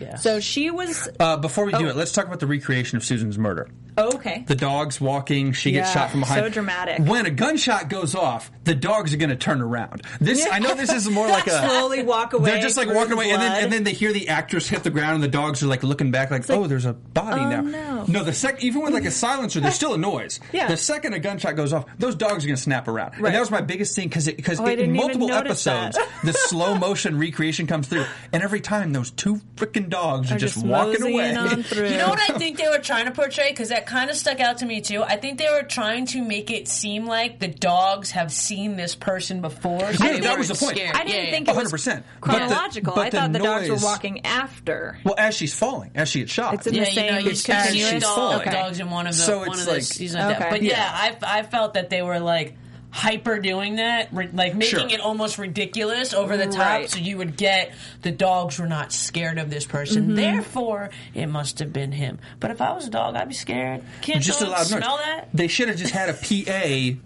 Yeah. 0.00 0.16
So 0.16 0.40
she 0.40 0.70
was 0.70 1.08
Uh, 1.18 1.36
before 1.36 1.64
we 1.64 1.72
do 1.72 1.86
Oh. 1.86 1.90
it, 1.90 1.96
let's 1.96 2.12
talk 2.12 2.26
about 2.26 2.40
the 2.40 2.46
recreation 2.46 2.96
of 2.96 3.04
Susan's 3.04 3.36
murder. 3.38 3.68
Oh, 3.98 4.14
okay. 4.16 4.44
The 4.46 4.54
dog's 4.54 5.00
walking. 5.00 5.52
She 5.52 5.72
gets 5.72 5.88
Yeah, 5.88 6.02
shot 6.02 6.10
from 6.10 6.20
behind. 6.20 6.42
so 6.44 6.48
dramatic. 6.48 7.00
When 7.06 7.26
a 7.26 7.30
gunshot 7.30 7.88
goes 7.88 8.14
off, 8.14 8.50
the 8.64 8.74
dogs 8.74 9.12
are 9.12 9.16
going 9.16 9.30
to 9.30 9.36
turn 9.36 9.60
around. 9.60 10.02
This 10.20 10.46
I 10.50 10.58
know 10.58 10.74
this 10.74 10.92
is 10.92 11.08
more 11.10 11.26
like 11.26 11.46
a 11.48 11.50
Slowly 11.66 12.02
walk 12.02 12.32
away. 12.32 12.50
They're 12.52 12.62
just 12.62 12.76
like 12.76 12.88
walking 12.88 13.12
away, 13.12 13.30
and 13.30 13.40
then, 13.42 13.64
and 13.64 13.72
then 13.72 13.84
they 13.84 13.92
hear 13.92 14.12
the 14.12 14.28
actress 14.28 14.68
hit 14.68 14.82
the 14.84 14.90
ground, 14.90 15.14
and 15.16 15.22
the 15.22 15.28
dogs 15.28 15.62
are 15.62 15.66
like 15.66 15.82
looking 15.82 16.10
back, 16.10 16.30
like, 16.30 16.48
"Oh, 16.50 16.66
there's 16.66 16.84
a 16.84 16.92
body 16.92 17.40
oh, 17.40 17.48
now." 17.48 17.60
no. 17.62 18.04
no, 18.06 18.24
the 18.24 18.32
sec 18.32 18.62
even 18.62 18.82
with 18.82 18.92
like 18.94 19.04
a 19.04 19.10
silencer, 19.10 19.60
there's 19.60 19.74
still 19.74 19.94
a 19.94 19.98
noise. 19.98 20.40
Yeah. 20.52 20.68
The 20.68 20.76
second 20.76 21.12
a 21.12 21.18
gunshot 21.18 21.56
goes 21.56 21.72
off, 21.72 21.84
those 21.98 22.14
dogs 22.14 22.44
are 22.44 22.48
going 22.48 22.56
to 22.56 22.62
snap 22.62 22.88
around, 22.88 23.14
and 23.14 23.22
Right. 23.22 23.32
that 23.32 23.40
was 23.40 23.50
my 23.50 23.60
biggest 23.60 23.94
thing 23.94 24.08
because 24.08 24.26
because 24.26 24.60
Oh, 24.60 24.66
in 24.66 24.92
multiple 24.92 25.30
episodes, 25.32 25.98
the 26.24 26.32
slow 26.48 26.74
motion 26.74 27.18
recreation 27.18 27.66
comes 27.66 27.86
through, 27.88 28.04
and 28.32 28.42
every 28.42 28.60
time 28.60 28.92
those 28.92 29.10
two 29.10 29.36
freaking 29.56 29.88
dogs 29.88 30.30
are, 30.30 30.36
Are 30.36 30.38
just, 30.38 30.54
just 30.54 30.66
walking 30.66 31.02
away. 31.02 31.30
You 31.30 31.98
know 31.98 32.08
what 32.08 32.30
I 32.30 32.38
think 32.38 32.56
they 32.58 32.68
were 32.68 32.78
trying 32.78 33.04
to 33.06 33.10
portray? 33.12 33.50
Because 33.50 33.68
that 33.70 33.86
kind 33.88 34.10
of 34.10 34.16
stuck 34.16 34.38
out 34.40 34.58
to 34.58 34.66
me 34.66 34.80
too. 34.82 35.02
I 35.02 35.16
think 35.16 35.38
they 35.38 35.48
were 35.50 35.62
trying 35.62 36.04
to 36.06 36.22
make 36.22 36.50
it 36.50 36.68
seem 36.68 37.06
like 37.06 37.38
the 37.38 37.48
dogs 37.48 38.10
have 38.12 38.30
seen 38.30 38.76
this 38.76 38.94
person 38.94 39.40
before. 39.40 39.94
So 39.94 40.04
Yeah, 40.04 40.20
that 40.20 40.38
was 40.38 40.48
the 40.48 40.54
point. 40.54 40.76
Scared. 40.76 40.94
I 40.94 41.04
didn't 41.04 41.24
Yeah, 41.24 41.30
think 41.30 41.46
yeah. 41.48 41.54
it 41.54 41.56
was 41.56 41.72
100%. 41.72 42.04
But 42.20 42.30
the- 42.30 42.36
chronological. 42.38 42.94
but 42.94 43.00
I 43.06 43.10
the 43.10 43.16
thought 43.16 43.32
the 43.32 43.38
dogs 43.38 43.68
were 43.70 43.76
walking 43.82 44.26
after. 44.26 44.98
Well, 45.04 45.14
as 45.16 45.34
she's 45.34 45.54
falling, 45.54 45.90
as 45.94 46.08
she 46.10 46.20
gets 46.20 46.32
shot. 46.32 46.54
It's 46.54 46.66
in 46.66 46.74
Yeah, 46.74 46.82
the 46.84 46.88
you 46.90 46.94
same 46.94 47.12
know, 47.14 47.18
you 47.20 47.30
It's 47.30 47.42
carry 47.46 47.62
continuous 47.68 47.92
your 47.92 48.00
falling. 48.02 48.48
dogs 48.50 48.78
in 48.80 48.90
one 48.90 49.06
of 49.06 49.16
the 49.16 49.22
So 49.22 49.38
one 49.38 49.48
it's 49.48 49.60
of 49.60 49.66
the 49.66 49.72
like- 49.72 49.82
seasons. 49.82 50.24
Okay. 50.34 50.46
But 50.50 50.62
Yeah. 50.62 50.76
yeah, 50.76 51.16
I 51.24 51.38
I 51.38 51.42
felt 51.42 51.74
that 51.74 51.88
they 51.90 52.02
were 52.02 52.20
like 52.20 52.56
hyper 52.98 53.38
doing 53.38 53.76
that, 53.76 54.12
like 54.12 54.34
making 54.54 54.60
Sure. 54.62 54.88
it 54.88 55.00
almost 55.00 55.38
ridiculous, 55.38 56.12
over 56.12 56.36
the 56.36 56.46
top, 56.46 56.58
Right. 56.58 56.90
so 56.90 56.98
you 56.98 57.16
would 57.18 57.36
get 57.36 57.72
the 58.02 58.10
dogs 58.10 58.58
were 58.58 58.66
not 58.66 58.92
scared 58.92 59.38
of 59.38 59.50
this 59.50 59.64
person. 59.64 60.06
Mm-hmm. 60.08 60.16
Therefore, 60.16 60.90
it 61.14 61.26
must 61.26 61.60
have 61.60 61.72
been 61.72 61.92
him. 61.92 62.18
But 62.40 62.50
if 62.50 62.60
I 62.60 62.72
was 62.72 62.86
a 62.86 62.90
dog, 62.90 63.14
I'd 63.14 63.28
be 63.28 63.34
scared. 63.34 63.82
Can't 64.02 64.22
just 64.22 64.42
a 64.42 64.46
loud 64.46 64.58
noise. 64.58 64.68
smell 64.68 64.96
that? 64.98 65.28
They 65.32 65.46
should 65.48 65.68
have 65.68 65.76
just 65.78 65.92
had 65.94 66.08
a 66.08 66.14
PA 66.14 66.98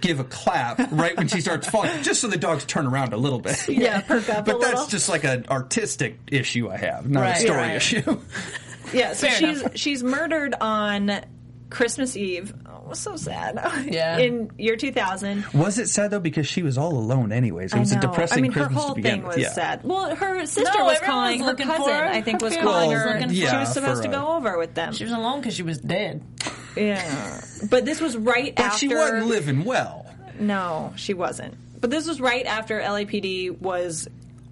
give 0.00 0.20
a 0.20 0.24
clap 0.24 0.78
right 0.92 1.16
when 1.16 1.28
she 1.28 1.40
starts 1.42 1.68
falling, 1.68 2.02
just 2.02 2.20
so 2.22 2.28
the 2.28 2.36
dogs 2.38 2.64
turn 2.64 2.86
around 2.86 3.12
a 3.12 3.16
little 3.18 3.40
bit. 3.40 3.68
Yeah, 3.68 4.00
perk 4.00 4.28
up 4.30 4.46
But 4.46 4.60
that's 4.60 4.72
little. 4.74 4.86
just 4.88 5.08
like 5.10 5.24
an 5.24 5.44
artistic 5.50 6.18
issue 6.32 6.70
I 6.70 6.78
have, 6.78 7.08
not 7.10 7.20
Right. 7.20 7.36
a 7.36 7.40
story 7.40 7.58
Right. 7.58 7.76
issue. 7.76 8.20
Yeah, 8.92 9.12
so 9.14 9.26
Fair 9.26 9.36
she's 9.36 9.60
enough. 9.60 9.72
she's 9.76 10.02
murdered 10.04 10.54
on 10.60 11.20
Christmas 11.70 12.16
Eve. 12.16 12.54
Oh, 12.66 12.92
so 12.92 13.16
sad. 13.16 13.58
Yeah. 13.90 14.18
In 14.18 14.50
year 14.58 14.76
2000. 14.76 15.44
Was 15.54 15.78
it 15.78 15.88
sad 15.88 16.10
though 16.12 16.20
because 16.20 16.46
she 16.46 16.62
was 16.62 16.78
all 16.78 16.92
alone 16.96 17.32
anyways? 17.32 17.72
It 17.74 17.78
was 17.80 17.92
I 17.92 17.96
a 17.98 18.00
know. 18.00 18.08
depressing 18.08 18.38
I 18.38 18.40
mean, 18.42 18.52
Christmas 18.52 18.74
her 18.74 18.80
whole 18.80 18.88
to 18.90 18.94
begin 18.94 19.10
thing 19.12 19.22
with. 19.24 19.36
was 19.36 19.42
yeah. 19.44 19.52
sad. 19.52 19.80
Well, 19.84 20.14
her 20.14 20.46
sister 20.46 20.78
No, 20.78 20.84
was 20.84 20.98
calling 21.00 21.40
was 21.40 21.48
her 21.50 21.54
cousin. 21.56 21.82
for 21.84 21.90
her. 21.92 22.04
I 22.06 22.22
think 22.22 22.40
was 22.42 22.56
calling 22.56 22.90
was 22.90 22.98
her. 23.02 23.14
looking 23.14 23.34
She 23.34 23.46
for 23.46 23.58
was 23.58 23.72
supposed 23.72 24.02
for 24.02 24.08
to 24.10 24.14
go 24.16 24.36
over 24.36 24.56
with 24.58 24.74
them. 24.74 24.92
She 24.92 25.04
was 25.04 25.12
alone 25.12 25.40
because 25.40 25.54
she 25.54 25.62
was 25.64 25.78
dead. 25.78 26.22
yeah, 26.76 27.40
but 27.70 27.84
this 27.84 28.00
was 28.00 28.16
right 28.16 28.54
But 28.54 28.66
after. 28.66 28.78
she 28.78 28.88
wasn't 28.88 29.26
living 29.26 29.64
well. 29.64 30.06
No, 30.38 30.92
she 30.96 31.14
wasn't. 31.14 31.54
But 31.80 31.90
this 31.90 32.06
was 32.06 32.20
right 32.20 32.46
after 32.46 32.80
LAPD 32.80 33.60
was 33.60 34.08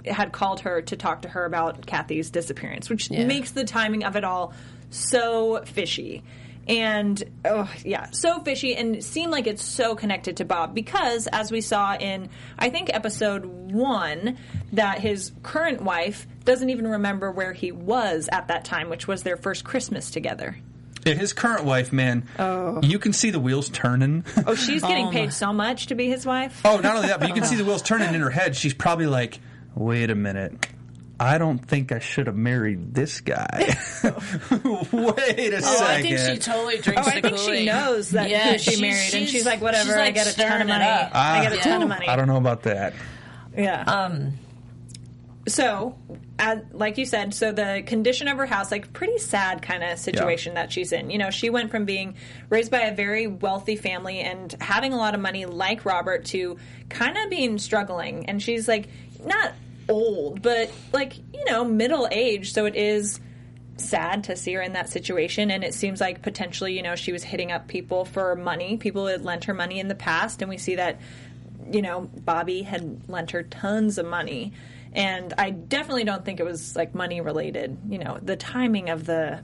had 0.07 0.33
called 0.33 0.61
her 0.61 0.83
to 0.83 0.97
talk 0.97 1.23
to 1.23 1.29
her 1.29 1.45
about 1.47 1.87
Kathy's 1.87 2.31
disappearance, 2.31 2.91
which 2.91 3.11
Yeah. 3.11 3.25
makes 3.25 3.53
the 3.53 3.65
timing 3.65 4.05
of 4.05 4.17
it 4.17 4.25
all 4.25 4.53
so 4.91 5.63
fishy. 5.65 6.23
And 6.67 7.23
oh 7.45 7.71
yeah, 7.85 8.11
so 8.11 8.41
fishy 8.41 8.75
and 8.75 9.05
seemed 9.05 9.31
like 9.33 9.47
it's 9.47 9.63
so 9.63 9.95
connected 9.95 10.39
to 10.39 10.45
Bob 10.45 10.75
because 10.75 11.27
as 11.27 11.53
we 11.53 11.61
saw 11.61 11.95
in 11.95 12.31
I 12.59 12.71
think 12.71 12.91
episode 12.93 13.45
1 13.45 14.39
that 14.73 15.01
his 15.01 15.33
current 15.43 15.83
wife 15.83 16.27
doesn't 16.45 16.71
even 16.71 16.87
remember 16.87 17.31
where 17.31 17.53
he 17.53 17.73
was 17.73 18.29
at 18.33 18.49
that 18.49 18.65
time, 18.65 18.89
which 18.89 19.07
was 19.07 19.23
their 19.23 19.37
first 19.37 19.65
Christmas 19.65 20.11
together. 20.11 20.57
Yeah, 21.05 21.15
His 21.15 21.35
current 21.35 21.65
wife, 21.65 21.93
man, 21.93 22.27
oh. 22.39 22.81
you 22.83 22.99
can 22.99 23.13
see 23.13 23.29
the 23.29 23.39
wheels 23.39 23.69
turning. 23.69 24.25
Oh, 24.47 24.55
she's 24.55 24.81
getting 24.89 25.09
Oh, 25.09 25.11
paid 25.11 25.35
so 25.35 25.53
much 25.53 25.89
to 25.89 25.95
be 25.95 26.09
his 26.09 26.25
wife. 26.25 26.63
Oh, 26.65 26.79
not 26.79 26.97
only 26.97 27.09
that, 27.09 27.21
but 27.21 27.29
you 27.29 27.35
can 27.35 27.45
see 27.45 27.57
the 27.57 27.65
wheels 27.65 27.83
turning 27.83 28.15
in 28.15 28.23
her 28.23 28.31
head. 28.31 28.57
She's 28.57 28.73
probably 28.73 29.07
like, 29.07 29.39
wait 29.75 30.09
a 30.09 30.15
minute. 30.15 30.67
I 31.21 31.39
don't 31.39 31.59
think 31.59 31.93
I 31.93 32.01
should 32.01 32.27
have 32.27 32.37
married 32.37 32.93
this 32.95 33.21
guy. 33.21 33.47
wait 34.03 34.11
a 34.11 35.57
Oh, 35.57 35.61
second. 35.61 35.87
I 35.87 36.03
think 36.03 36.19
she 36.19 36.39
totally 36.39 36.79
drinks 36.79 37.07
Oh, 37.07 37.11
I 37.11 37.21
think 37.21 37.39
she 37.39 37.65
knows 37.67 38.11
that 38.11 38.29
Yeah, 38.31 38.53
who 38.53 38.59
she 38.59 38.71
she's- 38.73 38.81
married, 38.81 39.15
and 39.23 39.29
she's 39.29 39.45
like, 39.47 39.55
she's 39.55 39.63
whatever. 39.63 39.99
I 39.99 40.11
get 40.11 40.27
a 40.27 40.35
ton 40.37 40.61
of 40.63 40.69
money. 40.69 40.85
up. 40.85 41.11
I 41.15 41.43
get 41.43 41.53
a 41.53 41.59
Ah, 41.59 41.63
ton 41.63 41.83
of 41.83 41.89
money. 41.89 42.09
I 42.09 42.17
don't 42.17 42.27
know 42.29 42.37
about 42.37 42.63
that. 42.65 42.95
Yeah. 43.57 43.83
Um, 43.83 44.33
so, 45.47 45.97
as, 46.39 46.61
like 46.73 46.97
you 46.99 47.05
said, 47.05 47.35
so 47.35 47.53
the 47.53 47.83
condition 47.87 48.29
of 48.29 48.39
her 48.39 48.47
house, 48.47 48.71
like 48.73 48.93
pretty 48.93 49.19
sad 49.19 49.61
kind 49.63 49.85
of 49.85 49.99
situation 49.99 50.55
that 50.55 50.73
she's 50.73 50.91
in. 50.91 51.11
You 51.11 51.19
know, 51.19 51.31
she 51.31 51.51
went 51.51 51.71
from 51.71 51.85
being 51.85 52.15
raised 52.49 52.71
by 52.71 52.81
a 52.81 52.95
very 52.95 53.27
wealthy 53.27 53.77
family 53.77 54.21
and 54.21 54.53
having 54.61 54.93
a 54.93 54.97
lot 54.97 55.15
of 55.15 55.21
money, 55.21 55.45
like 55.45 55.85
Robert, 55.85 56.25
to 56.27 56.57
kind 56.89 57.17
of 57.19 57.29
being 57.31 57.59
struggling. 57.59 58.27
And 58.27 58.43
she's 58.43 58.67
like 58.67 58.89
not 59.25 59.53
old, 59.89 60.43
but 60.43 60.71
like 60.93 61.17
you 61.17 61.45
know, 61.47 61.65
middle 61.65 62.09
age. 62.11 62.53
So 62.53 62.67
it 62.67 62.77
is 62.77 63.21
sad 63.77 64.25
to 64.25 64.37
see 64.37 64.53
her 64.53 64.63
in 64.63 64.73
that 64.75 64.89
situation 64.89 65.51
and 65.51 65.65
it 65.65 65.75
seems 65.75 66.01
like 66.01 66.23
potentially 66.23 66.77
you 66.77 66.83
know 66.83 66.95
she 66.95 67.13
was 67.13 67.25
hitting 67.25 67.51
up 67.51 67.67
people 67.67 68.05
for 68.05 68.37
money 68.37 68.77
people 68.77 69.07
had 69.07 69.25
lent 69.25 69.45
her 69.45 69.55
money 69.55 69.81
in 69.81 69.89
the 69.89 69.95
past 69.95 70.43
and 70.43 70.49
we 70.49 70.57
see 70.57 70.77
that 70.77 71.01
you 71.73 71.83
know 71.83 72.09
bobby 72.25 72.63
had 72.63 73.09
lent 73.09 73.33
her 73.33 73.43
tons 73.43 73.99
of 73.99 74.07
money 74.07 74.53
and 74.93 75.35
i 75.39 75.51
definitely 75.51 76.05
don't 76.05 76.25
think 76.25 76.39
it 76.39 76.45
was 76.45 76.77
like 76.77 76.95
money 76.95 77.21
related 77.21 77.77
you 77.89 77.99
know 77.99 78.19
the 78.23 78.37
timing 78.37 78.91
of 78.91 79.07
the 79.07 79.43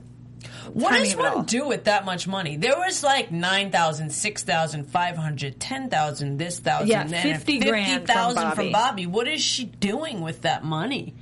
what 0.73 0.91
does 0.93 1.13
of 1.13 1.19
it 1.19 1.25
all. 1.25 1.35
one 1.37 1.45
do 1.45 1.67
with 1.67 1.85
that 1.85 2.05
much 2.05 2.27
money? 2.27 2.57
There 2.57 2.77
was 2.77 3.03
like 3.03 3.31
9,000, 3.31 4.11
6,000, 4.11 4.85
500, 4.85 5.59
10,000, 5.59 6.37
this 6.37 6.59
thousand, 6.59 6.87
Yeah, 6.87 7.01
and 7.01 7.11
50 7.11 7.59
grand 7.59 7.87
from 8.07 8.07
50,000 8.07 8.35
Bobby. 8.43 8.55
from 8.55 8.71
Bobby. 8.71 9.05
What 9.07 9.27
is 9.27 9.41
she 9.41 9.65
doing 9.65 10.21
with 10.21 10.41
that 10.41 10.63
money? 10.63 11.13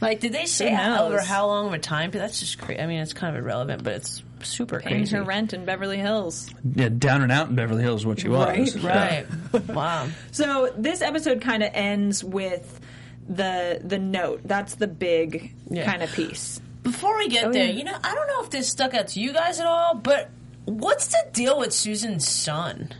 Like, 0.00 0.18
did 0.20 0.32
they 0.32 0.46
say 0.46 0.70
how, 0.70 1.04
over 1.06 1.20
how 1.20 1.46
long 1.46 1.68
of 1.68 1.72
a 1.74 1.78
time? 1.78 2.10
That's 2.10 2.40
just 2.40 2.58
crazy. 2.58 2.80
I 2.80 2.86
mean, 2.86 3.00
it's 3.00 3.12
kind 3.12 3.36
of 3.36 3.44
irrelevant, 3.44 3.84
but 3.84 3.92
it's 3.94 4.22
super 4.42 4.80
paying 4.80 5.02
crazy. 5.02 5.16
her 5.16 5.22
rent 5.22 5.52
in 5.52 5.64
beverly 5.64 5.98
hills 5.98 6.52
Yeah, 6.74 6.88
down 6.88 7.22
and 7.22 7.30
out 7.30 7.48
in 7.48 7.54
Beverly 7.54 7.82
Hills, 7.84 8.00
is 8.00 8.06
what 8.06 8.18
she 8.18 8.28
was. 8.28 8.76
Right, 8.82 9.24
Right. 9.52 9.68
wow. 9.68 10.08
so 10.32 10.72
this 10.76 11.00
episode 11.02 11.40
kind 11.40 11.62
of 11.62 11.70
ends 11.72 12.24
with 12.24 12.80
the 13.28 13.80
the 13.84 14.00
note 14.00 14.40
that's 14.44 14.74
the 14.74 14.88
big 14.88 15.54
Yeah. 15.70 15.84
kind 15.84 16.02
of 16.02 16.12
piece 16.12 16.60
Before 16.82 17.16
we 17.16 17.28
get 17.28 17.44
Oh, 17.46 17.52
there, 17.52 17.66
yeah. 17.66 17.72
you 17.72 17.84
know, 17.84 17.96
I 18.02 18.14
don't 18.14 18.26
know 18.28 18.42
if 18.42 18.50
this 18.50 18.68
stuck 18.68 18.94
out 18.94 19.08
to 19.08 19.20
you 19.20 19.32
guys 19.32 19.60
at 19.60 19.66
all, 19.66 19.94
but 19.94 20.30
what's 20.64 21.06
the 21.08 21.22
deal 21.32 21.58
with 21.58 21.72
Susan's 21.72 22.26
son? 22.26 22.90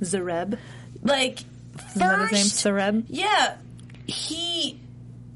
Sareb 0.00 0.58
Like, 1.02 1.40
is 1.40 1.94
that 1.94 2.20
his 2.30 2.32
name 2.32 2.44
first, 2.44 2.64
Sareb 2.64 3.04
yeah, 3.08 3.56
he 4.06 4.80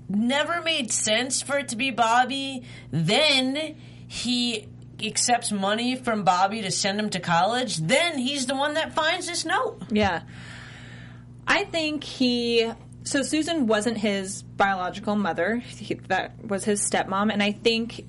never 0.08 0.60
made 0.62 0.92
sense 0.92 1.42
for 1.42 1.58
it 1.58 1.68
to 1.68 1.76
be 1.76 1.90
Bobby. 1.90 2.64
Then 2.90 3.76
he 4.06 4.68
accepts 5.02 5.50
money 5.52 5.96
from 5.96 6.22
Bobby 6.24 6.62
to 6.62 6.70
send 6.70 6.98
him 6.98 7.10
to 7.10 7.20
college. 7.20 7.76
Then 7.78 8.18
he's 8.18 8.46
the 8.46 8.54
one 8.54 8.74
that 8.74 8.92
finds 8.94 9.26
this 9.26 9.44
note. 9.44 9.80
Yeah. 9.90 10.22
I 11.46 11.64
think 11.64 12.04
he. 12.04 12.70
So 13.08 13.22
Susan 13.22 13.66
wasn't 13.66 13.96
his 13.96 14.42
biological 14.42 15.16
mother. 15.16 15.56
He, 15.56 15.94
that 16.08 16.44
was 16.44 16.62
his 16.62 16.82
stepmom. 16.82 17.32
And 17.32 17.42
I 17.42 17.52
think, 17.52 18.04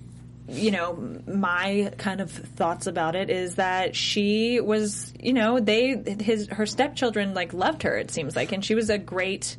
you 0.49 0.71
know, 0.71 1.21
my 1.25 1.93
kind 1.97 2.19
of 2.19 2.29
thoughts 2.29 2.85
about 2.85 3.15
it 3.15 3.29
is 3.29 3.55
that 3.55 3.95
she 3.95 4.59
was, 4.59 5.13
you 5.17 5.31
know, 5.31 5.61
they, 5.61 5.95
his, 6.19 6.49
her 6.49 6.65
stepchildren, 6.65 7.33
like, 7.33 7.53
loved 7.53 7.83
her, 7.83 7.97
it 7.97 8.11
seems 8.11 8.35
like. 8.35 8.51
And 8.51 8.63
she 8.63 8.75
was 8.75 8.89
a 8.89 8.97
great 8.97 9.55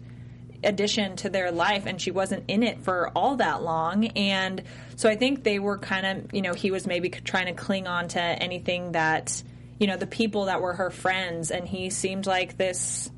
addition 0.62 1.16
to 1.16 1.30
their 1.30 1.50
life 1.50 1.86
and 1.86 1.98
she 2.02 2.10
wasn't 2.10 2.44
in 2.46 2.62
it 2.62 2.82
for 2.82 3.08
all 3.16 3.36
that 3.36 3.62
long 3.62 4.04
and 4.08 4.62
so 4.94 5.08
i 5.08 5.16
think 5.16 5.42
they 5.42 5.58
were 5.58 5.78
kind 5.78 6.04
of 6.04 6.34
you 6.34 6.42
know 6.42 6.52
he 6.52 6.70
was 6.70 6.86
maybe 6.86 7.08
trying 7.08 7.46
to 7.46 7.54
cling 7.54 7.86
on 7.86 8.08
to 8.08 8.20
anything 8.20 8.92
that 8.92 9.42
you 9.78 9.86
know 9.86 9.96
the 9.96 10.06
people 10.06 10.44
that 10.44 10.60
were 10.60 10.74
her 10.74 10.90
friends 10.90 11.50
and 11.50 11.66
he 11.66 11.88
seemed 11.88 12.26
like 12.26 12.58
this 12.58 13.10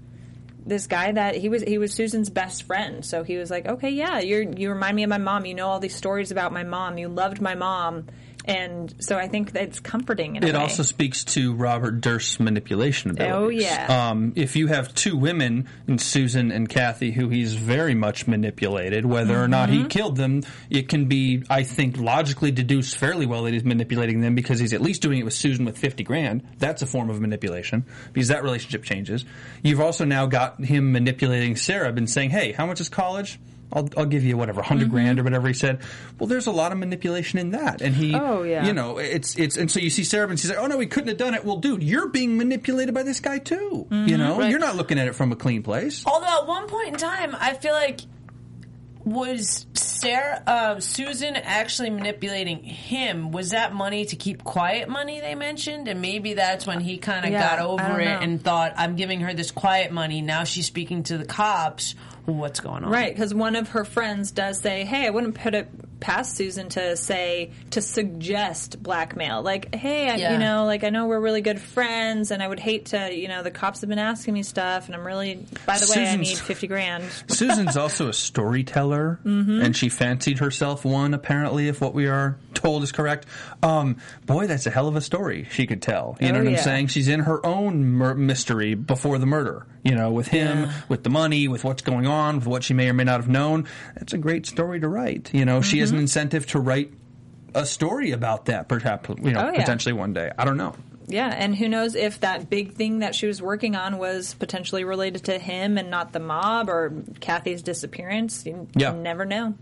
this 0.64 0.86
guy 0.86 1.12
that 1.12 1.34
he 1.34 1.48
was 1.48 1.62
he 1.62 1.78
was 1.78 1.92
Susan's 1.92 2.30
best 2.30 2.64
friend. 2.64 3.04
So 3.04 3.22
he 3.22 3.36
was 3.36 3.50
like 3.50 3.66
okay 3.66 3.90
yeah 3.90 4.20
you're 4.20 4.42
you 4.42 4.70
remind 4.70 4.96
me 4.96 5.02
of 5.02 5.10
my 5.10 5.18
mom. 5.18 5.44
You 5.44 5.54
know 5.54 5.68
all 5.68 5.80
these 5.80 5.94
stories 5.94 6.30
about 6.30 6.52
my 6.52 6.64
mom. 6.64 6.98
You 6.98 7.08
loved 7.08 7.40
my 7.40 7.54
mom 7.54 8.06
and 8.44 8.92
so 9.00 9.16
I 9.18 9.28
think 9.28 9.52
that's 9.52 9.80
comforting 9.80 10.36
in 10.36 10.44
a 10.44 10.46
It 10.46 10.54
way. 10.54 10.60
also 10.60 10.82
speaks 10.82 11.24
to 11.24 11.54
Robert 11.54 12.00
Durst's 12.00 12.40
manipulation 12.40 13.10
abilities. 13.10 13.34
Oh, 13.34 13.48
yeah. 13.48 14.10
Um, 14.10 14.32
if 14.36 14.56
you 14.56 14.66
have 14.68 14.94
two 14.94 15.16
women, 15.16 15.68
in 15.86 15.98
Susan 15.98 16.50
and 16.50 16.68
Kathy, 16.68 17.10
who 17.12 17.28
he's 17.28 17.54
very 17.54 17.94
much 17.94 18.26
manipulated, 18.26 19.04
whether 19.06 19.40
or 19.42 19.48
not 19.48 19.68
Mm-hmm. 19.68 19.82
he 19.82 19.88
killed 19.88 20.16
them, 20.16 20.42
it 20.70 20.88
can 20.88 21.06
be, 21.06 21.44
I 21.48 21.62
think, 21.62 21.98
logically 21.98 22.50
deduced 22.50 22.96
fairly 22.96 23.26
well 23.26 23.44
that 23.44 23.52
he's 23.52 23.64
manipulating 23.64 24.20
them 24.20 24.34
because 24.34 24.58
he's 24.58 24.72
at 24.72 24.80
least 24.80 25.02
doing 25.02 25.18
it 25.20 25.24
with 25.24 25.34
Susan 25.34 25.64
with 25.64 25.78
fifty 25.78 26.02
grand. 26.02 26.42
That's 26.58 26.82
a 26.82 26.86
form 26.86 27.10
of 27.10 27.20
manipulation 27.20 27.84
because 28.12 28.28
that 28.28 28.42
relationship 28.42 28.82
changes. 28.82 29.24
You've 29.62 29.80
also 29.80 30.04
now 30.04 30.26
got 30.26 30.62
him 30.64 30.90
manipulating 30.92 31.56
Sarah 31.56 31.92
and 31.92 32.08
saying, 32.10 32.30
"Hey, 32.30 32.52
how 32.52 32.66
much 32.66 32.80
is 32.80 32.88
college?" 32.88 33.38
I'll, 33.72 33.88
I'll 33.96 34.04
give 34.06 34.22
you 34.24 34.36
whatever 34.36 34.60
100 34.60 34.90
grand 34.90 35.18
or 35.18 35.22
whatever 35.24 35.48
he 35.48 35.54
said. 35.54 35.80
Well, 36.18 36.26
there's 36.26 36.46
a 36.46 36.52
lot 36.52 36.72
of 36.72 36.78
manipulation 36.78 37.38
in 37.38 37.52
that, 37.52 37.80
and 37.80 37.94
he, 37.94 38.14
Oh, 38.14 38.42
yeah. 38.42 38.66
you 38.66 38.72
know, 38.74 38.98
it's 38.98 39.34
it's 39.38 39.56
and 39.56 39.70
so 39.70 39.80
you 39.80 39.88
see 39.90 40.04
Sarah 40.04 40.28
and 40.28 40.38
she's 40.38 40.50
like, 40.50 40.58
oh 40.58 40.66
no, 40.66 40.76
we 40.76 40.86
couldn't 40.86 41.08
have 41.08 41.16
done 41.16 41.34
it. 41.34 41.44
Well, 41.44 41.56
dude, 41.56 41.82
you're 41.82 42.08
being 42.08 42.36
manipulated 42.36 42.94
by 42.94 43.02
this 43.02 43.20
guy 43.20 43.38
too. 43.38 43.86
You 43.90 44.18
know, 44.18 44.38
Right. 44.40 44.50
you're 44.50 44.58
not 44.58 44.76
looking 44.76 44.98
at 44.98 45.06
it 45.08 45.14
from 45.14 45.32
a 45.32 45.36
clean 45.36 45.62
place. 45.62 46.04
Although 46.06 46.42
at 46.42 46.46
one 46.46 46.66
point 46.68 46.88
in 46.88 46.94
time, 46.96 47.34
I 47.38 47.54
feel 47.54 47.72
like 47.72 48.00
was 49.04 49.66
Sarah 49.74 50.42
uh, 50.46 50.80
Susan 50.80 51.34
actually 51.34 51.90
manipulating 51.90 52.62
him? 52.62 53.32
Was 53.32 53.50
that 53.50 53.74
money 53.74 54.04
to 54.06 54.16
keep 54.16 54.44
quiet 54.44 54.88
money 54.88 55.20
they 55.20 55.34
mentioned, 55.34 55.88
and 55.88 56.00
maybe 56.00 56.34
that's 56.34 56.66
when 56.68 56.80
he 56.80 56.98
kind 56.98 57.24
of 57.24 57.32
Yeah, 57.32 57.56
got 57.56 57.58
over 57.66 58.00
it 58.00 58.04
know. 58.04 58.18
and 58.20 58.42
thought, 58.42 58.74
"I'm 58.76 58.94
giving 58.94 59.20
her 59.22 59.34
this 59.34 59.50
quiet 59.50 59.90
money. 59.90 60.20
Now 60.20 60.44
she's 60.44 60.66
speaking 60.66 61.02
to 61.04 61.18
the 61.18 61.24
cops. 61.24 61.96
What's 62.24 62.60
going 62.60 62.84
on?" 62.84 62.90
Right, 62.90 63.14
because 63.14 63.34
one 63.34 63.56
of 63.56 63.70
her 63.70 63.84
friends 63.84 64.30
does 64.30 64.60
say, 64.60 64.84
"Hey, 64.84 65.06
I 65.06 65.10
wouldn't 65.10 65.34
put 65.34 65.54
it 65.54 65.68
past 66.02 66.36
Susan 66.36 66.68
to 66.70 66.96
say 66.96 67.52
to 67.70 67.80
suggest 67.80 68.82
blackmail. 68.82 69.40
Like, 69.42 69.74
hey, 69.74 70.10
I, 70.10 70.16
Yeah. 70.16 70.32
you 70.32 70.38
know, 70.38 70.64
like 70.66 70.82
I 70.84 70.90
know 70.90 71.06
we're 71.06 71.20
really 71.20 71.40
good 71.40 71.60
friends, 71.60 72.30
and 72.32 72.42
I 72.42 72.48
would 72.48 72.58
hate 72.60 72.86
to, 72.86 73.14
you 73.14 73.28
know, 73.28 73.42
the 73.42 73.50
cops 73.52 73.80
have 73.82 73.88
been 73.88 73.98
asking 74.00 74.34
me 74.34 74.42
stuff, 74.42 74.86
and 74.86 74.94
I'm 74.94 75.06
really, 75.06 75.46
by 75.64 75.78
the 75.78 75.90
way, 75.96 76.08
I 76.08 76.16
need 76.16 76.36
fifty 76.36 76.66
grand. 76.66 77.04
Susan's 77.28 77.76
also 77.76 78.08
a 78.08 78.12
storyteller, 78.12 79.20
and 79.24 79.76
she 79.76 79.88
fancied 79.88 80.40
herself 80.40 80.84
one. 80.84 81.14
Apparently, 81.14 81.68
if 81.68 81.80
what 81.80 81.94
we 81.94 82.08
are 82.08 82.36
told 82.54 82.82
is 82.82 82.92
correct, 82.92 83.26
um, 83.62 83.96
boy, 84.26 84.46
that's 84.46 84.66
a 84.66 84.70
hell 84.70 84.88
of 84.88 84.96
a 84.96 85.00
story 85.00 85.46
she 85.52 85.66
could 85.66 85.80
tell. 85.80 86.16
You 86.20 86.32
know 86.32 86.40
Oh, 86.40 86.44
what 86.44 86.52
I'm 86.54 86.58
saying? 86.58 86.86
She's 86.88 87.08
in 87.08 87.20
her 87.20 87.44
own 87.46 87.84
mur- 87.84 88.14
mystery 88.14 88.74
before 88.74 89.18
the 89.18 89.26
murder. 89.26 89.66
You 89.84 89.96
know, 89.96 90.12
with 90.12 90.28
him, 90.28 90.68
with 90.88 91.02
the 91.02 91.10
money, 91.10 91.48
with 91.48 91.64
what's 91.64 91.82
going 91.82 92.06
on, 92.06 92.36
with 92.36 92.46
what 92.46 92.62
she 92.62 92.72
may 92.72 92.88
or 92.88 92.92
may 92.92 93.02
not 93.02 93.16
have 93.18 93.28
known. 93.28 93.66
That's 93.96 94.12
a 94.12 94.18
great 94.18 94.46
story 94.46 94.78
to 94.78 94.86
write. 94.88 95.30
You 95.34 95.44
know, 95.44 95.60
she 95.60 95.78
has 95.80 95.90
Mm-hmm. 95.91 95.91
An 95.92 95.96
mm-hmm. 95.98 96.02
incentive 96.02 96.46
to 96.48 96.60
write 96.60 96.92
a 97.54 97.66
story 97.66 98.12
about 98.12 98.46
that, 98.46 98.68
perhaps. 98.68 99.08
You 99.08 99.32
know, 99.32 99.48
Oh, 99.48 99.52
yeah. 99.52 99.60
potentially 99.60 99.92
one 99.92 100.12
day. 100.12 100.30
I 100.38 100.44
don't 100.44 100.56
know. 100.56 100.74
Yeah, 101.08 101.28
and 101.28 101.54
who 101.54 101.68
knows 101.68 101.94
if 101.94 102.20
that 102.20 102.48
big 102.48 102.74
thing 102.74 103.00
that 103.00 103.14
she 103.14 103.26
was 103.26 103.42
working 103.42 103.76
on 103.76 103.98
was 103.98 104.34
potentially 104.34 104.84
related 104.84 105.24
to 105.24 105.38
him 105.38 105.76
and 105.76 105.90
not 105.90 106.12
the 106.12 106.20
mob 106.20 106.68
or 106.70 106.92
Kathy's 107.20 107.62
disappearance. 107.62 108.46
You 108.46 108.68
Yeah. 108.74 108.92
never 108.92 109.24
know. 109.24 109.54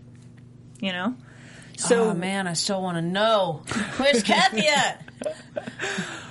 You 0.79 0.91
know. 0.93 1.15
Oh, 1.17 1.23
so 1.75 2.03
oh 2.11 2.13
man, 2.13 2.47
I 2.47 2.53
still 2.53 2.81
want 2.81 2.97
to 2.97 3.01
know 3.01 3.63
where's 3.97 4.23
Kathy 4.23 4.67
at? 4.67 5.03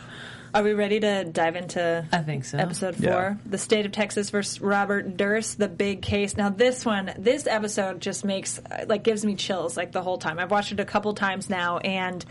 Are 0.53 0.62
we 0.62 0.72
ready 0.72 0.98
to 1.01 1.24
dive 1.24 1.55
into 1.57 2.07
I 2.12 2.18
think 2.18 2.44
so. 2.44 2.59
episode 2.59 2.96
four? 2.96 3.05
Yeah. 3.05 3.34
The 3.46 3.59
state 3.59 3.86
of 3.86 3.92
Texas 3.92 4.30
versus 4.30 4.61
Robert 4.61 5.16
Durst, 5.16 5.59
the 5.59 5.68
big 5.68 6.03
case. 6.03 6.36
Now 6.36 6.48
this 6.51 6.84
one, 6.84 7.12
this 7.18 7.46
episode 7.46 8.01
just 8.01 8.24
makes 8.24 8.59
uh, 8.59 8.84
like 8.88 9.05
gives 9.05 9.24
me 9.24 9.36
chills 9.36 9.76
like 9.76 9.92
the 9.92 10.03
whole 10.03 10.18
time. 10.18 10.38
I've 10.38 10.51
watched 10.51 10.72
it 10.72 10.80
a 10.80 10.84
couple 10.84 11.14
times 11.14 11.48
now 11.48 11.78
and 11.78 12.24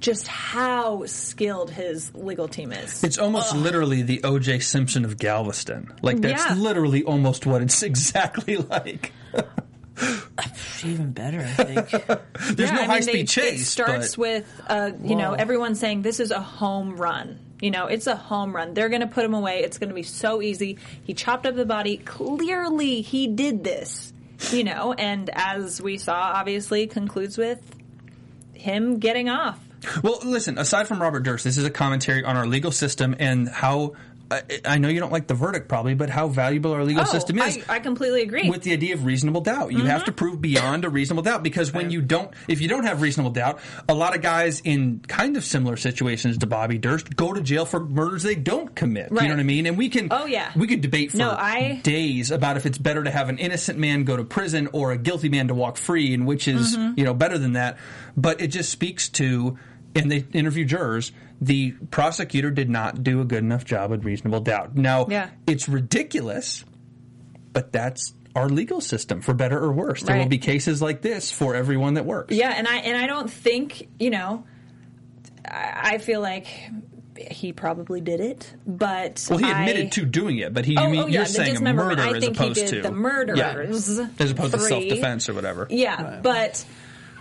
just 0.00 0.26
how 0.28 1.04
skilled 1.06 1.70
his 1.70 2.14
legal 2.14 2.48
team 2.48 2.72
is. 2.72 3.04
It's 3.04 3.18
almost 3.18 3.54
literally 3.54 4.00
the 4.02 4.22
O.J. 4.24 4.60
Simpson 4.60 5.04
of 5.04 5.18
Galveston. 5.18 5.92
Like 6.02 6.20
that's 6.20 6.46
Yeah. 6.46 6.54
literally 6.54 7.04
almost 7.04 7.44
what 7.46 7.62
it's 7.62 7.82
exactly 7.82 8.56
like. 8.58 9.12
Even 10.84 11.12
better, 11.12 11.40
I 11.40 11.44
think. 11.64 11.90
There's 12.56 12.70
Yeah, 12.70 12.76
no 12.76 12.82
I 12.82 12.84
high 12.86 12.94
mean, 12.94 13.02
speed 13.02 13.14
they- 13.20 13.24
chase. 13.24 13.60
It 13.62 13.64
starts 13.66 14.16
but 14.16 14.18
with, 14.20 14.62
uh, 14.68 14.90
you 15.02 15.16
know, 15.16 15.34
everyone 15.34 15.74
saying 15.74 16.02
this 16.02 16.20
is 16.20 16.30
a 16.30 16.40
home 16.40 16.96
run. 16.96 17.38
You 17.60 17.70
know, 17.70 17.86
it's 17.86 18.06
a 18.06 18.16
home 18.16 18.56
run. 18.56 18.72
They're 18.72 18.88
going 18.88 19.02
to 19.02 19.06
put 19.06 19.24
him 19.24 19.34
away. 19.34 19.62
It's 19.62 19.76
going 19.78 19.90
to 19.90 19.94
be 19.94 20.02
so 20.02 20.40
easy. 20.40 20.78
He 21.04 21.12
chopped 21.12 21.44
up 21.44 21.54
the 21.56 21.66
body. 21.66 21.98
Clearly, 21.98 23.02
he 23.02 23.26
did 23.26 23.62
this. 23.64 24.12
You 24.50 24.64
know, 24.64 24.94
and 24.94 25.28
as 25.34 25.82
we 25.82 25.98
saw, 25.98 26.14
obviously 26.14 26.86
concludes 26.86 27.36
with 27.36 27.60
him 28.54 28.98
getting 28.98 29.28
off. 29.28 29.58
well, 30.02 30.18
listen. 30.24 30.56
Aside 30.56 30.88
from 30.88 31.00
Robert 31.02 31.20
Durst, 31.24 31.44
this 31.44 31.58
is 31.58 31.64
a 31.64 31.70
commentary 31.70 32.24
on 32.24 32.36
our 32.38 32.46
legal 32.46 32.72
system 32.72 33.14
and 33.18 33.48
how. 33.48 33.92
I, 34.30 34.42
I 34.64 34.78
know 34.78 34.88
you 34.88 35.00
don't 35.00 35.10
like 35.10 35.26
the 35.26 35.34
verdict, 35.34 35.68
probably, 35.68 35.94
but 35.94 36.08
how 36.08 36.28
valuable 36.28 36.72
our 36.72 36.84
legal 36.84 37.02
Oh, 37.02 37.06
system 37.06 37.38
is. 37.40 37.58
I, 37.68 37.76
I 37.76 37.80
completely 37.80 38.22
agree. 38.22 38.48
with 38.48 38.62
the 38.62 38.72
idea 38.72 38.94
of 38.94 39.04
reasonable 39.04 39.40
doubt. 39.40 39.72
You 39.72 39.84
have 39.86 40.04
to 40.04 40.12
prove 40.12 40.40
beyond 40.40 40.84
a 40.84 40.88
reasonable 40.88 41.22
doubt 41.24 41.42
because 41.42 41.72
when 41.72 41.90
you 41.90 42.00
don't, 42.00 42.32
if 42.46 42.60
you 42.60 42.68
don't 42.68 42.84
have 42.84 43.02
reasonable 43.02 43.32
doubt, 43.32 43.58
a 43.88 43.94
lot 43.94 44.14
of 44.14 44.22
guys 44.22 44.60
in 44.60 45.00
kind 45.08 45.36
of 45.36 45.44
similar 45.44 45.76
situations 45.76 46.38
to 46.38 46.46
Bobby 46.46 46.78
Durst 46.78 47.16
go 47.16 47.32
to 47.32 47.40
jail 47.40 47.64
for 47.66 47.80
murders 47.80 48.22
they 48.22 48.34
don't 48.36 48.74
commit. 48.74 49.10
You 49.10 49.16
know 49.20 49.28
what 49.28 49.40
I 49.40 49.42
mean? 49.42 49.66
And 49.66 49.76
we 49.76 49.88
can, 49.88 50.08
Oh, 50.10 50.26
yeah. 50.26 50.52
we 50.54 50.66
could 50.66 50.80
debate 50.80 51.10
for 51.10 51.16
No, 51.16 51.30
I- 51.30 51.80
days 51.82 52.30
about 52.30 52.56
if 52.56 52.66
it's 52.66 52.78
better 52.78 53.02
to 53.02 53.10
have 53.10 53.28
an 53.30 53.38
innocent 53.38 53.78
man 53.78 54.04
go 54.04 54.16
to 54.16 54.24
prison 54.24 54.68
or 54.72 54.92
a 54.92 54.96
guilty 54.96 55.28
man 55.28 55.48
to 55.48 55.54
walk 55.54 55.76
free, 55.76 56.14
and 56.14 56.26
which 56.26 56.46
is 56.46 56.76
Mm-hmm. 56.76 56.98
you 56.98 57.04
know 57.04 57.14
better 57.14 57.36
than 57.38 57.54
that. 57.54 57.78
But 58.16 58.40
it 58.40 58.48
just 58.48 58.70
speaks 58.70 59.08
to. 59.10 59.58
And 59.92 60.08
they 60.08 60.24
interview 60.32 60.64
jurors. 60.64 61.10
The 61.40 61.72
prosecutor 61.90 62.50
did 62.50 62.68
not 62.68 63.02
do 63.02 63.20
a 63.20 63.24
good 63.24 63.38
enough 63.42 63.64
job 63.64 63.90
with 63.90 64.04
reasonable 64.04 64.40
doubt. 64.40 64.76
Now, 64.76 65.06
Yeah. 65.08 65.30
it's 65.46 65.68
ridiculous 65.68 66.64
but 67.52 67.72
that's 67.72 68.14
our 68.36 68.48
legal 68.48 68.80
system 68.80 69.20
for 69.22 69.34
better 69.34 69.58
or 69.58 69.72
worse. 69.72 70.02
There 70.04 70.16
will 70.16 70.28
be 70.28 70.38
cases 70.38 70.80
like 70.80 71.02
this 71.02 71.32
for 71.32 71.56
everyone 71.56 71.94
that 71.94 72.06
works. 72.06 72.32
Yeah, 72.32 72.50
and 72.56 72.68
I 72.68 72.76
and 72.76 72.96
I 72.96 73.08
don't 73.08 73.28
think 73.28 73.88
you 73.98 74.10
know. 74.10 74.44
I, 75.44 75.94
I 75.94 75.98
feel 75.98 76.20
like 76.20 76.46
he 77.18 77.52
probably 77.52 78.00
did 78.00 78.20
it, 78.20 78.54
but 78.66 79.26
Well, 79.28 79.40
he 79.40 79.46
I- 79.46 79.62
admitted 79.62 79.90
to 79.92 80.04
doing 80.06 80.38
it, 80.38 80.54
but 80.54 80.64
he 80.64 80.76
Oh, 80.76 80.84
you 80.84 80.88
mean 80.90 81.00
oh, 81.00 81.06
yeah, 81.08 81.12
you're 81.20 81.26
saying 81.26 81.60
murder 81.64 82.00
I 82.00 82.10
as 82.16 82.22
think 82.22 82.36
he 82.36 82.44
opposed 82.44 82.60
did 82.60 82.68
to 82.68 82.82
the 82.82 82.92
murders. 82.92 83.36
yeah, 83.38 84.06
as 84.20 84.30
opposed 84.30 84.52
to 84.54 84.60
self 84.60 84.84
defense 84.84 85.28
or 85.28 85.34
whatever. 85.34 85.66
Yeah, 85.68 86.20
but 86.22 86.64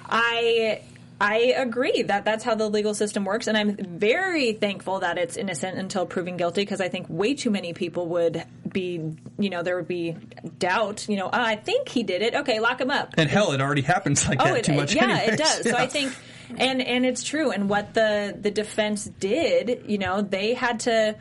I 0.07 0.81
I 1.21 1.53
agree 1.57 2.03
that 2.03 2.23
that's 2.23 2.43
how 2.45 2.55
the 2.55 2.69
legal 2.69 2.93
system 2.93 3.25
works, 3.25 3.47
and 3.47 3.57
I'm 3.57 3.75
very 3.75 4.53
thankful 4.53 4.99
that 5.01 5.17
it's 5.17 5.35
innocent 5.35 5.77
until 5.77 6.05
proven 6.05 6.37
guilty 6.37 6.61
because 6.61 6.79
I 6.79 6.87
think 6.87 7.07
way 7.09 7.33
too 7.33 7.49
many 7.49 7.73
people 7.73 8.07
would 8.07 8.43
be, 8.71 9.15
you 9.37 9.49
know, 9.49 9.61
there 9.61 9.75
would 9.75 9.87
be 9.87 10.15
doubt. 10.59 11.07
You 11.09 11.17
know, 11.17 11.29
"Ah, 11.31 11.45
I 11.45 11.55
think 11.57 11.89
he 11.89 12.03
did 12.03 12.21
it. 12.21 12.35
Okay, 12.35 12.59
lock 12.61 12.79
him 12.79 12.89
up. 12.89 13.15
And 13.17 13.29
hell, 13.29 13.51
it 13.51 13.59
already 13.61 13.81
happens 13.81 14.27
like 14.29 14.39
Oh, 14.41 14.45
that 14.45 14.57
it, 14.59 14.63
too 14.63 14.73
much. 14.73 14.95
yeah, 14.95 15.05
anyways. 15.09 15.29
it 15.33 15.37
does. 15.39 15.69
So 15.69 15.75
I 15.75 15.87
think, 15.87 16.13
and 16.57 16.81
and 16.81 17.05
it's 17.05 17.23
true. 17.23 17.51
And 17.51 17.69
what 17.69 17.93
the 17.93 18.37
the 18.39 18.51
defense 18.51 19.03
did, 19.19 19.83
you 19.87 19.97
know, 19.97 20.21
they 20.21 20.53
had 20.53 20.79
to 20.81 21.15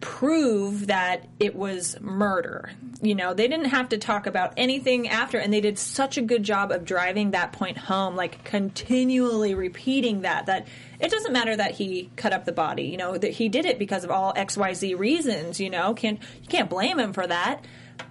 prove 0.00 0.88
that 0.88 1.26
it 1.40 1.54
was 1.54 1.98
murder. 2.00 2.70
You 3.00 3.14
know, 3.14 3.34
they 3.34 3.48
didn't 3.48 3.66
have 3.66 3.88
to 3.90 3.98
talk 3.98 4.26
about 4.26 4.52
anything 4.56 5.08
after, 5.08 5.38
and 5.38 5.52
they 5.52 5.60
did 5.60 5.78
such 5.78 6.18
a 6.18 6.22
good 6.22 6.42
job 6.42 6.70
of 6.70 6.84
driving 6.84 7.30
that 7.30 7.52
point 7.52 7.78
home, 7.78 8.14
like 8.16 8.44
continually 8.44 9.54
repeating 9.54 10.22
that 10.22 10.46
that. 10.46 10.66
It 11.00 11.10
doesn't 11.10 11.32
matter 11.32 11.54
that 11.56 11.72
he 11.72 12.10
cut 12.16 12.32
up 12.32 12.44
the 12.44 12.52
body, 12.52 12.84
you 12.84 12.96
know, 12.96 13.18
that 13.18 13.32
he 13.32 13.48
did 13.48 13.66
it 13.66 13.78
because 13.78 14.04
of 14.04 14.10
all 14.10 14.32
XYZ 14.34 14.98
reasons, 14.98 15.60
you 15.60 15.70
know. 15.70 15.94
Can't 15.94 16.20
you 16.42 16.48
can't 16.48 16.70
blame 16.70 16.98
him 16.98 17.12
for 17.12 17.26
that. 17.26 17.64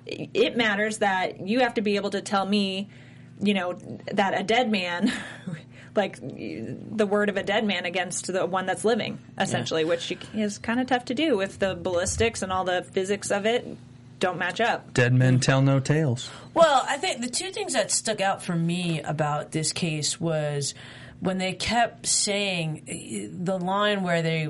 It 0.05 0.57
matters 0.57 0.99
that 0.99 1.47
you 1.47 1.61
have 1.61 1.75
to 1.75 1.81
be 1.81 1.95
able 1.95 2.11
to 2.11 2.21
tell 2.21 2.45
me 2.45 2.89
you 3.41 3.53
know 3.53 3.73
that 4.11 4.39
a 4.39 4.43
dead 4.43 4.71
man 4.71 5.11
like 5.95 6.19
the 6.21 7.05
word 7.05 7.29
of 7.29 7.37
a 7.37 7.43
dead 7.43 7.65
man 7.65 7.85
against 7.85 8.31
the 8.31 8.45
one 8.45 8.65
that's 8.65 8.83
living 8.83 9.19
essentially 9.39 9.85
which 9.85 10.11
is 10.33 10.57
kind 10.57 10.79
of 10.79 10.87
tough 10.87 11.05
to 11.05 11.13
do 11.13 11.41
if 11.41 11.59
the 11.59 11.75
ballistics 11.75 12.41
and 12.41 12.51
all 12.51 12.63
the 12.63 12.83
physics 12.91 13.31
of 13.31 13.45
it 13.45 13.77
don't 14.19 14.37
match 14.37 14.61
up 14.61 14.93
Dead 14.93 15.13
men 15.13 15.39
tell 15.39 15.61
no 15.61 15.79
tales. 15.81 16.29
Well, 16.53 16.85
I 16.87 16.95
think 16.97 17.19
the 17.21 17.29
two 17.29 17.51
things 17.51 17.73
that 17.73 17.91
stuck 17.91 18.21
out 18.21 18.41
for 18.41 18.55
me 18.55 19.01
about 19.01 19.51
this 19.51 19.73
case 19.73 20.17
was 20.19 20.73
when 21.19 21.39
they 21.39 21.51
kept 21.53 22.05
saying 22.05 23.31
the 23.43 23.57
line 23.59 24.01
where 24.03 24.21
they 24.21 24.49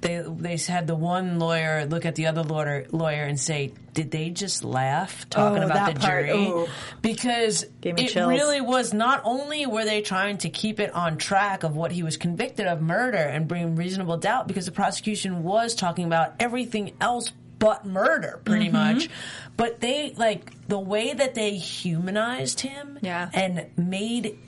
they 0.00 0.22
they 0.26 0.56
had 0.56 0.86
the 0.86 0.94
one 0.94 1.38
lawyer 1.38 1.84
look 1.86 2.06
at 2.06 2.14
the 2.14 2.26
other 2.26 2.42
lawyer 2.42 2.86
lawyer 2.92 3.24
and 3.24 3.38
say, 3.38 3.72
"Did 3.94 4.10
they 4.12 4.30
just 4.30 4.62
laugh 4.62 5.28
talking 5.28 5.62
Oh, 5.62 5.66
about 5.66 5.94
the 5.94 6.00
part, 6.00 6.26
jury?" 6.26 6.46
ooh. 6.46 6.68
Because 7.02 7.64
it 7.82 7.96
chills. 7.96 8.28
really 8.30 8.60
was 8.60 8.92
not 8.94 9.22
only 9.24 9.66
were 9.66 9.84
they 9.84 10.00
trying 10.02 10.38
to 10.38 10.50
keep 10.50 10.78
it 10.78 10.94
on 10.94 11.16
track 11.18 11.62
of 11.64 11.74
what 11.74 11.90
he 11.90 12.02
was 12.04 12.16
convicted 12.16 12.66
of 12.66 12.80
murder 12.80 13.18
and 13.18 13.48
bring 13.48 13.74
reasonable 13.76 14.16
doubt 14.18 14.46
because 14.46 14.66
the 14.66 14.72
prosecution 14.72 15.42
was 15.42 15.74
talking 15.74 16.04
about 16.04 16.34
everything 16.38 16.92
else 17.00 17.32
but 17.58 17.84
murder 17.84 18.40
pretty 18.44 18.66
Mm-hmm. 18.70 18.94
much 18.98 19.08
but 19.56 19.80
they 19.80 20.12
like 20.16 20.52
the 20.68 20.78
way 20.78 21.12
that 21.12 21.34
they 21.34 21.56
humanized 21.56 22.60
him 22.60 22.98
Yeah. 23.02 23.28
and 23.34 23.66
made 23.76 24.38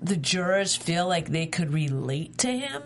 the 0.00 0.16
jurors 0.16 0.74
feel 0.74 1.06
like 1.06 1.28
they 1.28 1.44
could 1.46 1.72
relate 1.74 2.38
to 2.38 2.48
him 2.50 2.82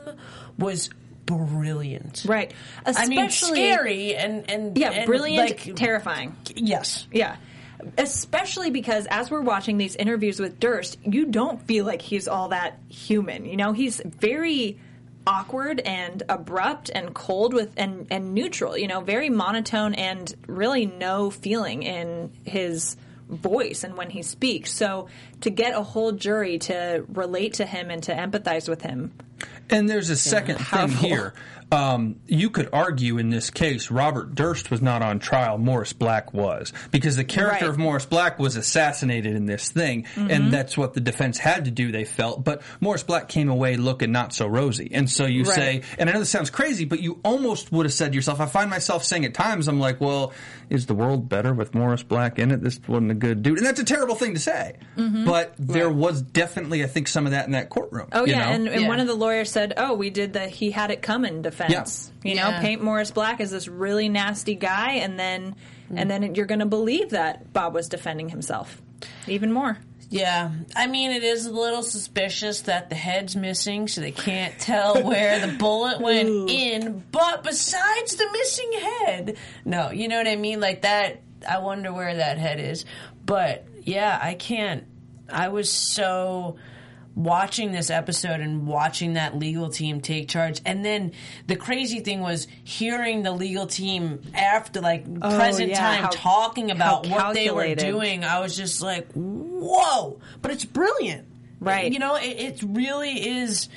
was 0.58 0.90
brilliant. 1.39 2.24
Right. 2.26 2.53
I 2.85 3.07
mean, 3.07 3.31
scary 3.31 4.14
and 4.16 4.51
and 4.51 4.76
yeah 4.76 4.91
and, 4.91 5.07
brilliant 5.07 5.66
like, 5.66 5.76
terrifying. 5.76 6.37
Yes, 6.55 7.07
yeah. 7.12 7.37
Especially 7.97 8.70
because 8.70 9.07
as 9.07 9.31
we're 9.31 9.41
watching 9.41 9.78
these 9.78 9.97
interviews 9.97 10.39
with 10.39 10.61
Durst, 10.61 10.99
you 11.03 11.26
don't 11.26 11.62
feel 11.66 11.87
like 11.87 12.03
he's 12.03 12.28
all 12.28 12.49
that 12.49 12.78
human. 12.89 13.47
You 13.47 13.57
know, 13.57 13.72
he's 13.72 14.03
very 14.05 14.78
awkward 15.26 15.81
and 15.81 16.22
abrupt 16.28 16.91
and 16.95 17.14
cold 17.14 17.55
with 17.55 17.72
and 17.76 18.07
and 18.11 18.35
neutral. 18.35 18.76
You 18.76 18.89
know, 18.89 19.01
very 19.01 19.31
monotone 19.31 19.95
and 19.95 20.33
really 20.47 20.87
no 20.87 21.31
feeling 21.31 21.83
in 21.83 22.33
his 22.45 22.97
voice 23.31 23.85
and 23.85 23.97
when 23.97 24.11
he 24.11 24.22
speaks. 24.22 24.72
So 24.72 25.09
to 25.43 25.51
get 25.51 25.74
a 25.74 25.83
whole 25.83 26.12
jury 26.12 26.59
to 26.59 27.05
relate 27.09 27.55
to 27.55 27.66
him 27.66 27.91
and 27.91 28.03
to 28.05 28.14
empathize 28.14 28.68
with 28.68 28.83
him. 28.83 29.12
And 29.70 29.89
there's 29.89 30.11
a 30.11 30.16
second 30.16 30.59
thing 30.59 30.89
here. 30.89 31.33
Um, 31.72 32.16
you 32.26 32.50
could 32.50 32.68
argue 32.72 33.18
in 33.18 33.30
this 33.30 33.50
case, 33.50 33.90
Robert 33.90 34.34
Durst 34.34 34.70
was 34.70 34.82
not 34.82 35.02
on 35.02 35.20
trial. 35.20 35.56
Morris 35.56 35.92
Black 35.92 36.34
was 36.34 36.72
because 36.90 37.16
the 37.16 37.24
character 37.24 37.66
Right. 37.66 37.70
of 37.70 37.78
Morris 37.78 38.06
Black 38.06 38.38
was 38.40 38.56
assassinated 38.56 39.36
in 39.36 39.46
this 39.46 39.68
thing, 39.70 40.06
and 40.16 40.50
that's 40.52 40.76
what 40.76 40.94
the 40.94 41.00
defense 41.00 41.38
had 41.38 41.66
to 41.66 41.70
do. 41.70 41.92
They 41.92 42.04
felt, 42.04 42.42
but 42.44 42.62
Morris 42.80 43.02
Black 43.04 43.28
came 43.28 43.48
away 43.48 43.76
looking 43.76 44.10
not 44.10 44.34
so 44.34 44.46
rosy. 44.48 44.90
And 44.92 45.08
so 45.08 45.26
you 45.26 45.44
Right. 45.44 45.54
say, 45.54 45.82
and 45.98 46.10
I 46.10 46.12
know 46.14 46.18
this 46.18 46.30
sounds 46.30 46.50
crazy, 46.50 46.84
but 46.86 47.00
you 47.00 47.20
almost 47.24 47.70
would 47.70 47.86
have 47.86 47.92
said 47.92 48.12
to 48.12 48.16
yourself, 48.16 48.40
I 48.40 48.46
find 48.46 48.68
myself 48.68 49.04
saying 49.04 49.24
at 49.24 49.34
times, 49.34 49.68
I'm 49.68 49.78
like, 49.78 50.00
well, 50.00 50.32
is 50.70 50.86
the 50.86 50.94
world 50.94 51.28
better 51.28 51.52
with 51.54 51.74
Morris 51.74 52.02
Black 52.02 52.38
in 52.40 52.50
it? 52.50 52.62
This 52.62 52.80
wasn't 52.88 53.10
a 53.12 53.14
good 53.14 53.42
dude, 53.42 53.58
and 53.58 53.66
that's 53.66 53.80
a 53.80 53.84
terrible 53.84 54.14
thing 54.16 54.34
to 54.34 54.40
say. 54.40 54.74
But 54.96 55.54
there 55.58 55.90
was 55.90 56.22
definitely, 56.22 56.82
I 56.82 56.86
think, 56.88 57.06
some 57.08 57.26
of 57.26 57.32
that 57.32 57.46
in 57.46 57.52
that 57.52 57.68
courtroom. 57.70 58.08
Oh 58.12 58.24
you 58.24 58.32
yeah, 58.32 58.46
know? 58.46 58.52
and, 58.54 58.68
and 58.68 58.82
Yeah. 58.82 58.88
one 58.88 58.98
of 59.00 59.06
the 59.06 59.14
lawyers 59.14 59.50
said, 59.50 59.74
"Oh, 59.76 59.94
we 59.94 60.10
did 60.10 60.32
the 60.32 60.46
he 60.48 60.70
had 60.72 60.90
it 60.90 61.00
coming 61.02 61.42
defense. 61.42 61.59
You 62.22 62.34
know, 62.36 62.48
Yeah. 62.48 62.61
paint 62.61 62.82
Morris 62.82 63.11
Black 63.11 63.40
as 63.40 63.50
this 63.50 63.68
really 63.68 64.08
nasty 64.08 64.54
guy, 64.54 64.92
and 64.94 65.18
then 65.18 65.54
and 65.94 66.08
then 66.11 66.34
you're 66.36 66.46
going 66.46 66.61
to 66.61 66.66
believe 66.66 67.11
that 67.11 67.52
Bob 67.52 67.74
was 67.74 67.88
defending 67.88 68.28
himself 68.28 68.80
even 69.26 69.52
more. 69.52 69.78
Yeah, 70.12 70.50
I 70.74 70.86
mean, 70.88 71.12
it 71.12 71.22
is 71.22 71.46
a 71.46 71.52
little 71.52 71.84
suspicious 71.84 72.62
that 72.62 72.88
the 72.90 72.96
head's 72.96 73.36
missing, 73.36 73.86
so 73.86 74.00
they 74.00 74.11
can't 74.11 74.58
tell 74.58 75.02
where 75.04 75.38
the 75.44 75.56
bullet 75.56 76.00
went 76.02 76.28
in. 76.50 77.04
But 77.12 77.44
besides 77.44 78.16
the 78.16 78.26
missing 78.32 78.72
head, 79.06 79.36
no, 79.64 79.90
you 79.92 80.08
know 80.08 80.16
what 80.18 80.26
I 80.26 80.34
mean? 80.36 80.58
Like 80.61 80.82
that, 80.82 81.20
I 81.48 81.58
wonder 81.58 81.92
where 81.92 82.16
that 82.16 82.38
head 82.38 82.58
is. 82.58 82.84
But 83.24 83.66
yeah, 83.84 84.18
I 84.20 84.34
can't. 84.34 84.84
I 85.32 85.48
was 85.48 85.70
so 85.70 86.56
watching 87.24 87.72
this 87.72 87.90
episode 87.90 88.40
and 88.40 88.66
watching 88.66 89.14
that 89.14 89.36
legal 89.36 89.68
team 89.68 90.00
take 90.00 90.28
charge. 90.28 90.60
And 90.64 90.84
then 90.84 91.12
the 91.46 91.56
crazy 91.56 92.00
thing 92.00 92.20
was 92.20 92.46
hearing 92.64 93.22
the 93.22 93.32
legal 93.32 93.66
team 93.66 94.22
after 94.34 94.80
like 94.80 95.04
oh, 95.22 95.36
present 95.36 95.70
yeah, 95.70 95.78
time 95.78 96.02
how- 96.04 96.10
talking 96.10 96.70
about 96.70 97.06
what 97.06 97.34
they 97.34 97.50
were 97.50 97.74
doing 97.74 98.24
i 98.24 98.40
was 98.40 98.56
just 98.56 98.82
like 98.82 99.10
whoa. 99.12 100.20
But 100.42 100.52
it's 100.52 100.64
brilliant. 100.64 101.26
Right. 101.60 101.92
you 101.92 101.98
know 101.98 102.16
it, 102.16 102.22
it 102.22 102.62
really 102.62 103.28
is 103.40 103.68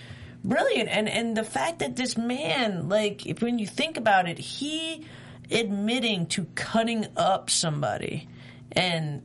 brilliant. 0.44 0.90
And 0.90 1.10
and 1.10 1.36
the 1.36 1.44
fact 1.44 1.80
that 1.80 1.96
this 1.96 2.18
man 2.18 2.88
like 2.90 3.26
if 3.26 3.42
when 3.42 3.60
you 3.60 3.68
think 3.68 3.98
about 3.98 4.28
it 4.28 4.38
he 4.38 5.06
admitting 5.52 6.28
to 6.28 6.46
cutting 6.56 7.06
up 7.18 7.50
somebody 7.50 8.28
and 8.72 9.22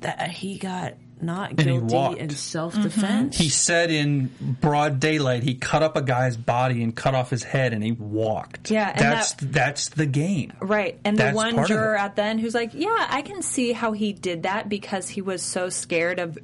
that 0.00 0.30
he 0.30 0.58
got 0.58 0.94
not 1.22 1.56
guilty 1.56 1.94
walked. 1.94 2.18
in 2.18 2.30
self-defense 2.30 3.36
He 3.38 3.48
said 3.48 3.90
in 3.90 4.30
broad 4.60 5.00
daylight 5.00 5.42
he 5.42 5.54
cut 5.54 5.82
up 5.82 5.96
a 5.96 6.02
guy's 6.02 6.36
body 6.36 6.82
and 6.82 6.94
cut 6.94 7.14
off 7.14 7.30
his 7.30 7.42
head 7.42 7.72
and 7.72 7.82
he 7.82 7.92
walked. 7.92 8.70
Yeah, 8.70 8.90
and 8.90 8.98
that's 8.98 9.32
that- 9.34 9.52
that's 9.52 9.88
the 9.90 10.06
game. 10.06 10.52
Right. 10.60 10.98
And 11.04 11.16
the 11.16 11.30
one 11.30 11.66
juror 11.66 11.96
at 11.96 12.16
the 12.16 12.22
end 12.24 12.40
who's 12.40 12.54
like, 12.54 12.70
Yeah, 12.74 13.06
I 13.08 13.22
can 13.22 13.42
see 13.42 13.72
how 13.72 13.92
he 13.92 14.12
did 14.12 14.42
that 14.44 14.68
because 14.68 15.08
he 15.08 15.22
was 15.22 15.42
so 15.42 15.68
scared 15.68 16.18
of 16.18 16.38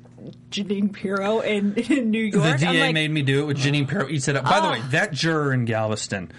Jeanine 0.50 0.92
Pirro 0.92 1.40
in, 1.40 1.74
in 1.90 2.10
New 2.10 2.30
The 2.30 2.56
DA 2.58 2.80
like, 2.80 2.94
made 2.94 3.10
me 3.10 3.22
do 3.22 3.40
it 3.42 3.46
with 3.46 3.58
Jeanine 3.58 3.88
Pirro 3.88 4.06
it 4.28 4.28
up. 4.36 4.44
By 4.44 4.60
the 4.60 4.66
Ah. 4.66 4.72
way, 4.72 4.82
that 4.90 5.12
juror 5.12 5.52
in 5.52 5.64
Galveston, 5.64 6.30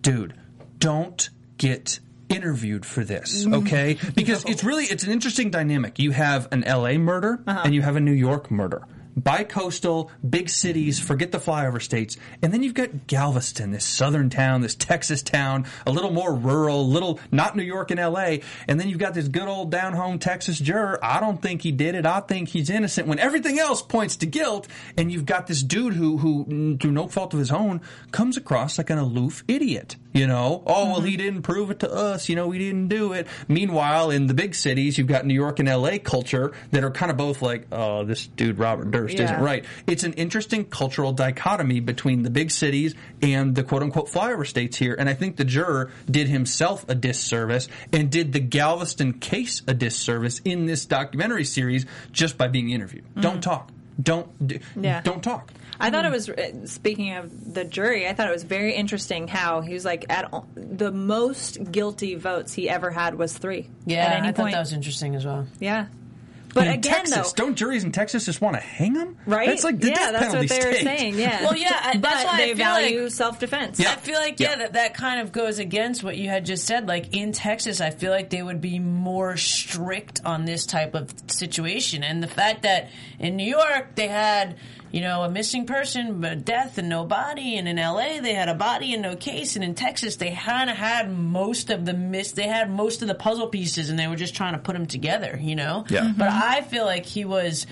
dude, 0.00 0.34
don't 0.78 1.28
get 1.58 2.00
interviewed 2.28 2.84
for 2.86 3.04
this, 3.04 3.44
Mm. 3.44 3.54
okay? 3.66 3.96
Because 4.14 4.44
it's 4.44 4.64
really 4.64 4.84
it's 4.84 5.04
an 5.04 5.10
interesting 5.12 5.50
dynamic. 5.50 5.98
You 5.98 6.10
have 6.12 6.48
an 6.52 6.62
LA 6.66 6.94
murder 6.98 7.40
Uh-huh. 7.46 7.62
and 7.64 7.74
you 7.74 7.82
have 7.82 7.96
a 7.96 8.00
New 8.00 8.12
York 8.12 8.50
murder. 8.50 8.82
Bi-coastal, 9.18 10.10
big 10.28 10.50
cities, 10.50 11.00
forget 11.00 11.32
the 11.32 11.38
flyover 11.38 11.80
states, 11.80 12.18
and 12.42 12.52
then 12.52 12.62
you've 12.62 12.74
got 12.74 13.06
Galveston, 13.06 13.70
this 13.70 13.84
southern 13.86 14.28
town, 14.30 14.60
this 14.60 14.74
Texas 14.74 15.22
town, 15.22 15.64
a 15.86 15.90
little 15.90 16.10
more 16.12 16.34
rural, 16.34 16.86
little 16.86 17.18
not 17.32 17.56
New 17.56 17.62
York 17.62 17.90
and 17.90 17.98
L.A., 17.98 18.42
and 18.68 18.78
then 18.78 18.88
you've 18.90 18.98
got 18.98 19.14
this 19.14 19.26
good 19.28 19.48
old 19.48 19.70
down 19.70 19.94
home 19.94 20.18
Texas 20.18 20.58
juror. 20.58 20.98
I 21.02 21.18
don't 21.20 21.40
think 21.40 21.62
he 21.62 21.72
did 21.72 21.94
it. 21.94 22.04
I 22.04 22.20
think 22.20 22.50
he's 22.50 22.70
innocent. 22.70 23.08
When 23.08 23.18
everything 23.18 23.58
else 23.58 23.82
points 23.82 24.16
to 24.16 24.26
guilt, 24.26 24.68
and 24.98 25.10
you've 25.10 25.26
got 25.26 25.46
this 25.46 25.62
dude 25.62 25.94
who, 25.94 26.18
who 26.18 26.76
through 26.76 26.92
no 26.92 27.08
fault 27.08 27.32
of 27.32 27.38
his 27.40 27.50
own, 27.50 27.80
comes 28.12 28.36
across 28.36 28.78
like 28.78 28.90
an 28.90 28.98
aloof 28.98 29.42
idiot. 29.48 29.96
You 30.16 30.26
know, 30.26 30.62
oh 30.66 30.86
well, 30.86 31.00
he 31.00 31.12
mm-hmm. 31.12 31.22
didn't 31.22 31.42
prove 31.42 31.70
it 31.70 31.80
to 31.80 31.92
us. 31.92 32.28
You 32.28 32.36
know, 32.36 32.46
we 32.48 32.58
didn't 32.58 32.88
do 32.88 33.12
it. 33.12 33.26
Meanwhile, 33.48 34.10
in 34.10 34.26
the 34.26 34.34
big 34.34 34.54
cities, 34.54 34.96
you've 34.96 35.06
got 35.06 35.26
New 35.26 35.34
York 35.34 35.58
and 35.58 35.68
L.A. 35.68 35.98
culture 35.98 36.52
that 36.70 36.82
are 36.84 36.90
kind 36.90 37.10
of 37.10 37.18
both 37.18 37.42
like, 37.42 37.66
oh, 37.70 38.04
this 38.04 38.26
dude 38.26 38.58
Robert 38.58 38.90
Durst 38.90 39.18
Yeah. 39.18 39.24
isn't 39.24 39.40
right. 39.40 39.64
It's 39.86 40.04
an 40.04 40.14
interesting 40.14 40.64
cultural 40.64 41.12
dichotomy 41.12 41.80
between 41.80 42.22
the 42.22 42.30
big 42.30 42.50
cities 42.50 42.94
and 43.20 43.54
the 43.54 43.62
quote 43.62 43.82
unquote 43.82 44.08
flyover 44.08 44.46
states 44.46 44.78
here. 44.78 44.96
And 44.98 45.08
I 45.08 45.14
think 45.14 45.36
the 45.36 45.44
juror 45.44 45.90
did 46.10 46.28
himself 46.28 46.88
a 46.88 46.94
disservice 46.94 47.68
and 47.92 48.10
did 48.10 48.32
the 48.32 48.40
Galveston 48.40 49.14
case 49.14 49.62
a 49.66 49.74
disservice 49.74 50.40
in 50.44 50.66
this 50.66 50.86
documentary 50.86 51.44
series 51.44 51.84
just 52.10 52.38
by 52.38 52.48
being 52.48 52.70
interviewed. 52.70 53.04
Don't 53.20 53.34
mm-hmm. 53.34 53.40
talk. 53.40 53.70
Don't 54.00 54.46
d- 54.46 54.60
Yeah. 54.80 55.00
don't 55.00 55.22
talk. 55.22 55.50
I 55.80 55.90
thought 55.90 56.04
it 56.04 56.10
was 56.12 56.28
uh, 56.28 56.66
speaking 56.66 57.14
of 57.16 57.54
the 57.54 57.64
jury. 57.64 58.06
I 58.08 58.14
thought 58.14 58.28
it 58.28 58.32
was 58.32 58.44
very 58.44 58.74
interesting 58.74 59.28
how 59.28 59.60
he 59.62 59.74
was 59.74 59.84
like 59.84 60.06
at 60.10 60.32
all, 60.32 60.46
the 60.54 60.90
most 60.92 61.70
guilty 61.72 62.14
votes 62.14 62.52
he 62.54 62.68
ever 62.68 62.90
had 62.90 63.14
was 63.16 63.36
three. 63.36 63.68
Yeah, 63.86 64.04
at 64.06 64.18
any 64.18 64.28
I 64.28 64.32
thought 64.32 64.42
point. 64.44 64.52
that 64.54 64.60
was 64.60 64.72
interesting 64.72 65.14
as 65.14 65.24
well. 65.26 65.46
yeah. 65.60 65.86
But 66.56 66.66
in 66.68 66.72
again, 66.74 66.92
Texas, 67.04 67.32
though, 67.32 67.44
don't 67.44 67.54
juries 67.54 67.84
in 67.84 67.92
Texas 67.92 68.24
just 68.26 68.40
want 68.40 68.56
to 68.56 68.60
hang 68.60 68.94
them? 68.94 69.16
right? 69.26 69.48
That's 69.48 69.62
like 69.62 69.78
the 69.78 69.88
yeah, 69.88 69.94
death 69.94 70.12
that's 70.12 70.24
penalty 70.26 70.38
what 70.54 70.60
they're 70.62 70.72
state. 70.74 70.84
saying. 70.84 71.18
Yeah. 71.18 71.42
Well, 71.44 71.56
yeah, 71.56 71.80
I- 71.80 71.92
but 71.92 72.02
that's 72.02 72.24
why 72.24 72.32
I 72.32 72.36
they 72.38 72.54
feel 72.54 72.66
like- 72.66 72.82
value 72.84 73.08
self-defense. 73.10 73.78
Yeah. 73.78 73.92
I 73.92 73.96
feel 73.96 74.14
like 74.18 74.40
yeah, 74.40 74.50
Yeah. 74.50 74.56
that 74.56 74.72
that 74.72 74.94
kind 74.94 75.20
of 75.20 75.30
goes 75.32 75.58
against 75.58 76.02
what 76.02 76.16
you 76.16 76.28
had 76.28 76.44
just 76.44 76.64
said. 76.66 76.88
Like 76.88 77.14
in 77.14 77.32
Texas, 77.32 77.80
I 77.80 77.90
feel 77.90 78.10
like 78.10 78.30
they 78.30 78.42
would 78.42 78.60
be 78.60 78.78
more 78.78 79.36
strict 79.36 80.20
on 80.24 80.44
this 80.44 80.66
type 80.66 80.94
of 80.94 81.12
situation, 81.28 82.02
and 82.02 82.22
the 82.22 82.26
fact 82.28 82.62
that 82.62 82.88
in 83.18 83.36
New 83.36 83.48
York 83.48 83.94
they 83.94 84.08
had 84.08 84.56
you 84.92 85.00
know 85.00 85.22
a 85.22 85.30
missing 85.30 85.66
person, 85.66 86.20
but 86.20 86.44
death 86.44 86.78
and 86.78 86.88
no 86.88 87.04
body, 87.04 87.56
and 87.56 87.68
in 87.68 87.78
L.A. 87.78 88.20
they 88.20 88.34
had 88.34 88.48
a 88.48 88.54
body 88.54 88.94
and 88.94 89.02
no 89.02 89.16
case, 89.16 89.56
and 89.56 89.64
in 89.64 89.74
Texas 89.74 90.16
they 90.16 90.32
kind 90.32 90.70
of 90.70 90.76
had 90.76 91.10
most 91.10 91.70
of 91.70 91.84
the 91.84 91.94
miss. 91.94 92.32
They 92.32 92.48
had 92.48 92.70
most 92.70 93.02
of 93.02 93.08
the 93.08 93.14
puzzle 93.14 93.48
pieces, 93.48 93.90
and 93.90 93.98
they 93.98 94.08
were 94.08 94.16
just 94.16 94.34
trying 94.34 94.54
to 94.54 94.58
put 94.58 94.72
them 94.74 94.86
together. 94.86 95.38
You 95.40 95.56
know. 95.56 95.84
Yeah. 95.88 96.12
But 96.16 96.28
I 96.28 96.62
feel 96.62 96.84
like 96.84 97.06
he 97.06 97.24
was. 97.24 97.66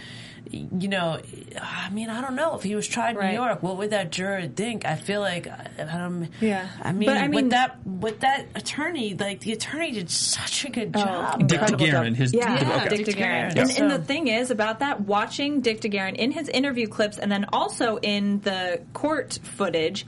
You 0.50 0.88
know, 0.88 1.20
I 1.60 1.90
mean, 1.90 2.10
I 2.10 2.20
don't 2.20 2.36
know 2.36 2.54
if 2.54 2.62
he 2.62 2.74
was 2.74 2.86
tried 2.86 3.16
in 3.16 3.26
New 3.26 3.32
York. 3.32 3.62
What 3.62 3.76
would 3.78 3.90
that 3.90 4.12
juror 4.12 4.46
think? 4.46 4.84
I 4.84 4.94
feel 4.94 5.20
like 5.20 5.46
I, 5.46 5.70
I 5.78 5.98
don't. 5.98 6.28
Yeah. 6.40 6.68
I 6.82 6.92
mean, 6.92 7.08
But 7.08 7.16
I 7.16 7.28
mean- 7.28 7.44
with 7.44 7.50
that 7.50 7.84
with 7.86 8.20
that 8.20 8.46
attorney, 8.54 9.14
like 9.14 9.40
the 9.40 9.52
attorney 9.52 9.92
did 9.92 10.10
such 10.10 10.64
a 10.64 10.70
good 10.70 10.92
oh, 10.94 11.04
job. 11.04 11.48
Dick 11.48 11.60
Incredible 11.60 11.86
DeGuerin, 11.86 12.14
his 12.14 12.32
yeah, 12.34 12.54
Yeah, 12.54 12.88
Dick 12.88 13.06
Dick 13.06 13.16
DeGuerin. 13.16 13.52
DeGuerin. 13.52 13.58
And, 13.58 13.70
and 13.78 13.90
the 13.90 14.04
thing 14.04 14.28
is 14.28 14.50
about 14.50 14.80
that, 14.80 15.00
watching 15.00 15.60
Dick 15.60 15.80
DeGuerin 15.80 16.16
in 16.16 16.30
his 16.30 16.48
interview 16.48 16.86
clips, 16.86 17.18
and 17.18 17.32
then 17.32 17.46
also 17.52 17.96
in 17.96 18.40
the 18.40 18.82
court 18.92 19.38
footage, 19.42 20.06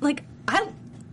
like 0.00 0.22
I, 0.46 0.68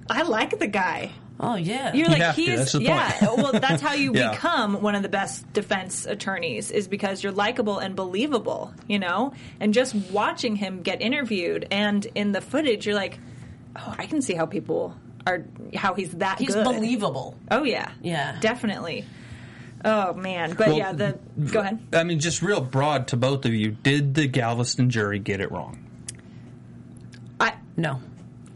I 0.09 0.23
like 0.23 0.59
the 0.59 0.67
guy. 0.67 1.11
Oh 1.37 1.55
yeah, 1.55 1.93
You're 1.93 2.07
like 2.07 2.21
have 2.21 2.35
to, 2.35 2.41
he's 2.41 2.71
that's 2.71 2.75
yeah. 2.75 3.19
well, 3.35 3.51
that's 3.51 3.81
how 3.81 3.93
you 3.93 4.11
Yeah. 4.15 4.31
become 4.31 4.81
one 4.81 4.95
of 4.95 5.03
the 5.03 5.09
best 5.09 5.51
defense 5.51 6.05
attorneys 6.05 6.71
is 6.71 6.87
because 6.87 7.21
you're 7.23 7.33
likable 7.33 7.77
and 7.79 7.93
believable, 7.95 8.73
you 8.87 8.99
know. 8.99 9.33
And 9.59 9.73
just 9.73 9.93
watching 10.11 10.55
him 10.55 10.81
get 10.81 11.01
interviewed 11.01 11.67
and 11.71 12.05
in 12.15 12.31
the 12.31 12.39
footage, 12.39 12.85
you're 12.85 12.95
like, 12.95 13.19
oh, 13.75 13.95
I 13.97 14.05
can 14.05 14.21
see 14.21 14.33
how 14.33 14.45
people 14.45 14.95
are 15.27 15.43
how 15.75 15.93
he's 15.93 16.11
that 16.13 16.39
he's 16.39 16.53
good. 16.53 16.63
believable. 16.63 17.35
Oh 17.51 17.63
yeah, 17.63 17.91
Yeah. 18.01 18.37
definitely. 18.39 19.05
Oh 19.83 20.13
man, 20.13 20.51
but 20.53 20.67
Well, 20.69 20.77
yeah, 20.77 20.93
the 20.93 21.19
go 21.51 21.59
ahead. 21.59 21.79
I 21.91 22.03
mean, 22.05 22.19
just 22.21 22.41
real 22.41 22.61
broad 22.61 23.09
to 23.09 23.17
both 23.17 23.43
of 23.45 23.53
you. 23.53 23.71
Did 23.71 24.13
the 24.15 24.27
Galveston 24.27 24.89
jury 24.89 25.19
get 25.19 25.41
it 25.41 25.51
wrong? 25.51 25.79
I 27.41 27.55
No, 27.75 27.99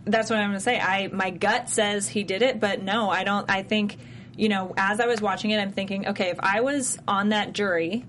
that's 0.06 0.30
what 0.30 0.40
I'm 0.40 0.50
going 0.50 0.58
to 0.58 0.64
say. 0.64 0.80
I 0.80 1.08
my 1.08 1.30
gut 1.30 1.70
says 1.70 2.08
he 2.08 2.24
did 2.24 2.42
it, 2.42 2.60
but 2.60 2.82
no, 2.82 3.10
I 3.10 3.24
don't. 3.24 3.50
I 3.50 3.64
think 3.64 3.98
you 4.40 4.48
know, 4.48 4.74
as 4.78 5.02
I 5.02 5.08
was 5.08 5.22
watching 5.22 5.52
it, 5.52 5.60
I'm 5.60 5.74
thinking, 5.74 6.08
okay, 6.08 6.30
if 6.30 6.40
I 6.40 6.62
was 6.62 6.98
on 7.08 7.30
that 7.30 7.52
jury, 7.52 8.06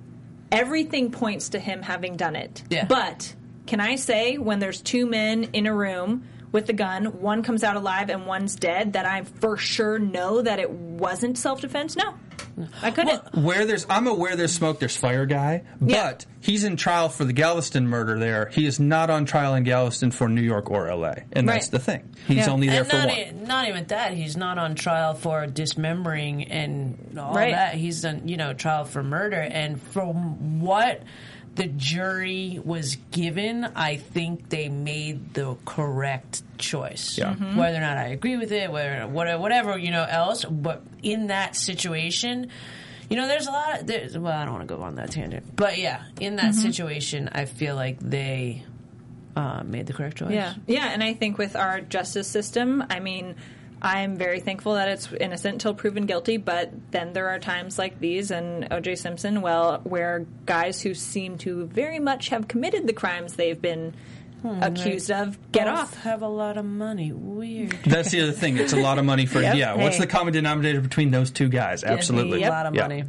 everything 0.52 1.10
points 1.10 1.50
to 1.50 1.58
him 1.58 1.82
having 1.82 2.16
done 2.16 2.36
it. 2.36 2.62
Yeah. 2.70 2.84
But 2.84 3.34
can 3.66 3.80
I 3.80 3.96
say 3.96 4.38
when 4.38 4.60
there's 4.60 4.80
two 4.80 5.06
men 5.06 5.44
in 5.52 5.66
a 5.66 5.74
room 5.74 6.24
with 6.52 6.66
the 6.66 6.72
gun, 6.72 7.20
one 7.20 7.42
comes 7.42 7.64
out 7.64 7.76
alive 7.76 8.10
and 8.10 8.26
one's 8.26 8.54
dead, 8.54 8.92
that 8.92 9.06
I 9.06 9.22
for 9.22 9.56
sure 9.56 9.98
know 9.98 10.40
that 10.42 10.60
it 10.60 10.70
wasn't 10.70 11.36
self 11.36 11.60
defense? 11.60 11.96
No. 11.96 12.14
I 12.82 12.90
couldn't. 12.90 13.34
where 13.34 13.64
there's 13.66 13.86
I'm 13.88 14.06
a 14.06 14.14
where 14.14 14.36
there's 14.36 14.52
smoke 14.52 14.78
there's 14.80 14.96
fire 14.96 15.26
guy, 15.26 15.62
but 15.80 15.90
Yeah. 15.90 16.12
he's 16.40 16.64
in 16.64 16.76
trial 16.76 17.08
for 17.08 17.24
the 17.24 17.32
Galveston 17.32 17.86
murder 17.88 18.18
there. 18.18 18.48
He 18.52 18.66
is 18.66 18.78
not 18.80 19.10
on 19.10 19.24
trial 19.24 19.54
in 19.54 19.64
Galveston 19.64 20.10
for 20.10 20.28
New 20.28 20.40
York 20.42 20.70
or 20.70 20.88
LA. 20.88 21.14
And 21.32 21.48
that's 21.48 21.68
the 21.68 21.78
thing. 21.78 22.14
He's 22.26 22.46
Yeah. 22.46 22.52
only 22.52 22.68
there 22.68 22.80
and 22.82 22.90
for 22.90 22.96
not, 22.96 23.08
one. 23.08 23.16
e- 23.18 23.32
not 23.46 23.68
even 23.68 23.84
that. 23.86 24.12
He's 24.14 24.36
not 24.36 24.58
on 24.58 24.74
trial 24.74 25.14
for 25.14 25.46
dismembering 25.46 26.44
and 26.44 27.18
all 27.18 27.34
Right. 27.34 27.52
that. 27.54 27.74
He's 27.74 28.04
on, 28.04 28.28
you 28.28 28.36
know, 28.36 28.52
trial 28.52 28.84
for 28.84 29.02
murder. 29.02 29.40
And 29.40 29.80
from 29.80 30.60
what 30.60 31.02
the 31.54 31.66
jury 31.66 32.60
was 32.64 32.96
given, 33.10 33.64
I 33.64 33.96
think 33.96 34.48
they 34.48 34.68
made 34.68 35.34
the 35.34 35.56
correct 35.64 36.42
choice. 36.58 37.18
Yeah. 37.18 37.34
Mm-hmm. 37.34 37.56
Whether 37.56 37.78
or 37.78 37.80
not 37.80 37.98
I 37.98 38.08
agree 38.08 38.36
with 38.36 38.52
it, 38.52 38.70
whether 38.70 39.06
whatever, 39.06 39.40
whatever 39.40 39.78
you 39.78 39.90
know 39.90 40.06
else, 40.08 40.44
but 40.44 40.82
in 41.02 41.26
that 41.28 41.56
situation. 41.56 42.50
You 43.08 43.16
know, 43.16 43.26
there's 43.26 43.48
a 43.48 43.50
lot 43.50 43.80
of, 43.80 43.86
there's, 43.88 44.16
well, 44.16 44.32
I 44.32 44.44
don't 44.44 44.54
want 44.54 44.68
to 44.68 44.76
go 44.76 44.82
on 44.82 44.94
that 44.94 45.10
tangent. 45.10 45.56
But 45.56 45.78
yeah, 45.78 46.04
in 46.20 46.36
that 46.36 46.52
Mm-hmm. 46.52 46.60
situation, 46.60 47.28
I 47.32 47.44
feel 47.46 47.74
like 47.74 47.98
they 47.98 48.62
uh, 49.34 49.64
made 49.64 49.88
the 49.88 49.92
correct 49.92 50.18
choice. 50.18 50.30
Yeah, 50.30 50.54
yeah, 50.68 50.86
and 50.90 51.02
I 51.02 51.14
think 51.14 51.36
with 51.36 51.56
our 51.56 51.80
justice 51.80 52.28
system, 52.28 52.84
I 52.88 53.00
mean, 53.00 53.34
I'm 53.82 54.16
very 54.16 54.40
thankful 54.40 54.74
that 54.74 54.88
it's 54.88 55.10
innocent 55.12 55.54
until 55.54 55.74
proven 55.74 56.06
guilty. 56.06 56.36
But 56.36 56.70
then 56.90 57.12
there 57.12 57.28
are 57.30 57.38
times 57.38 57.78
like 57.78 57.98
these 57.98 58.30
and 58.30 58.68
O.J. 58.70 58.96
Simpson, 58.96 59.40
well, 59.40 59.80
where 59.84 60.26
guys 60.46 60.82
who 60.82 60.94
seem 60.94 61.38
to 61.38 61.66
very 61.66 61.98
much 61.98 62.28
have 62.28 62.46
committed 62.48 62.86
the 62.86 62.92
crimes 62.92 63.34
they've 63.34 63.60
been 63.60 63.94
hmm, 64.42 64.62
accused 64.62 65.10
of 65.10 65.38
get 65.52 65.66
Both 65.66 65.78
off. 65.78 65.94
have 66.02 66.22
a 66.22 66.28
lot 66.28 66.58
of 66.58 66.64
money. 66.64 67.12
Weird. 67.12 67.70
That's 67.84 68.10
the 68.10 68.20
other 68.22 68.32
thing. 68.32 68.58
It's 68.58 68.72
a 68.74 68.80
lot 68.80 68.98
of 68.98 69.04
money 69.04 69.26
for 69.26 69.40
Yep. 69.42 69.56
yeah. 69.56 69.74
What's 69.74 69.98
the 69.98 70.06
common 70.06 70.32
denominator 70.34 70.80
between 70.80 71.10
those 71.10 71.30
two 71.30 71.48
guys? 71.48 71.82
Absolutely. 71.84 72.42
a 72.42 72.50
lot 72.50 72.66
of 72.66 72.74
Yeah. 72.74 72.82
money. 72.82 73.04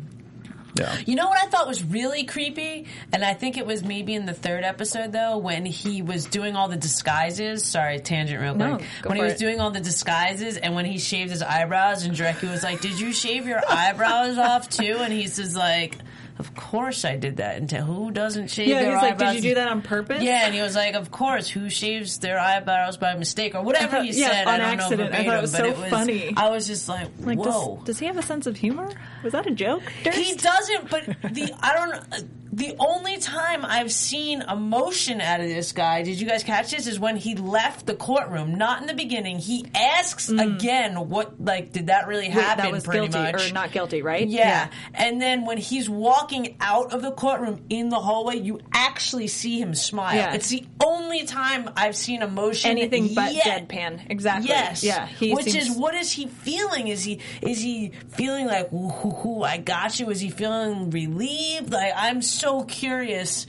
Yeah. 0.75 0.95
You 1.05 1.15
know 1.15 1.27
what 1.27 1.37
I 1.43 1.47
thought 1.47 1.67
was 1.67 1.83
really 1.83 2.23
creepy, 2.23 2.87
and 3.11 3.23
I 3.25 3.33
think 3.33 3.57
it 3.57 3.65
was 3.65 3.83
maybe 3.83 4.13
in 4.13 4.25
the 4.25 4.33
third 4.33 4.63
episode 4.63 5.11
though 5.11 5.37
when 5.37 5.65
he 5.65 6.01
was 6.01 6.25
doing 6.25 6.55
all 6.55 6.67
the 6.69 6.77
disguises. 6.77 7.65
Sorry, 7.65 7.99
tangent 7.99 8.41
real 8.41 8.55
No, 8.55 8.77
quick. 8.77 8.87
go 9.01 9.09
when 9.09 9.17
he 9.17 9.23
was 9.23 9.33
it. 9.33 9.39
doing 9.39 9.59
all 9.59 9.71
the 9.71 9.81
disguises, 9.81 10.57
and 10.57 10.73
when 10.75 10.85
he 10.85 10.97
shaved 10.97 11.31
his 11.31 11.41
eyebrows, 11.41 12.03
and 12.05 12.15
Jarecki 12.15 12.49
was 12.49 12.63
like, 12.63 12.81
"Did 12.81 12.99
you 12.99 13.11
shave 13.13 13.47
your 13.47 13.61
eyebrows 13.67 14.37
off 14.37 14.69
too?" 14.69 14.97
And 14.99 15.11
he 15.13 15.27
says 15.27 15.55
like. 15.55 15.97
Of 16.39 16.55
course 16.55 17.05
I 17.05 17.17
did 17.17 17.37
that. 17.37 17.57
And 17.57 17.69
to 17.69 17.81
who 17.81 18.09
doesn't 18.11 18.47
shave 18.49 18.67
Yeah, 18.67 18.81
their 18.81 18.93
he's 18.93 19.01
like, 19.03 19.17
"Did 19.17 19.35
you 19.35 19.41
do 19.41 19.55
that 19.55 19.67
on 19.67 19.81
purpose?" 19.81 20.23
Yeah, 20.23 20.45
and 20.45 20.55
he 20.55 20.61
was 20.61 20.75
like, 20.75 20.95
"Of 20.95 21.11
course, 21.11 21.47
who 21.49 21.69
shaves 21.69 22.17
their 22.19 22.39
eyebrows 22.39 22.97
by 22.97 23.13
mistake 23.15 23.53
or 23.53 23.61
whatever 23.61 23.97
thought- 23.97 24.05
he 24.05 24.19
yeah, 24.19 24.29
said." 24.29 24.47
on 24.47 24.53
I 24.55 24.57
don't 24.57 24.79
accident. 24.79 25.11
know 25.11 25.17
I 25.19 25.25
thought 25.25 25.37
it 25.37 25.41
was 25.41 25.51
so 25.51 25.65
it 25.65 25.77
was 25.77 25.89
funny. 25.89 26.33
I 26.35 26.49
was 26.49 26.65
just 26.67 26.89
like, 26.89 27.09
Like, 27.19 27.37
"Whoa." 27.37 27.75
does, 27.77 27.85
does 27.85 27.99
he 27.99 28.05
have 28.07 28.17
a 28.17 28.21
sense 28.23 28.47
of 28.47 28.57
humor? 28.57 28.89
Was 29.23 29.33
that 29.33 29.45
a 29.45 29.51
joke? 29.51 29.83
Durst? 30.03 30.17
He 30.17 30.35
doesn't, 30.35 30.89
but 30.89 31.05
the 31.33 31.53
I 31.61 31.73
don't. 31.73 32.40
The 32.53 32.75
only 32.79 33.17
time 33.17 33.63
I've 33.63 33.91
seen 33.93 34.41
emotion 34.41 35.21
out 35.21 35.39
of 35.39 35.47
this 35.47 35.71
guy, 35.71 36.03
did 36.03 36.19
you 36.19 36.27
guys 36.27 36.43
catch 36.43 36.71
this? 36.71 36.85
Is 36.85 36.99
when 36.99 37.15
he 37.15 37.35
left 37.35 37.85
the 37.85 37.95
courtroom, 37.95 38.55
not 38.55 38.81
in 38.81 38.87
the 38.87 38.93
beginning. 38.93 39.39
He 39.39 39.65
asks 39.73 40.27
again, 40.29 40.95
"What 41.09 41.39
like 41.41 41.71
did 41.71 41.87
that 41.87 42.07
really 42.07 42.27
Mm. 42.27 42.31
Happen?" 42.31 42.65
that 42.65 42.71
was 42.73 42.83
pretty 42.83 43.07
guilty 43.07 43.31
much. 43.31 43.49
or 43.49 43.53
not 43.53 43.71
guilty, 43.71 44.01
right? 44.01 44.27
Yeah. 44.27 44.67
and 44.93 45.21
then 45.21 45.45
when 45.45 45.57
he's 45.59 45.89
walking 45.89 46.55
out 46.59 46.91
of 46.91 47.01
the 47.01 47.11
courtroom 47.11 47.61
in 47.69 47.87
the 47.87 47.99
hallway, 47.99 48.37
you 48.39 48.59
actually 48.73 49.27
see 49.27 49.61
him 49.61 49.73
smile. 49.73 50.15
Yeah. 50.15 50.33
It's 50.33 50.49
the 50.49 50.65
only 50.83 51.23
time 51.25 51.69
I've 51.77 51.95
seen 51.95 52.21
emotion 52.21 52.71
Anything 52.71 53.13
but 53.13 53.33
yet. 53.33 53.69
deadpan. 53.69 54.09
Exactly. 54.09 54.49
Yes. 54.49 54.83
Yeah. 54.83 55.07
Which 55.21 55.45
seems- 55.51 55.69
is 55.69 55.71
what 55.77 55.95
is 55.95 56.11
he 56.11 56.27
feeling? 56.27 56.89
Is 56.89 57.03
he 57.05 57.19
is 57.41 57.61
he 57.61 57.91
feeling 58.09 58.47
like 58.47 58.73
"Ooh, 58.73 58.89
hoo, 58.89 59.11
hoo, 59.11 59.43
I 59.43 59.55
got 59.57 59.99
you? 60.01 60.09
Is 60.09 60.19
he 60.19 60.29
feeling 60.29 60.89
relieved? 60.89 61.71
Like 61.71 61.93
I'm 61.95 62.21
so 62.21 62.40
curious 62.67 63.47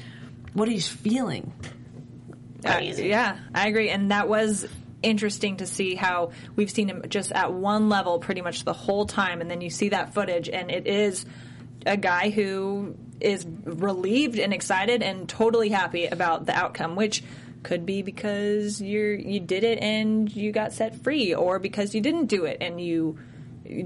what 0.52 0.68
he's 0.68 0.86
feeling. 0.88 1.52
Uh, 2.64 2.78
yeah, 2.80 3.38
I 3.54 3.68
agree, 3.68 3.88
and 3.90 4.10
that 4.10 4.28
was 4.28 4.66
interesting 5.02 5.56
to 5.56 5.66
see 5.66 5.94
how 5.96 6.30
we've 6.54 6.70
seen 6.70 6.88
him 6.88 7.02
just 7.08 7.32
at 7.32 7.52
one 7.52 7.88
level 7.88 8.20
pretty 8.20 8.40
much 8.40 8.64
the 8.64 8.72
whole 8.72 9.04
time, 9.06 9.40
and 9.40 9.50
then 9.50 9.60
you 9.60 9.68
see 9.70 9.88
that 9.88 10.14
footage, 10.14 10.48
and 10.48 10.70
it 10.70 10.86
is 10.86 11.26
a 11.84 11.96
guy 11.96 12.30
who 12.30 12.94
is 13.20 13.44
relieved 13.64 14.38
and 14.38 14.52
excited 14.52 15.02
and 15.02 15.28
totally 15.28 15.70
happy 15.70 16.06
about 16.06 16.46
the 16.46 16.54
outcome, 16.54 16.94
which 16.94 17.24
could 17.64 17.84
be 17.86 18.02
because 18.02 18.80
you're 18.80 19.14
you 19.14 19.38
did 19.40 19.62
it 19.64 19.78
and 19.80 20.34
you 20.34 20.52
got 20.52 20.72
set 20.72 21.02
free, 21.02 21.34
or 21.34 21.58
because 21.58 21.94
you 21.94 22.00
didn't 22.00 22.26
do 22.26 22.44
it 22.44 22.58
and 22.60 22.80
you 22.80 23.18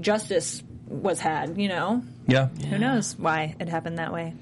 justice 0.01 0.61
was 0.87 1.19
had. 1.19 1.57
You 1.57 1.67
know, 1.69 2.03
Yeah. 2.27 2.47
who 2.47 2.77
knows 2.77 3.15
why 3.17 3.55
it 3.59 3.69
happened 3.69 3.97
that 3.97 4.13
way. 4.13 4.33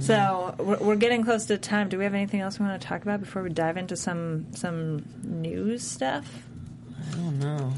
So 0.00 0.54
we're, 0.58 0.78
we're 0.78 0.96
getting 0.96 1.24
close 1.24 1.46
to 1.46 1.58
time. 1.58 1.88
Do 1.88 1.98
we 1.98 2.04
have 2.04 2.14
anything 2.14 2.40
else 2.40 2.58
we 2.58 2.66
want 2.66 2.80
to 2.80 2.86
talk 2.86 3.02
about 3.02 3.20
before 3.20 3.42
we 3.42 3.50
dive 3.50 3.76
into 3.76 3.96
some 3.96 4.46
some 4.54 5.04
news 5.22 5.82
stuff? 5.82 6.44
I 7.12 7.16
don't 7.16 7.38
know. 7.38 7.72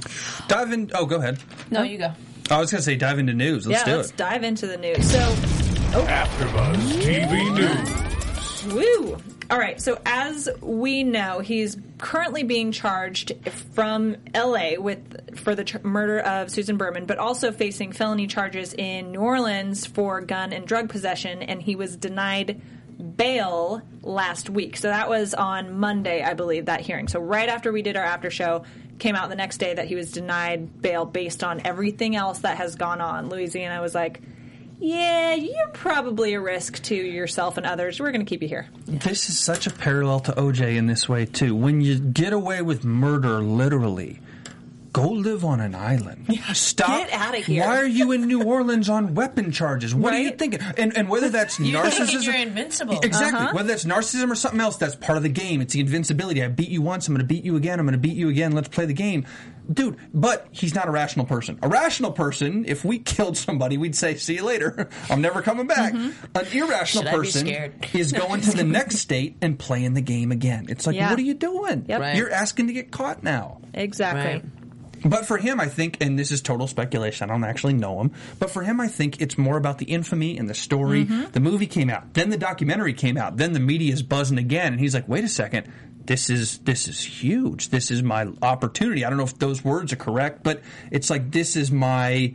Dive 0.49 0.72
in. 0.72 0.91
Oh, 0.95 1.07
go 1.07 1.16
ahead. 1.16 1.38
No, 1.70 1.82
you 1.82 1.99
go. 1.99 2.12
I 2.51 2.59
was 2.59 2.70
going 2.70 2.80
to 2.80 2.82
say 2.82 2.97
dive 2.97 3.18
into 3.18 3.32
news. 3.32 3.66
Let's 3.66 3.82
yeah, 3.82 3.93
do 3.93 3.97
let's 3.99 4.11
it. 4.11 4.16
dive 4.16 4.43
into 4.43 4.66
the 4.66 4.76
news. 4.76 5.11
So, 5.11 5.18
oh. 5.20 6.07
AfterBuzz 6.09 7.01
TV 7.01 7.55
News. 7.55 8.74
woo! 8.74 9.30
All 9.51 9.59
right. 9.59 9.80
So 9.80 9.98
as 10.07 10.48
we 10.61 11.03
know, 11.03 11.40
he's 11.40 11.76
currently 11.98 12.44
being 12.44 12.70
charged 12.70 13.32
from 13.74 14.16
L.A. 14.32 14.78
with 14.78 15.36
for 15.36 15.57
the 15.57 15.80
murder 15.82 16.20
of 16.20 16.53
Susan 16.53 16.76
Berman, 16.76 17.07
but 17.07 17.18
also 17.18 17.51
facing 17.51 17.90
felony 17.90 18.28
charges 18.28 18.72
in 18.74 19.11
New 19.11 19.20
Orleans 19.20 19.86
for 19.86 20.20
gun 20.20 20.53
and 20.53 20.66
drug 20.66 20.88
possession, 20.88 21.42
and 21.42 21.61
he 21.61 21.74
was 21.74 21.96
denied 21.96 22.61
bail 23.16 23.82
last 24.03 24.48
week. 24.48 24.76
So 24.76 24.88
that 24.88 25.09
was 25.09 25.34
on 25.34 25.78
Monday, 25.78 26.22
I 26.22 26.34
believe, 26.34 26.66
that 26.66 26.80
hearing. 26.82 27.09
So 27.09 27.18
right 27.18 27.48
after 27.48 27.72
we 27.72 27.82
did 27.82 27.96
our 27.96 28.05
after 28.05 28.30
show, 28.30 28.64
came 29.01 29.16
out 29.16 29.30
the 29.30 29.36
next 29.36 29.59
day 29.59 29.74
that 29.74 29.86
he 29.86 29.96
was 29.96 30.12
denied 30.12 30.80
bail 30.80 31.05
based 31.05 31.42
on 31.42 31.62
everything 31.64 32.14
else 32.14 32.40
that 32.40 32.59
has 32.59 32.76
gone 32.76 33.01
on. 33.01 33.28
Louisiana 33.28 33.80
was 33.80 33.96
like, 33.96 34.20
yeah, 34.81 35.35
you're 35.35 35.68
probably 35.68 36.35
a 36.35 36.41
risk 36.41 36.83
to 36.85 36.95
yourself 36.95 37.57
and 37.59 37.66
others. 37.66 38.01
We're 38.01 38.12
going 38.12 38.24
to 38.24 38.28
keep 38.28 38.43
you 38.43 38.49
here. 38.49 38.68
This 38.87 39.28
is 39.28 39.39
such 39.39 39.66
a 39.66 39.70
parallel 39.70 40.20
to 40.20 40.33
OJ 40.33 40.76
in 40.76 40.87
this 40.87 41.09
way 41.09 41.26
too. 41.26 41.55
When 41.55 41.81
you 41.81 41.99
get 41.99 42.33
away 42.33 42.62
with 42.62 42.83
murder, 42.83 43.41
literally, 43.41 44.20
go 44.93 45.09
live 45.09 45.45
on 45.45 45.61
an 45.61 45.74
island. 45.74 46.26
Stop. 46.55 46.88
Get 47.09 47.12
out 47.12 47.36
of 47.38 47.45
here. 47.45 47.64
Why 47.64 47.76
are 47.76 47.86
you 47.86 48.12
in 48.12 48.26
New 48.26 48.43
Orleans 48.43 48.88
on 48.88 49.14
weapon 49.14 49.53
charges? 49.53 49.95
What 49.95 50.12
are 50.14 50.18
you 50.18 50.30
thinking? 50.32 50.61
And 50.76 50.97
and 50.97 51.09
whether 51.09 51.28
that's 51.28 51.59
You're 51.61 51.82
narcissism, 51.82 52.07
thinking 52.07 52.22
you're 52.22 52.34
invincible. 52.36 53.01
Exactly. 53.01 53.41
Uh-huh. 53.41 53.53
Whether 53.55 53.68
that's 53.68 53.84
narcissism 53.84 54.30
or 54.30 54.34
something 54.34 54.61
else, 54.61 54.76
that's 54.76 54.97
part 54.97 55.16
of 55.16 55.22
the 55.22 55.28
game. 55.28 55.61
It's 55.61 55.74
the 55.74 55.80
invincibility. 55.80 56.43
I 56.43 56.49
beat 56.49 56.68
you 56.70 56.82
once. 56.82 57.09
I'm 57.09 57.14
going 57.14 57.26
to 57.26 57.32
beat 57.32 57.45
you 57.45 57.57
again. 57.57 57.78
I'm 57.78 57.86
going 57.86 57.93
to 57.93 57.99
beat 57.99 58.16
you 58.16 58.28
again. 58.28 58.53
Let's 58.53 58.68
play 58.68 58.86
the 58.86 58.93
game. 58.95 59.26
Dude, 59.72 59.99
but 60.12 60.49
he's 60.51 60.74
not 60.74 60.88
a 60.88 60.91
rational 60.91 61.26
person. 61.26 61.59
A 61.62 61.68
rational 61.68 62.11
person, 62.11 62.64
if 62.66 62.84
we 62.84 62.99
killed 63.14 63.36
somebody, 63.36 63.78
we'd 63.78 63.95
say, 63.95 64.16
see 64.16 64.34
you 64.34 64.45
later. 64.45 64.88
I'm 65.11 65.20
never 65.20 65.43
coming 65.43 65.68
back. 65.68 65.93
Mm-hmm. 65.93 66.36
An 66.36 66.47
irrational 66.47 67.05
Should 67.05 67.12
person 67.12 67.74
is 67.95 68.11
going 68.12 68.41
to 68.41 68.51
the 68.57 68.64
next 68.64 68.97
state 68.99 69.36
and 69.43 69.57
playing 69.57 69.95
the 69.95 70.01
game 70.01 70.32
again. 70.32 70.66
It's 70.68 70.86
like, 70.88 70.97
Yeah. 70.97 71.11
what 71.11 71.18
are 71.20 71.22
you 71.22 71.34
doing? 71.34 71.84
Yep. 71.88 72.01
Right. 72.01 72.16
You're 72.16 72.30
asking 72.32 72.66
to 72.66 72.72
get 72.72 72.91
caught 72.91 73.22
now. 73.22 73.61
Exactly. 73.72 74.22
Right. 74.24 74.45
But 75.05 75.26
for 75.26 75.38
him, 75.38 75.61
I 75.61 75.66
think, 75.66 75.98
and 76.01 76.18
this 76.18 76.30
is 76.30 76.42
total 76.42 76.66
speculation, 76.66 77.28
I 77.30 77.32
don't 77.32 77.44
actually 77.44 77.72
know 77.74 78.01
him, 78.01 78.12
but 78.38 78.51
for 78.51 78.62
him, 78.62 78.80
I 78.80 78.88
think 78.88 79.20
it's 79.20 79.38
more 79.38 79.57
about 79.57 79.78
the 79.78 79.86
infamy 79.86 80.36
and 80.38 80.48
the 80.48 80.55
story. 80.55 81.07
Mm-hmm. 81.07 81.30
The 81.32 81.40
movie 81.40 81.66
came 81.66 81.88
out, 81.90 82.12
then 82.14 82.30
the 82.30 82.36
documentary 82.36 82.92
came 82.92 83.16
out, 83.16 83.36
then 83.36 83.53
the 83.53 83.61
media 83.61 83.92
is 83.92 84.03
buzzing 84.03 84.38
again, 84.38 84.72
and 84.74 84.80
he's 84.80 84.94
like, 84.94 85.09
wait 85.09 85.24
a 85.24 85.28
second. 85.28 85.72
This 86.05 86.28
is 86.30 86.59
this 86.59 86.88
is 86.88 87.01
huge. 87.05 87.68
This 87.68 87.90
is 87.90 88.03
my 88.03 88.26
opportunity. 88.42 89.05
I 89.05 89.11
don't 89.11 89.18
know 89.18 89.24
if 89.24 89.38
those 89.38 89.62
words 89.62 89.92
are 89.92 89.96
correct, 89.96 90.42
but 90.42 90.61
it's 90.90 91.09
like 91.09 91.30
this 91.30 91.55
is 91.57 91.70
my, 91.70 92.34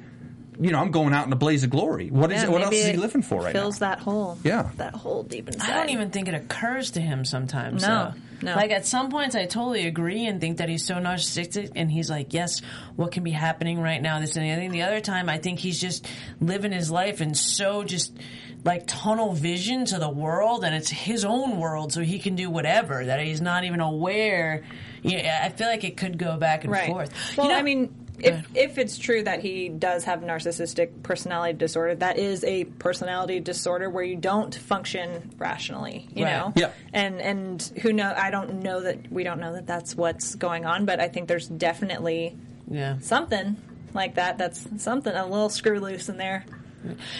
you 0.59 0.71
know, 0.71 0.79
I'm 0.79 0.91
going 0.91 1.13
out 1.13 1.25
in 1.27 1.33
a 1.33 1.35
blaze 1.35 1.63
of 1.65 1.71
glory. 1.71 2.09
What 2.09 2.31
is 2.31 2.41
Yeah, 2.41 2.47
it? 2.47 2.51
What 2.51 2.61
else 2.61 2.71
maybe 2.71 2.81
is 2.81 2.85
he 2.85 2.91
it 2.93 2.99
living 2.99 3.21
for 3.21 3.41
right 3.41 3.51
fills 3.51 3.81
now? 3.81 3.89
that 3.89 3.99
hole. 3.99 4.37
Yeah. 4.43 4.69
That 4.77 4.93
hole 4.93 5.23
deep 5.23 5.49
inside. 5.49 5.69
I 5.71 5.75
don't 5.77 5.89
even 5.89 6.09
think 6.11 6.27
it 6.29 6.35
occurs 6.35 6.91
to 6.91 7.01
him 7.01 7.25
sometimes. 7.25 7.81
No, 7.81 8.13
though. 8.13 8.19
No. 8.41 8.55
Like 8.55 8.71
at 8.71 8.85
some 8.85 9.09
points, 9.09 9.35
I 9.35 9.45
totally 9.45 9.87
agree 9.87 10.25
and 10.25 10.39
think 10.41 10.57
that 10.57 10.69
he's 10.69 10.85
so 10.85 10.95
narcissistic, 10.95 11.71
and 11.75 11.91
he's 11.91 12.09
like, 12.09 12.33
"Yes, 12.33 12.61
what 12.95 13.11
can 13.11 13.23
be 13.23 13.31
happening 13.31 13.79
right 13.79 14.01
now?" 14.01 14.19
This 14.19 14.35
and 14.35 14.45
the 14.45 14.51
other. 14.51 14.69
The 14.69 14.81
other 14.83 14.99
time, 15.01 15.29
I 15.29 15.37
think 15.37 15.59
he's 15.59 15.79
just 15.79 16.07
living 16.39 16.71
his 16.71 16.89
life 16.91 17.21
and 17.21 17.35
so 17.37 17.83
just 17.83 18.17
like 18.63 18.83
tunnel 18.87 19.33
vision 19.33 19.85
to 19.85 19.99
the 19.99 20.09
world, 20.09 20.63
and 20.63 20.73
it's 20.75 20.89
his 20.89 21.23
own 21.25 21.59
world, 21.59 21.93
so 21.93 22.01
he 22.01 22.17
can 22.19 22.35
do 22.35 22.49
whatever. 22.49 23.05
That 23.05 23.19
he's 23.19 23.41
not 23.41 23.63
even 23.63 23.79
aware. 23.79 24.63
Yeah, 25.03 25.39
I 25.43 25.49
feel 25.49 25.67
like 25.67 25.83
it 25.83 25.97
could 25.97 26.17
go 26.17 26.37
back 26.37 26.63
and 26.63 26.73
Right. 26.73 26.87
forth. 26.87 27.37
Well, 27.37 27.45
You 27.47 27.53
know- 27.53 27.59
I 27.59 27.61
mean, 27.61 27.93
if 28.19 28.45
if 28.55 28.77
it's 28.77 28.97
true 28.97 29.23
that 29.23 29.41
he 29.41 29.69
does 29.69 30.03
have 30.05 30.21
narcissistic 30.21 31.03
personality 31.03 31.57
disorder, 31.57 31.95
that 31.95 32.17
is 32.17 32.43
a 32.43 32.65
personality 32.65 33.39
disorder 33.39 33.89
where 33.89 34.03
you 34.03 34.15
don't 34.15 34.53
function 34.53 35.33
rationally. 35.37 36.07
You 36.13 36.25
Right. 36.25 36.31
know. 36.31 36.53
Yeah. 36.55 36.71
And 36.93 37.21
and 37.21 37.61
who 37.81 37.93
know? 37.93 38.13
I 38.15 38.31
don't 38.31 38.61
know 38.63 38.81
that 38.81 39.11
we 39.11 39.23
don't 39.23 39.39
know 39.39 39.53
that 39.53 39.67
that's 39.67 39.95
what's 39.95 40.35
going 40.35 40.65
on, 40.65 40.85
but 40.85 40.99
I 40.99 41.07
think 41.07 41.27
there's 41.27 41.47
definitely 41.47 42.35
yeah. 42.69 42.99
something 42.99 43.57
like 43.93 44.15
that. 44.15 44.37
That's 44.37 44.67
something 44.83 45.13
a 45.13 45.25
little 45.25 45.49
screw 45.49 45.79
loose 45.79 46.09
in 46.09 46.17
there. 46.17 46.45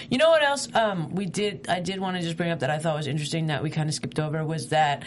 You 0.10 0.18
know 0.18 0.30
what 0.30 0.44
else? 0.44 0.68
Um, 0.74 1.14
we 1.16 1.26
did. 1.26 1.68
I 1.70 1.80
did 1.80 2.00
want 2.00 2.18
to 2.18 2.24
just 2.24 2.38
bring 2.38 2.52
up 2.52 2.60
that 2.60 2.70
I 2.70 2.78
thought 2.78 2.96
was 2.96 3.08
interesting 3.08 3.48
that 3.48 3.64
we 3.64 3.70
kind 3.70 3.90
of 3.90 3.96
skipped 3.96 4.20
over 4.20 4.44
was 4.46 4.70
that 4.70 5.04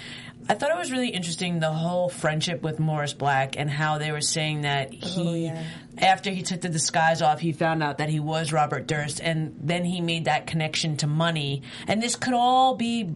I 0.49 0.55
thought 0.55 0.71
it 0.71 0.77
was 0.77 0.91
really 0.91 1.11
interesting 1.11 1.61
the 1.61 1.71
whole 1.71 2.09
friendship 2.09 2.63
with 2.63 2.79
Morris 2.79 3.13
Black 3.13 3.59
and 3.59 3.69
how 3.69 3.99
they 3.99 4.13
were 4.13 4.23
saying 4.23 4.63
that 4.63 4.93
he, 4.93 5.53
after 5.99 6.31
he 6.31 6.43
took 6.43 6.63
the 6.63 6.71
disguise 6.71 7.21
off, 7.21 7.41
he 7.41 7.53
found 7.53 7.83
out 7.83 7.99
that 7.99 8.09
he 8.09 8.19
was 8.19 8.53
Robert 8.53 8.87
Durst, 8.87 9.21
and 9.21 9.55
then 9.61 9.85
he 9.85 10.01
made 10.01 10.25
that 10.25 10.47
connection 10.47 10.97
to 10.99 11.07
money. 11.07 11.63
And 11.87 12.03
this 12.03 12.17
could 12.17 12.35
all 12.35 12.77
be 12.77 13.15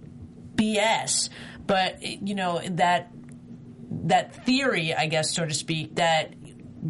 BS, 0.55 1.31
but 1.67 2.03
you 2.03 2.35
know 2.35 2.61
that 2.73 3.11
that 4.05 4.45
theory, 4.45 4.95
I 4.95 5.07
guess, 5.07 5.35
so 5.35 5.45
to 5.45 5.55
speak, 5.55 5.97
that 5.97 6.35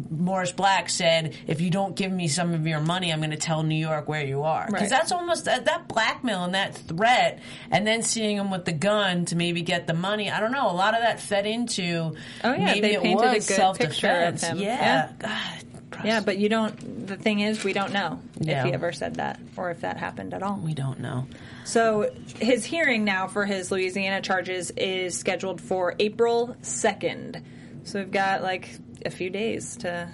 Morris 0.09 0.51
Black 0.51 0.89
said, 0.89 1.35
"If 1.45 1.61
you 1.61 1.69
don't 1.69 1.95
give 1.95 2.11
me 2.11 2.27
some 2.27 2.53
of 2.53 2.65
your 2.65 2.79
money, 2.79 3.13
I'm 3.13 3.19
going 3.19 3.29
to 3.31 3.37
tell 3.37 3.61
New 3.63 3.75
York 3.75 4.07
where 4.09 4.25
you 4.25 4.41
are." 4.43 4.65
Because 4.65 4.81
Right. 4.81 4.89
that's 4.89 5.11
almost 5.11 5.45
that, 5.45 5.65
that 5.65 5.87
blackmail 5.87 6.43
and 6.45 6.55
that 6.55 6.73
threat, 6.75 7.39
and 7.69 7.85
then 7.85 8.01
seeing 8.01 8.37
him 8.37 8.49
with 8.49 8.65
the 8.65 8.71
gun 8.71 9.25
to 9.25 9.35
maybe 9.35 9.61
get 9.61 9.85
the 9.85 9.93
money. 9.93 10.31
I 10.31 10.39
don't 10.39 10.51
know. 10.51 10.69
A 10.69 10.73
lot 10.73 10.95
of 10.95 11.01
that 11.01 11.19
fed 11.19 11.45
into 11.45 12.15
Oh, 12.43 12.53
yeah, 12.53 12.65
maybe 12.65 12.79
they 12.81 12.95
it 12.95 13.03
painted 13.03 13.25
a 13.29 13.33
good 13.33 13.43
self 13.43 13.77
picture 13.77 14.07
of 14.09 14.33
defense. 14.35 14.43
him. 14.43 14.57
Yeah. 14.57 14.77
Yeah. 14.79 15.09
God, 15.19 16.05
Yeah, 16.05 16.21
but 16.21 16.37
you 16.39 16.49
don't. 16.49 17.05
The 17.07 17.15
thing 17.15 17.41
is, 17.41 17.63
we 17.63 17.71
don't 17.73 17.93
know 17.93 18.19
Yeah. 18.39 18.61
if 18.61 18.65
he 18.65 18.73
ever 18.73 18.91
said 18.93 19.15
that 19.17 19.39
or 19.57 19.69
if 19.69 19.81
that 19.81 19.97
happened 19.97 20.33
at 20.33 20.41
all. 20.41 20.55
we 20.57 20.73
don't 20.73 20.99
know. 21.01 21.27
So 21.65 22.09
his 22.39 22.65
hearing 22.65 23.03
now 23.05 23.27
for 23.27 23.45
his 23.45 23.69
Louisiana 23.71 24.21
charges 24.21 24.71
is 24.71 25.15
scheduled 25.15 25.61
for 25.61 25.93
April 25.99 26.55
second. 26.63 27.43
So 27.83 27.99
we've 27.99 28.11
got 28.11 28.41
like 28.41 28.69
a 29.05 29.09
few 29.09 29.29
days 29.29 29.77
to 29.77 30.09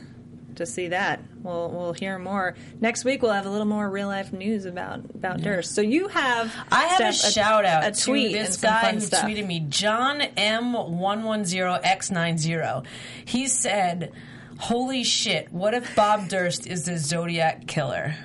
to 0.56 0.66
see 0.66 0.88
that. 0.90 1.22
We'll 1.42 1.72
we'll 1.72 1.94
hear 1.94 2.20
more 2.20 2.56
next 2.80 3.06
week. 3.06 3.22
We'll 3.22 3.32
have 3.32 3.46
a 3.46 3.50
little 3.50 3.66
more 3.66 3.90
real 3.90 4.08
life 4.08 4.34
news 4.34 4.66
about 4.66 5.00
about 5.16 5.42
Durst. 5.42 5.74
So 5.74 5.82
you 5.82 6.10
have 6.10 6.54
I 6.72 6.86
have 6.86 7.02
a 7.02 7.14
shout 7.14 7.66
out 7.66 7.86
a 7.86 7.92
tweet 7.92 8.34
to 8.34 8.40
this 8.40 8.58
guy 8.58 8.94
who 8.94 9.00
stuff. 9.00 9.26
tweeted 9.26 9.48
me, 9.48 9.62
John 9.62 10.20
M110X90. 10.20 12.86
He 13.26 13.48
said, 13.48 14.12
Holy 14.60 15.04
shit, 15.04 15.52
what 15.52 15.74
if 15.74 15.96
Bob 15.96 16.28
Durst 16.28 16.68
is 16.68 16.84
the 16.84 16.98
Zodiac 16.98 17.66
killer? 17.68 18.16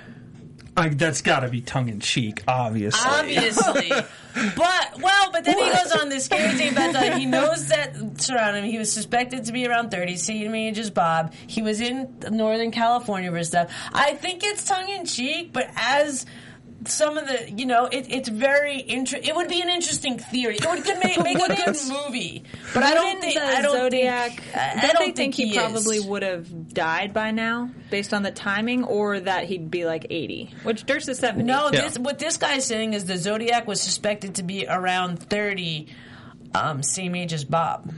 I, 0.77 0.89
that's 0.89 1.21
got 1.21 1.41
to 1.41 1.49
be 1.49 1.61
tongue 1.61 1.87
in 1.87 1.99
cheek, 1.99 2.43
obviously. 2.47 3.09
Obviously. 3.09 3.89
but, 4.55 4.99
well, 4.99 5.31
but 5.31 5.45
then 5.45 5.57
he 5.57 5.69
goes 5.69 5.91
on 5.93 6.09
this 6.09 6.25
scary 6.25 6.53
thing 6.55 6.73
about 6.73 6.93
that. 6.93 7.17
He 7.17 7.25
knows 7.25 7.69
that 7.69 7.95
surrounding 8.21 8.65
him, 8.65 8.71
he 8.71 8.77
was 8.77 8.91
suspected 8.91 9.45
to 9.45 9.53
be 9.53 9.65
around 9.65 9.91
30, 9.91 10.17
same 10.17 10.53
age 10.53 10.77
as 10.77 10.89
Bob. 10.89 11.33
He 11.47 11.61
was 11.61 11.79
in 11.79 12.17
Northern 12.29 12.71
California 12.71 13.31
for 13.31 13.43
stuff. 13.43 13.71
I 13.93 14.15
think 14.15 14.43
it's 14.43 14.65
tongue 14.65 14.89
in 14.89 15.05
cheek, 15.05 15.53
but 15.53 15.69
as 15.75 16.25
some 16.87 17.17
of 17.17 17.27
the, 17.27 17.51
you 17.51 17.65
know, 17.65 17.85
it, 17.85 18.05
it's 18.09 18.29
very 18.29 18.79
interesting. 18.79 19.29
It 19.29 19.35
would 19.35 19.47
be 19.49 19.61
an 19.61 19.69
interesting 19.69 20.17
theory. 20.19 20.55
It 20.55 20.65
would 20.65 20.83
could 20.83 20.99
make, 21.03 21.21
make 21.21 21.37
a 21.37 21.55
good 21.55 21.75
movie, 21.87 22.43
but 22.73 22.83
I 22.83 22.93
don't 22.93 23.21
think 23.21 23.35
the 23.35 23.41
I 23.45 23.61
don't 23.61 23.75
Zodiac. 23.75 24.31
Think, 24.31 24.55
I, 24.57 24.71
I 24.71 24.81
don't, 24.81 24.93
don't 24.93 25.05
they 25.07 25.11
think, 25.11 25.35
he, 25.35 25.49
is. 25.51 25.55
probably 25.57 25.99
would 25.99 26.23
have 26.23 26.73
died 26.73 27.13
by 27.13 27.31
now, 27.31 27.69
based 27.89 28.13
on 28.13 28.23
the 28.23 28.31
timing, 28.31 28.83
or 28.83 29.19
that 29.19 29.45
he'd 29.45 29.69
be 29.71 29.85
like 29.85 30.07
eighty, 30.09 30.53
which 30.63 30.85
Durst 30.85 31.09
is 31.09 31.19
seventy. 31.19 31.45
No, 31.45 31.69
Yeah. 31.71 31.81
this 31.81 31.97
what 31.97 32.19
this 32.19 32.37
guy's 32.37 32.65
saying 32.65 32.93
is 32.93 33.05
the 33.05 33.17
Zodiac 33.17 33.67
was 33.67 33.81
suspected 33.81 34.35
to 34.35 34.43
be 34.43 34.65
around 34.67 35.19
thirty, 35.19 35.87
um, 36.53 36.83
same 36.83 37.15
age 37.15 37.33
as 37.33 37.43
Bob. 37.45 37.91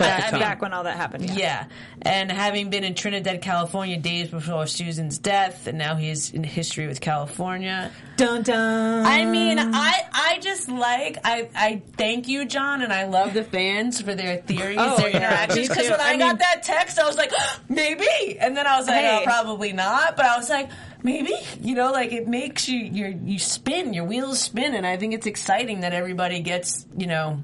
At 0.00 0.18
the 0.20 0.26
I 0.26 0.30
time. 0.30 0.40
back 0.40 0.62
when 0.62 0.72
all 0.72 0.84
that 0.84 0.96
happened. 0.96 1.28
Yeah. 1.30 1.36
Yeah, 1.36 1.64
and 2.02 2.30
having 2.30 2.70
been 2.70 2.84
in 2.84 2.94
Trinidad, 2.94 3.40
California, 3.42 3.96
days 3.96 4.28
before 4.28 4.66
Susan's 4.66 5.18
death, 5.18 5.66
and 5.66 5.78
now 5.78 5.96
he's 5.96 6.32
in 6.32 6.42
history 6.44 6.86
with 6.86 7.00
California. 7.00 7.90
Dun 8.16 8.42
dun. 8.42 9.04
I 9.06 9.24
mean, 9.26 9.58
I 9.58 10.00
I 10.12 10.38
just 10.40 10.68
like 10.68 11.18
I 11.24 11.48
I 11.54 11.82
thank 11.96 12.28
you, 12.28 12.44
John, 12.46 12.82
and 12.82 12.92
I 12.92 13.04
love 13.06 13.34
the 13.34 13.44
fans 13.44 14.00
for 14.00 14.14
their 14.14 14.38
theories, 14.38 14.78
Oh, 14.80 14.96
their 14.96 15.10
yeah, 15.10 15.16
interactions. 15.18 15.68
Because 15.68 15.90
when 15.90 16.00
I, 16.00 16.10
I 16.12 16.16
got 16.18 16.38
that 16.38 16.62
text, 16.62 16.98
I 16.98 17.06
was 17.06 17.16
like, 17.16 17.32
maybe, 17.68 18.38
and 18.38 18.56
then 18.56 18.66
I 18.66 18.78
was 18.78 18.86
like, 18.86 18.96
Hey. 19.04 19.18
oh, 19.20 19.24
probably 19.24 19.72
not. 19.72 20.16
But 20.16 20.24
I 20.26 20.36
was 20.38 20.48
like, 20.48 20.70
maybe, 21.02 21.34
you 21.60 21.74
know, 21.74 21.92
like 21.92 22.12
it 22.12 22.26
makes 22.26 22.68
you 22.68 22.78
you 22.78 23.20
you 23.24 23.38
spin, 23.38 23.92
your 23.92 24.04
wheels 24.04 24.40
spin, 24.40 24.74
and 24.74 24.86
I 24.86 24.96
think 24.96 25.12
it's 25.14 25.26
exciting 25.26 25.80
that 25.80 25.92
everybody 25.92 26.40
gets 26.40 26.86
you 26.96 27.06
know. 27.06 27.42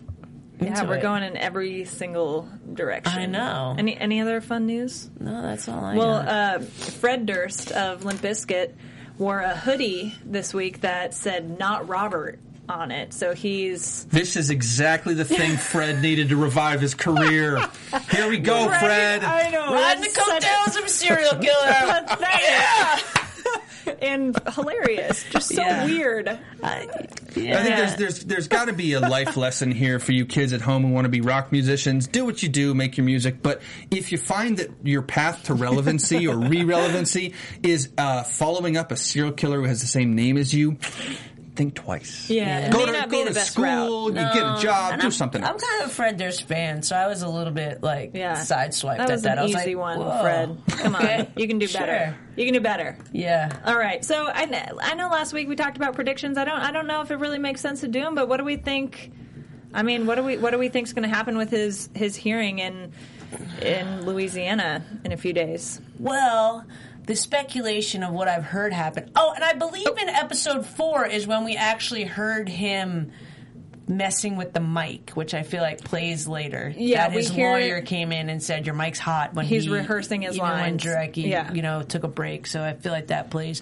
Yeah, 0.65 0.85
we're 0.85 0.97
it. 0.97 1.03
going 1.03 1.23
in 1.23 1.37
every 1.37 1.85
single 1.85 2.49
direction. 2.73 3.19
I 3.19 3.27
know. 3.27 3.75
Any 3.79 3.97
any 3.97 4.21
other 4.21 4.41
fun 4.41 4.67
news? 4.67 5.09
No, 5.21 5.43
that's 5.43 5.69
all 5.69 5.85
I 5.85 5.97
Well, 5.97 6.15
uh, 6.15 6.59
Fred 6.61 7.27
Durst 7.27 7.73
of 7.73 8.05
Limp 8.05 8.21
Bizkit 8.21 8.73
wore 9.19 9.41
a 9.41 9.55
hoodie 9.57 10.15
this 10.25 10.53
week 10.55 10.81
that 10.83 11.15
said 11.15 11.59
"Not 11.59 11.89
Robert" 11.89 12.39
on 12.69 12.91
it. 12.91 13.13
So 13.13 13.35
he's 13.35 14.05
This 14.05 14.37
is 14.37 14.51
exactly 14.51 15.15
the 15.15 15.25
thing 15.25 15.57
Fred 15.57 16.01
needed 16.01 16.29
to 16.31 16.37
revive 16.37 16.81
his 16.81 16.95
career. 16.95 17.59
Here 18.11 18.29
we 18.29 18.39
go, 18.39 18.69
Fred. 18.69 19.25
I 19.25 19.51
know. 19.51 19.73
Riding 19.75 20.01
the 20.03 20.07
it's 20.07 20.15
such 20.15 20.45
a- 20.45 20.47
coattails 20.47 20.77
of 20.77 20.85
a 20.85 20.89
serial 20.89 21.31
killer. 21.33 22.05
pathetic 22.09 23.23
and 24.01 24.39
hilarious. 24.55 25.25
Just 25.31 25.55
so 25.55 25.63
Yeah. 25.63 25.85
weird. 25.85 26.29
I, 26.29 26.39
I 26.63 26.87
think 26.87 27.77
there's 27.77 27.97
there's 27.97 28.25
there's 28.25 28.49
got 28.49 28.67
to 28.67 28.73
be 28.73 28.93
a 28.95 29.01
life 29.01 29.37
lesson 29.37 29.71
here 29.73 29.99
for 29.99 30.13
you 30.13 30.27
kids 30.27 30.53
at 30.53 30.61
home 30.61 30.83
who 30.85 30.91
want 30.93 31.05
to 31.05 31.09
be 31.09 31.21
rock 31.21 31.53
musicians. 31.53 32.07
Do 32.07 32.25
what 32.25 32.43
you 32.43 32.49
do, 32.49 32.75
make 32.75 32.97
your 32.97 33.05
music. 33.07 33.43
But 33.43 33.63
if 33.91 34.13
you 34.13 34.19
find 34.19 34.57
that 34.59 34.71
your 34.85 35.03
path 35.03 35.45
to 35.45 35.55
relevancy 35.55 36.27
or 36.29 36.37
re-relevancy 36.37 37.35
is 37.63 37.91
uh, 37.99 38.23
following 38.23 38.77
up 38.77 38.93
a 38.93 38.97
serial 38.97 39.33
killer 39.33 39.61
who 39.61 39.67
has 39.67 39.81
the 39.81 39.87
same 39.87 40.15
name 40.15 40.37
as 40.37 40.53
you, 40.55 40.77
think 41.63 41.75
twice. 41.75 42.29
Yeah, 42.29 42.67
it 42.67 42.73
Go 42.73 42.85
to 42.87 43.07
go 43.09 43.25
to 43.25 43.35
school, 43.35 43.65
route. 43.65 44.07
you 44.09 44.41
get 44.41 44.59
a 44.59 44.61
job, 44.61 44.93
And 44.93 45.01
do 45.01 45.07
I'm, 45.07 45.13
something. 45.13 45.43
I'm 45.43 45.51
else. 45.53 45.63
kind 45.65 45.83
of 45.85 45.91
a 45.91 45.93
Fred 45.93 46.17
Durst 46.17 46.49
fan, 46.49 46.83
so 46.83 46.97
I 46.97 47.07
was 47.07 47.23
a 47.23 47.29
little 47.29 47.53
bit 47.53 47.83
like 47.83 48.11
Yeah, 48.15 48.35
sideswiped 48.41 48.99
That 48.99 49.11
was 49.11 49.25
at 49.25 49.29
that. 49.29 49.33
an 49.33 49.39
I 49.39 49.43
was 49.43 49.55
easy 49.55 49.75
like, 49.75 49.99
one, 49.99 49.99
Whoa. 50.01 50.21
Fred. 50.23 50.59
Come 50.79 50.97
on, 50.97 51.29
you 51.37 51.47
can 51.49 51.59
do 51.59 51.69
better. 51.69 52.07
Sure. 52.07 52.17
You 52.37 52.45
can 52.47 52.55
do 52.55 52.61
better. 52.61 52.97
Yeah. 53.13 53.57
All 53.65 53.77
right. 53.79 54.05
So 54.05 54.27
I, 54.27 54.49
I 54.83 54.95
know 54.95 55.09
last 55.09 55.33
week 55.33 55.49
we 55.49 55.57
talked 55.57 55.77
about 55.77 55.95
predictions. 55.95 56.37
I 56.39 56.45
don't 56.45 56.59
I 56.61 56.73
don't 56.73 56.87
know 56.87 57.03
if 57.03 57.11
it 57.11 57.17
really 57.17 57.39
makes 57.39 57.61
sense 57.61 57.81
to 57.81 57.89
do 57.89 58.01
them, 58.01 58.15
but 58.15 58.29
what 58.29 58.39
do 58.39 58.45
we 58.45 58.57
think? 58.57 59.13
I 59.75 59.83
mean, 59.83 60.07
what 60.07 60.17
do 60.17 60.23
we 60.25 60.37
what 60.39 60.51
do 60.51 60.59
we 60.59 60.69
think 60.69 60.87
is 60.89 60.93
going 60.93 61.09
to 61.09 61.15
happen 61.15 61.37
with 61.37 61.51
his 61.51 61.89
his 61.95 62.17
hearing 62.17 62.59
in 62.59 62.93
in 63.63 64.05
Louisiana 64.05 64.85
in 65.05 65.13
a 65.13 65.17
few 65.17 65.33
days? 65.33 65.81
Well, 65.99 66.67
the 67.07 67.17
speculation 67.17 68.03
of 68.03 68.13
what 68.13 68.29
I've 68.29 68.45
heard 68.45 68.73
happen. 68.73 69.11
Oh, 69.17 69.33
and 69.35 69.43
I 69.43 69.55
believe 69.55 69.89
in 70.01 70.09
episode 70.09 70.65
four 70.67 71.05
is 71.07 71.27
when 71.27 71.45
we 71.45 71.57
actually 71.57 72.05
heard 72.05 72.49
him 72.49 73.13
messing 73.89 74.37
with 74.37 74.53
the 74.53 74.61
mic, 74.61 75.11
which 75.11 75.35
I 75.35 75.43
feel 75.43 75.61
like 75.61 75.83
plays 75.83 76.29
later. 76.29 76.73
Yeah, 76.77 77.09
that 77.09 77.13
his 77.17 77.33
lawyer 77.35 77.81
came 77.83 78.13
in 78.13 78.31
and 78.31 78.41
said 78.43 78.65
your 78.65 78.77
mic's 78.77 79.01
hot 79.01 79.35
when 79.35 79.45
He's 79.45 79.65
he- 79.65 79.71
rehearsing 79.71 80.23
his 80.23 80.37
even 80.37 80.49
when. 80.49 80.79
Jarecki, 80.79 81.27
Yeah. 81.29 81.53
you 81.53 81.63
know, 81.63 81.83
took 81.83 82.05
a 82.05 82.09
break. 82.09 82.47
So 82.47 82.63
I 82.63 82.75
feel 82.75 82.93
like 82.93 83.09
that 83.09 83.31
plays. 83.31 83.61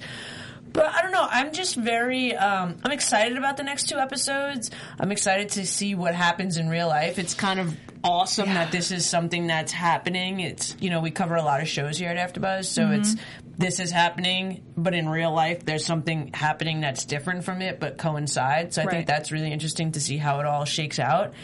But 0.72 0.86
I 0.86 1.02
don't 1.02 1.12
know. 1.12 1.26
I'm 1.28 1.52
just 1.52 1.74
very. 1.76 2.34
Um, 2.36 2.76
I'm 2.84 2.92
excited 2.92 3.36
about 3.36 3.56
the 3.56 3.62
next 3.64 3.88
two 3.88 3.96
episodes. 3.98 4.70
I'm 4.98 5.10
excited 5.12 5.50
to 5.50 5.66
see 5.66 5.94
what 5.94 6.14
happens 6.14 6.56
in 6.58 6.68
real 6.68 6.88
life. 6.88 7.18
It's 7.18 7.34
kind 7.34 7.58
of 7.60 7.76
awesome 8.04 8.48
that 8.54 8.70
this 8.72 8.92
is 8.92 9.04
something 9.04 9.46
that's 9.48 9.72
happening. 9.72 10.40
It's 10.40 10.76
you 10.80 10.90
know 10.90 11.00
we 11.00 11.10
cover 11.10 11.34
a 11.36 11.42
lot 11.42 11.60
of 11.60 11.68
shows 11.68 11.98
here 11.98 12.10
at 12.10 12.16
AfterBuzz, 12.34 12.66
so 12.66 12.82
Mm-hmm. 12.82 12.92
it's 13.00 13.16
this 13.58 13.78
is 13.80 13.90
happening, 13.90 14.62
but 14.76 14.94
in 14.94 15.08
real 15.08 15.32
life 15.34 15.64
there's 15.66 15.84
something 15.84 16.30
happening 16.32 16.80
that's 16.80 17.04
different 17.04 17.44
from 17.44 17.60
it, 17.62 17.78
but 17.80 17.98
coincides. 17.98 18.76
So 18.76 18.82
I 18.82 18.84
Right. 18.86 18.90
think 18.94 19.06
that's 19.06 19.32
really 19.32 19.52
interesting 19.52 19.92
to 19.92 20.00
see 20.00 20.16
how 20.16 20.40
it 20.40 20.46
all 20.46 20.64
shakes 20.64 20.98
out. 20.98 21.34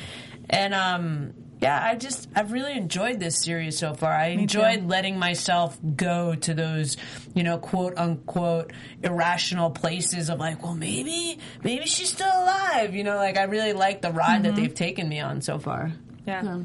And 0.49 0.73
um, 0.73 1.35
yeah, 1.61 1.83
I 1.83 1.95
just 1.97 2.29
I've 2.35 2.53
really 2.53 2.73
enjoyed 2.77 3.19
this 3.19 3.39
series 3.39 3.79
so 3.79 3.95
far. 3.95 4.13
I 4.13 4.27
enjoyed 4.29 4.87
letting 4.87 5.19
myself 5.19 5.79
go 5.97 6.35
to 6.35 6.55
those, 6.55 6.97
you 7.35 7.43
know, 7.43 7.59
quote 7.59 7.97
unquote 7.97 8.73
irrational 9.03 9.71
places 9.71 10.29
of 10.29 10.39
like, 10.39 10.63
well, 10.63 10.75
maybe 10.75 11.39
maybe 11.65 11.87
she's 11.87 12.13
still 12.13 12.29
alive. 12.29 12.95
You 12.95 13.05
know, 13.05 13.17
like 13.17 13.37
I 13.39 13.45
really 13.45 13.73
like 13.73 14.03
the 14.03 14.13
ride 14.13 14.27
Mm-hmm. 14.27 14.43
that 14.43 14.57
they've 14.57 14.75
taken 14.75 15.09
me 15.09 15.21
on 15.21 15.41
so 15.41 15.59
far. 15.59 15.93
Yeah. 16.27 16.61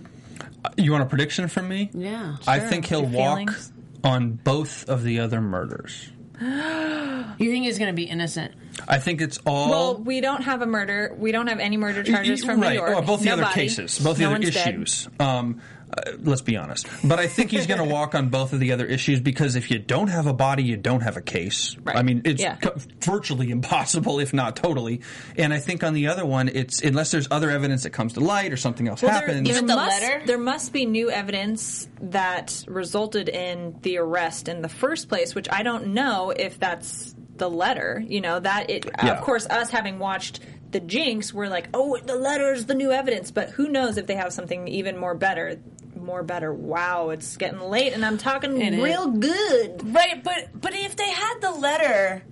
You 0.77 0.91
want 0.91 1.03
a 1.03 1.07
prediction 1.07 1.47
from 1.47 1.67
me? 1.69 1.89
Yeah. 1.93 2.35
I 2.45 2.59
think 2.59 2.85
he'll 2.85 3.01
Your 3.01 3.09
walk 3.11 3.37
feelings? 3.37 3.71
on 4.03 4.31
both 4.33 4.89
of 4.89 5.03
the 5.03 5.19
other 5.19 5.39
murders. 5.41 6.11
You 6.41 7.51
think 7.51 7.65
he's 7.65 7.77
going 7.77 7.89
to 7.89 7.95
be 7.95 8.03
innocent? 8.03 8.53
I 8.87 8.97
think 8.97 9.21
it's 9.21 9.37
all. 9.45 9.69
Well, 9.69 9.97
we 9.97 10.21
don't 10.21 10.41
have 10.41 10.61
a 10.61 10.65
murder. 10.65 11.15
We 11.17 11.31
don't 11.31 11.47
have 11.47 11.59
any 11.59 11.77
murder 11.77 12.03
charges 12.03 12.43
from 12.43 12.59
right. 12.59 12.69
New 12.69 12.75
York. 12.75 12.97
Or 12.97 13.01
both 13.01 13.21
the 13.21 13.29
other 13.29 13.45
cases, 13.45 13.99
both 13.99 14.17
the 14.17 14.23
No 14.23 14.33
other 14.33 14.47
issues. 14.47 15.07
Um, 15.19 15.61
uh, 15.95 16.11
let's 16.23 16.41
be 16.41 16.55
honest. 16.57 16.87
But 17.03 17.19
I 17.19 17.27
think 17.27 17.51
he's 17.51 17.67
going 17.67 17.79
to 17.79 17.93
walk 17.93 18.15
on 18.15 18.29
both 18.29 18.53
of 18.53 18.59
the 18.59 18.71
other 18.71 18.85
issues 18.85 19.19
because 19.19 19.55
if 19.55 19.69
you 19.71 19.79
don't 19.79 20.07
have 20.07 20.27
a 20.27 20.33
body, 20.33 20.63
you 20.63 20.77
don't 20.77 21.01
have 21.01 21.17
a 21.17 21.21
case. 21.21 21.75
Right. 21.83 21.95
I 21.97 22.03
mean, 22.03 22.21
it's 22.25 22.41
Yeah. 22.41 22.55
co- 22.55 22.75
virtually 23.01 23.49
impossible, 23.51 24.19
if 24.19 24.33
not 24.33 24.55
totally. 24.55 25.01
And 25.37 25.53
I 25.53 25.59
think 25.59 25.83
on 25.83 25.93
the 25.93 26.07
other 26.07 26.25
one, 26.25 26.49
it's 26.49 26.81
unless 26.81 27.11
there's 27.11 27.27
other 27.31 27.49
evidence 27.49 27.83
that 27.83 27.89
comes 27.91 28.13
to 28.13 28.19
light 28.21 28.53
or 28.53 28.57
something 28.57 28.87
else 28.87 29.01
Well, 29.01 29.11
happens. 29.11 29.43
there 29.47 29.53
Even 29.57 29.65
the 29.67 29.75
must, 29.75 30.01
letter? 30.01 30.21
There 30.25 30.37
must 30.37 30.71
be 30.73 30.85
new 30.85 31.09
evidence 31.11 31.87
that 32.01 32.63
resulted 32.67 33.29
in 33.29 33.75
the 33.81 33.97
arrest 33.97 34.47
in 34.47 34.61
the 34.61 34.69
first 34.69 35.09
place, 35.09 35.35
which 35.35 35.47
I 35.51 35.63
don't 35.63 35.87
know 35.87 36.31
if 36.31 36.59
that's 36.59 37.13
the 37.37 37.49
letter. 37.49 38.03
You 38.07 38.21
know 38.21 38.39
that 38.39 38.69
it. 38.69 38.85
Yeah. 38.85 39.13
Of 39.17 39.21
course, 39.21 39.45
us 39.47 39.69
having 39.71 39.99
watched 39.99 40.39
the 40.71 40.79
Jinx, 40.79 41.33
we're 41.33 41.49
like, 41.49 41.67
oh, 41.73 41.97
the 41.97 42.15
letter's 42.15 42.65
the 42.65 42.75
new 42.75 42.91
evidence. 42.91 43.31
But 43.31 43.49
who 43.49 43.67
knows 43.67 43.97
if 43.97 44.07
they 44.07 44.15
have 44.15 44.31
something 44.31 44.67
even 44.67 44.97
more 44.97 45.15
better. 45.15 45.59
More 46.02 46.24
better. 46.24 46.52
Wow, 46.52 47.10
it's 47.12 47.38
getting 47.38 47.60
late, 47.60 47.93
and 47.93 48.04
I'm 48.04 48.18
talking 48.18 48.60
It 48.60 48.82
real 48.82 49.08
good. 49.08 49.93
Right, 49.93 50.24
but 50.24 50.49
but 50.60 50.74
if 50.74 50.95
they 50.95 51.10
had 51.10 51.39
the 51.41 51.52
letter, 51.52 52.24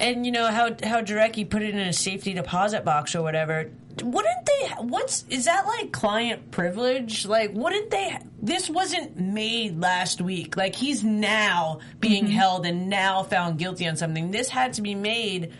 and 0.00 0.26
you 0.26 0.32
know 0.32 0.46
how 0.46 0.70
how 0.82 1.00
Jarecki 1.02 1.48
put 1.48 1.62
it 1.62 1.70
in 1.70 1.78
a 1.78 1.92
safety 1.92 2.34
deposit 2.34 2.84
box 2.84 3.14
or 3.14 3.22
whatever, 3.22 3.70
wouldn't 4.02 4.46
they? 4.46 4.68
What's 4.80 5.24
is 5.30 5.44
that 5.44 5.66
like 5.66 5.92
client 5.92 6.50
privilege? 6.50 7.24
Like, 7.24 7.52
wouldn't 7.54 7.90
they? 7.90 8.18
This 8.42 8.68
wasn't 8.68 9.16
made 9.16 9.80
last 9.80 10.20
week. 10.20 10.56
Like 10.56 10.74
he's 10.74 11.04
now 11.04 11.78
being 12.00 12.24
mm-hmm. 12.24 12.32
held 12.32 12.66
and 12.66 12.88
now 12.88 13.22
found 13.22 13.58
guilty 13.58 13.86
on 13.86 13.96
something. 13.96 14.32
This 14.32 14.48
had 14.48 14.74
to 14.74 14.82
be 14.82 14.94
made. 14.94 15.52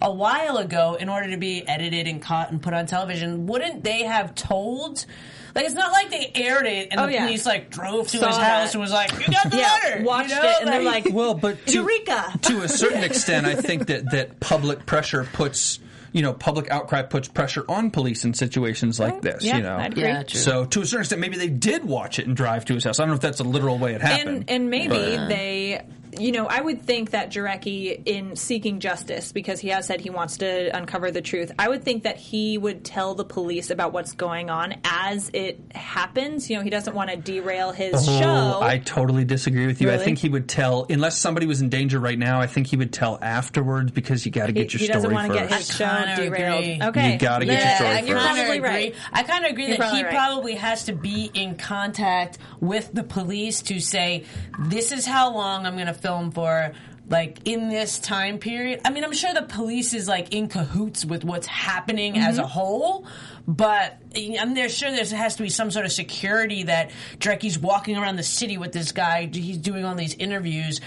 A 0.00 0.12
while 0.12 0.56
ago, 0.56 0.96
in 0.98 1.08
order 1.08 1.30
to 1.30 1.36
be 1.36 1.66
edited 1.68 2.08
and 2.08 2.20
caught 2.20 2.50
and 2.50 2.60
put 2.60 2.74
on 2.74 2.86
television, 2.86 3.46
wouldn't 3.46 3.84
they 3.84 4.02
have 4.02 4.34
told? 4.34 5.06
Like, 5.54 5.66
it's 5.66 5.74
not 5.74 5.92
like 5.92 6.10
they 6.10 6.30
aired 6.34 6.66
it 6.66 6.88
and 6.90 7.00
Oh, 7.00 7.06
the 7.06 7.12
yeah. 7.12 7.26
police 7.26 7.44
like 7.46 7.70
drove 7.70 8.08
to 8.08 8.18
Saw 8.18 8.28
his 8.28 8.36
that. 8.36 8.60
house 8.62 8.72
and 8.74 8.80
was 8.80 8.92
like, 8.92 9.12
"You 9.12 9.32
got 9.32 9.50
the 9.50 9.58
Yeah, 9.58 9.78
letter." 9.84 10.02
watched 10.02 10.30
you 10.30 10.36
know? 10.36 10.42
it, 10.50 10.56
and 10.62 10.68
they're 10.68 10.82
like, 10.82 11.06
Well, 11.10 11.34
but 11.34 11.64
to, 11.66 11.72
Eureka! 11.72 12.38
to 12.42 12.62
a 12.62 12.68
certain 12.68 13.04
extent, 13.10 13.46
I 13.46 13.54
think 13.54 13.86
that, 13.88 14.10
that 14.12 14.40
public 14.40 14.86
pressure 14.86 15.28
puts, 15.32 15.78
you 16.12 16.22
know, 16.22 16.32
public 16.32 16.70
outcry 16.70 17.02
puts 17.02 17.28
pressure 17.28 17.64
on 17.68 17.90
police 17.90 18.24
in 18.24 18.34
situations 18.34 18.98
like 19.00 19.20
this, 19.22 19.44
yeah, 19.44 19.56
you 19.58 19.62
know. 19.62 19.76
I'd 19.76 19.92
agree. 19.92 20.02
Yeah. 20.04 20.22
So 20.26 20.64
to 20.64 20.80
a 20.82 20.86
certain 20.86 21.00
extent, 21.02 21.20
maybe 21.20 21.36
they 21.36 21.48
did 21.48 21.84
watch 21.84 22.18
it 22.18 22.26
and 22.26 22.36
drive 22.36 22.64
to 22.66 22.74
his 22.74 22.84
house. 22.84 22.98
I 22.98 23.02
don't 23.02 23.10
know 23.10 23.14
if 23.16 23.20
that's 23.20 23.40
a 23.40 23.44
literal 23.44 23.78
way 23.78 23.94
it 23.94 24.00
happened. 24.02 24.28
and 24.28 24.50
and 24.50 24.70
maybe 24.70 24.88
but- 25.16 25.28
they 25.28 25.82
you 26.18 26.30
know 26.32 26.46
i 26.46 26.60
would 26.60 26.82
think 26.82 27.10
that 27.12 27.30
Jarecki 27.30 28.02
in 28.06 28.36
seeking 28.36 28.80
justice 28.80 29.32
because 29.32 29.60
he 29.60 29.68
has 29.68 29.86
said 29.86 30.00
he 30.00 30.10
wants 30.10 30.36
to 30.38 30.76
uncover 30.76 31.10
the 31.10 31.22
truth 31.22 31.50
i 31.58 31.68
would 31.68 31.82
think 31.84 32.02
that 32.04 32.16
he 32.16 32.58
would 32.58 32.84
tell 32.84 33.14
the 33.14 33.24
police 33.24 33.70
about 33.70 33.92
what's 33.92 34.12
going 34.12 34.50
on 34.50 34.74
as 34.84 35.30
it 35.32 35.58
happens 35.74 36.50
you 36.50 36.56
know 36.56 36.62
he 36.62 36.70
doesn't 36.70 36.94
want 36.94 37.10
to 37.10 37.16
derail 37.16 37.72
his 37.72 37.94
oh, 37.94 38.20
show 38.20 38.42
Oh, 38.42 38.60
I 38.62 38.78
totally 38.78 39.24
disagree 39.24 39.66
with 39.66 39.80
you. 39.80 39.90
I 39.90 39.98
think 39.98 40.18
he 40.18 40.28
would 40.28 40.48
tell, 40.48 40.86
unless 40.90 41.18
somebody 41.18 41.46
was 41.46 41.60
in 41.60 41.68
danger 41.68 41.98
right 42.00 42.18
now. 42.18 42.40
I 42.40 42.46
think 42.46 42.66
he 42.66 42.76
would 42.76 42.92
tell 42.92 43.18
afterwards 43.22 43.90
because 43.92 44.24
you 44.26 44.32
got 44.32 44.46
to 44.46 44.52
get 44.52 44.72
your 44.72 44.78
he 44.80 44.86
story 44.86 44.94
doesn't 44.96 45.12
want 45.12 45.32
to 45.32 45.38
first. 45.38 45.50
get 45.50 45.58
his 45.58 45.68
show 45.76 45.86
kinda 45.86 46.16
derailed 46.16 46.64
agree. 46.64 46.78
okay 46.88 47.12
You 47.12 47.18
gotta 47.18 47.44
get 47.46 47.62
your 47.64 47.74
story 47.76 47.88
I 47.90 47.94
first. 47.98 48.08
you're 48.08 48.18
kinda 48.18 48.34
probably 48.42 48.60
right 48.60 48.94
I 49.12 49.22
kind 49.22 49.44
of 49.44 49.50
agree 49.52 49.68
You're 49.68 49.78
that 49.78 49.94
he 49.94 50.02
right. 50.02 50.12
probably 50.12 50.54
has 50.56 50.84
to 50.84 50.92
be 50.92 51.30
in 51.34 51.56
contact 51.56 52.38
with 52.60 52.90
the 52.92 53.02
police 53.02 53.62
to 53.62 53.80
say, 53.80 54.24
"This 54.68 54.92
is 54.92 55.06
how 55.06 55.34
long 55.34 55.66
I'm 55.66 55.74
going 55.74 55.86
to 55.86 55.94
film 56.02 56.30
for." 56.32 56.72
Like 57.08 57.40
in 57.46 57.68
this 57.68 57.98
time 57.98 58.38
period, 58.38 58.80
I 58.84 58.90
mean, 58.90 59.04
I'm 59.04 59.12
sure 59.12 59.34
the 59.34 59.42
police 59.42 59.92
is 59.92 60.06
like 60.08 60.32
in 60.32 60.48
cahoots 60.48 61.04
with 61.04 61.24
what's 61.24 61.48
happening 61.48 62.16
as 62.16 62.36
Mm-hmm. 62.36 62.44
a 62.44 62.46
whole, 62.46 63.06
but 63.46 63.98
I'm 64.16 64.54
there 64.54 64.68
sure 64.68 64.90
there 64.90 65.04
has 65.18 65.36
to 65.36 65.42
be 65.42 65.50
some 65.50 65.70
sort 65.72 65.84
of 65.84 65.92
security 65.92 66.62
that 66.62 66.92
Jarecki's 67.18 67.58
walking 67.58 67.98
around 67.98 68.16
the 68.16 68.22
city 68.22 68.56
with 68.56 68.72
this 68.72 68.92
guy. 68.92 69.28
He's 69.30 69.58
doing 69.58 69.84
all 69.84 69.96
these 69.96 70.14
interviews, 70.14 70.80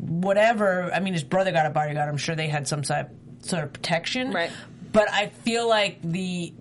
whatever. 0.00 0.92
I 0.92 1.00
mean, 1.00 1.12
his 1.14 1.24
brother 1.24 1.52
got 1.52 1.66
a 1.66 1.70
bodyguard. 1.70 2.08
I'm 2.08 2.16
sure 2.16 2.34
they 2.34 2.48
had 2.48 2.66
some 2.68 2.84
sort 2.84 3.06
of, 3.06 3.46
sort 3.46 3.62
of 3.64 3.72
protection, 3.72 4.32
Right. 4.32 4.50
But 4.92 5.08
I 5.10 5.28
feel 5.28 5.68
like 5.68 6.02
the 6.02 6.52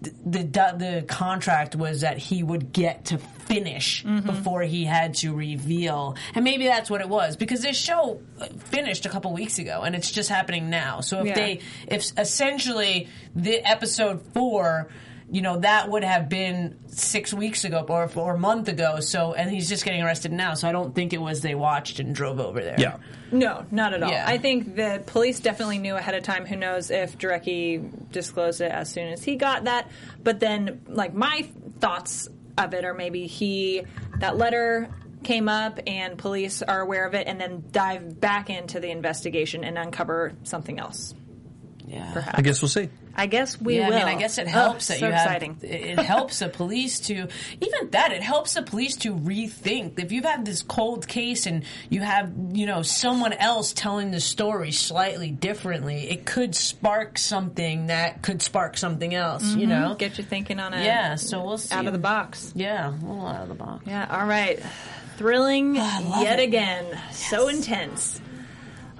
the 0.00 0.42
the 0.44 1.04
contract 1.08 1.74
was 1.74 2.02
that 2.02 2.18
he 2.18 2.42
would 2.42 2.72
get 2.72 3.06
to 3.06 3.18
finish 3.18 4.04
Mm-hmm. 4.04 4.26
before 4.26 4.62
he 4.62 4.84
had 4.84 5.14
to 5.14 5.34
reveal, 5.34 6.16
and 6.34 6.44
maybe 6.44 6.66
that's 6.66 6.90
what 6.90 7.00
it 7.00 7.08
was 7.08 7.36
because 7.36 7.62
this 7.62 7.76
show 7.78 8.20
finished 8.66 9.06
a 9.06 9.08
couple 9.08 9.32
weeks 9.32 9.58
ago, 9.58 9.82
and 9.82 9.94
it's 9.94 10.10
just 10.10 10.28
happening 10.28 10.68
now. 10.70 11.00
So 11.00 11.20
if 11.20 11.26
Yeah. 11.28 11.34
they, 11.34 11.60
if 11.88 12.12
essentially 12.18 13.08
the 13.34 13.56
episode 13.68 14.22
four. 14.34 14.88
You 15.30 15.42
know 15.42 15.58
that 15.58 15.90
would 15.90 16.04
have 16.04 16.28
been 16.28 16.78
six 16.88 17.34
weeks 17.34 17.64
ago 17.64 17.84
or, 17.86 18.10
or 18.16 18.34
a 18.34 18.38
month 18.38 18.68
ago. 18.68 19.00
So, 19.00 19.34
and 19.34 19.50
he's 19.50 19.68
just 19.68 19.84
getting 19.84 20.02
arrested 20.02 20.32
now. 20.32 20.54
So, 20.54 20.66
I 20.68 20.72
don't 20.72 20.94
think 20.94 21.12
it 21.12 21.20
was 21.20 21.42
they 21.42 21.54
watched 21.54 22.00
and 22.00 22.14
drove 22.14 22.40
over 22.40 22.62
there. 22.62 22.76
yeah. 22.78 22.96
No, 23.30 23.66
not 23.70 23.92
at 23.92 24.02
all. 24.02 24.10
Yeah. 24.10 24.24
I 24.26 24.38
think 24.38 24.74
the 24.74 25.02
police 25.04 25.40
definitely 25.40 25.78
knew 25.78 25.96
ahead 25.96 26.14
of 26.14 26.22
time. 26.22 26.46
Who 26.46 26.56
knows 26.56 26.90
if 26.90 27.18
Jarecki 27.18 28.10
disclosed 28.10 28.62
it 28.62 28.72
as 28.72 28.90
soon 28.90 29.08
as 29.08 29.22
he 29.22 29.36
got 29.36 29.64
that? 29.64 29.90
But 30.24 30.40
then, 30.40 30.80
like 30.88 31.12
my 31.12 31.46
thoughts 31.78 32.28
of 32.56 32.72
it 32.72 32.86
are 32.86 32.94
maybe 32.94 33.26
he 33.26 33.82
that 34.20 34.38
letter 34.38 34.88
came 35.24 35.48
up 35.48 35.78
and 35.86 36.16
police 36.16 36.62
are 36.62 36.80
aware 36.80 37.04
of 37.06 37.12
it, 37.14 37.26
and 37.26 37.38
then 37.38 37.64
dive 37.70 38.18
back 38.18 38.48
into 38.48 38.80
the 38.80 38.90
investigation 38.90 39.62
and 39.64 39.76
uncover 39.76 40.32
something 40.44 40.78
else. 40.78 41.14
yeah. 41.86 42.12
Perhaps. 42.14 42.38
I 42.38 42.42
guess 42.42 42.62
we'll 42.62 42.68
see. 42.68 42.88
I 43.18 43.26
guess 43.26 43.60
we 43.60 43.76
yeah, 43.78 43.88
will. 43.88 43.96
I 43.96 43.98
mean, 43.98 44.08
I 44.08 44.14
guess 44.14 44.38
it 44.38 44.46
Oh, 44.46 44.50
helps 44.50 44.86
that 44.86 45.00
so 45.00 45.06
you 45.06 45.12
have. 45.12 45.26
exciting. 45.26 45.58
It 45.62 45.98
it 45.98 45.98
helps 45.98 46.38
the 46.38 46.48
police 46.48 47.00
to 47.00 47.26
even 47.60 47.90
that. 47.90 48.12
It 48.12 48.22
helps 48.22 48.54
the 48.54 48.62
police 48.62 48.94
to 48.98 49.12
rethink. 49.12 49.98
If 49.98 50.12
you've 50.12 50.24
had 50.24 50.44
this 50.44 50.62
cold 50.62 51.08
case 51.08 51.46
and 51.46 51.64
you 51.90 52.00
have 52.00 52.32
you 52.52 52.64
know 52.66 52.82
someone 52.82 53.32
else 53.32 53.72
telling 53.72 54.12
the 54.12 54.20
story 54.20 54.70
slightly 54.70 55.32
differently, 55.32 56.08
it 56.08 56.24
could 56.26 56.54
spark 56.54 57.18
something 57.18 57.88
that 57.88 58.22
could 58.22 58.40
spark 58.40 58.76
something 58.76 59.12
else. 59.12 59.42
You 59.42 59.66
mm-hmm. 59.66 59.68
know, 59.68 59.94
Get 59.98 60.16
you 60.18 60.24
thinking 60.24 60.60
on 60.60 60.72
a 60.72 60.84
yeah. 60.84 61.16
So 61.16 61.44
we'll 61.44 61.58
see. 61.58 61.74
out 61.74 61.86
of 61.86 61.92
the 61.92 61.98
box. 61.98 62.52
Yeah, 62.54 62.88
a 62.88 62.92
little 62.92 63.26
out 63.26 63.42
of 63.42 63.48
the 63.48 63.54
box. 63.54 63.84
Yeah, 63.84 64.06
all 64.08 64.26
right. 64.26 64.62
Thrilling 65.16 65.74
love 65.74 66.22
yet 66.22 66.38
it. 66.38 66.44
again. 66.44 67.00
So 67.10 67.48
intense. 67.48 68.20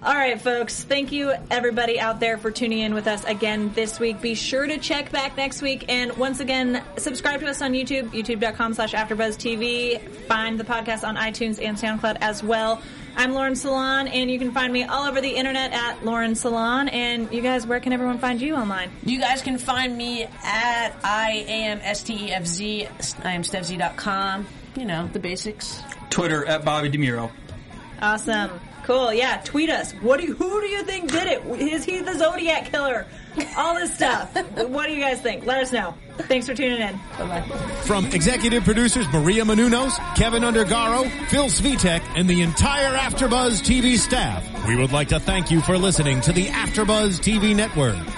All 0.00 0.14
right, 0.14 0.40
folks. 0.40 0.84
Thank 0.84 1.10
you, 1.10 1.32
everybody 1.50 1.98
out 1.98 2.20
there, 2.20 2.38
for 2.38 2.52
tuning 2.52 2.78
in 2.78 2.94
with 2.94 3.08
us 3.08 3.24
again 3.24 3.72
this 3.74 3.98
week. 3.98 4.20
Be 4.20 4.36
sure 4.36 4.64
to 4.64 4.78
check 4.78 5.10
back 5.10 5.36
next 5.36 5.60
week. 5.60 5.86
And 5.88 6.16
once 6.16 6.38
again, 6.38 6.84
subscribe 6.98 7.40
to 7.40 7.48
us 7.48 7.60
on 7.62 7.72
YouTube, 7.72 8.10
youtube.com 8.10 8.74
slash 8.74 8.92
AfterBuzzTV. 8.92 10.00
Find 10.28 10.58
the 10.58 10.62
podcast 10.62 11.06
on 11.06 11.16
iTunes 11.16 11.60
and 11.60 11.76
SoundCloud 11.76 12.18
as 12.20 12.44
well. 12.44 12.80
I'm 13.16 13.32
Lauren 13.32 13.54
Salaun, 13.54 14.08
and 14.08 14.30
you 14.30 14.38
can 14.38 14.52
find 14.52 14.72
me 14.72 14.84
all 14.84 15.08
over 15.08 15.20
the 15.20 15.30
internet 15.30 15.72
at 15.72 16.04
Lauren 16.04 16.34
Salaun. 16.34 16.92
And 16.92 17.32
you 17.32 17.42
guys, 17.42 17.66
where 17.66 17.80
can 17.80 17.92
everyone 17.92 18.20
find 18.20 18.40
you 18.40 18.54
online? 18.54 18.92
You 19.02 19.18
guys 19.18 19.42
can 19.42 19.58
find 19.58 19.98
me 19.98 20.22
at 20.44 20.94
I 21.02 21.44
am 21.48 21.80
S 21.82 22.04
T 22.04 22.26
E 22.26 22.30
F 22.30 22.46
Z. 22.46 22.86
I 23.24 23.32
am 23.32 23.42
StefZ.com. 23.42 24.46
You 24.76 24.84
know, 24.84 25.10
the 25.12 25.18
basics. 25.18 25.82
Twitter 26.08 26.46
at 26.46 26.64
Bobby 26.64 26.88
DeMuro. 26.88 27.32
Awesome. 28.00 28.60
Cool. 28.88 29.12
Yeah. 29.12 29.42
Tweet 29.44 29.68
us. 29.68 29.92
What 30.00 30.18
do 30.18 30.24
you, 30.24 30.34
who 30.34 30.62
do 30.62 30.66
you 30.66 30.82
think 30.82 31.12
did 31.12 31.26
it? 31.26 31.44
Is 31.60 31.84
he 31.84 32.00
the 32.00 32.16
Zodiac 32.16 32.70
killer? 32.72 33.06
All 33.54 33.74
this 33.74 33.92
stuff. 33.92 34.34
what 34.66 34.86
do 34.86 34.94
you 34.94 35.00
guys 35.00 35.20
think? 35.20 35.44
Let 35.44 35.60
us 35.60 35.72
know. 35.72 35.92
Thanks 36.20 36.46
for 36.46 36.54
tuning 36.54 36.80
in. 36.80 36.98
From 37.82 38.06
executive 38.06 38.64
producers 38.64 39.06
Maria 39.12 39.44
Menounos, 39.44 39.92
Kevin 40.16 40.42
Undergaro, 40.42 41.02
Phil 41.28 41.48
Svitek, 41.48 42.00
and 42.16 42.30
the 42.30 42.40
entire 42.40 42.96
AfterBuzz 42.96 43.60
TV 43.60 43.98
staff, 43.98 44.66
we 44.66 44.74
would 44.74 44.90
like 44.90 45.08
to 45.08 45.20
thank 45.20 45.50
you 45.50 45.60
for 45.60 45.76
listening 45.76 46.22
to 46.22 46.32
the 46.32 46.46
AfterBuzz 46.46 47.20
TV 47.20 47.54
network. 47.54 48.17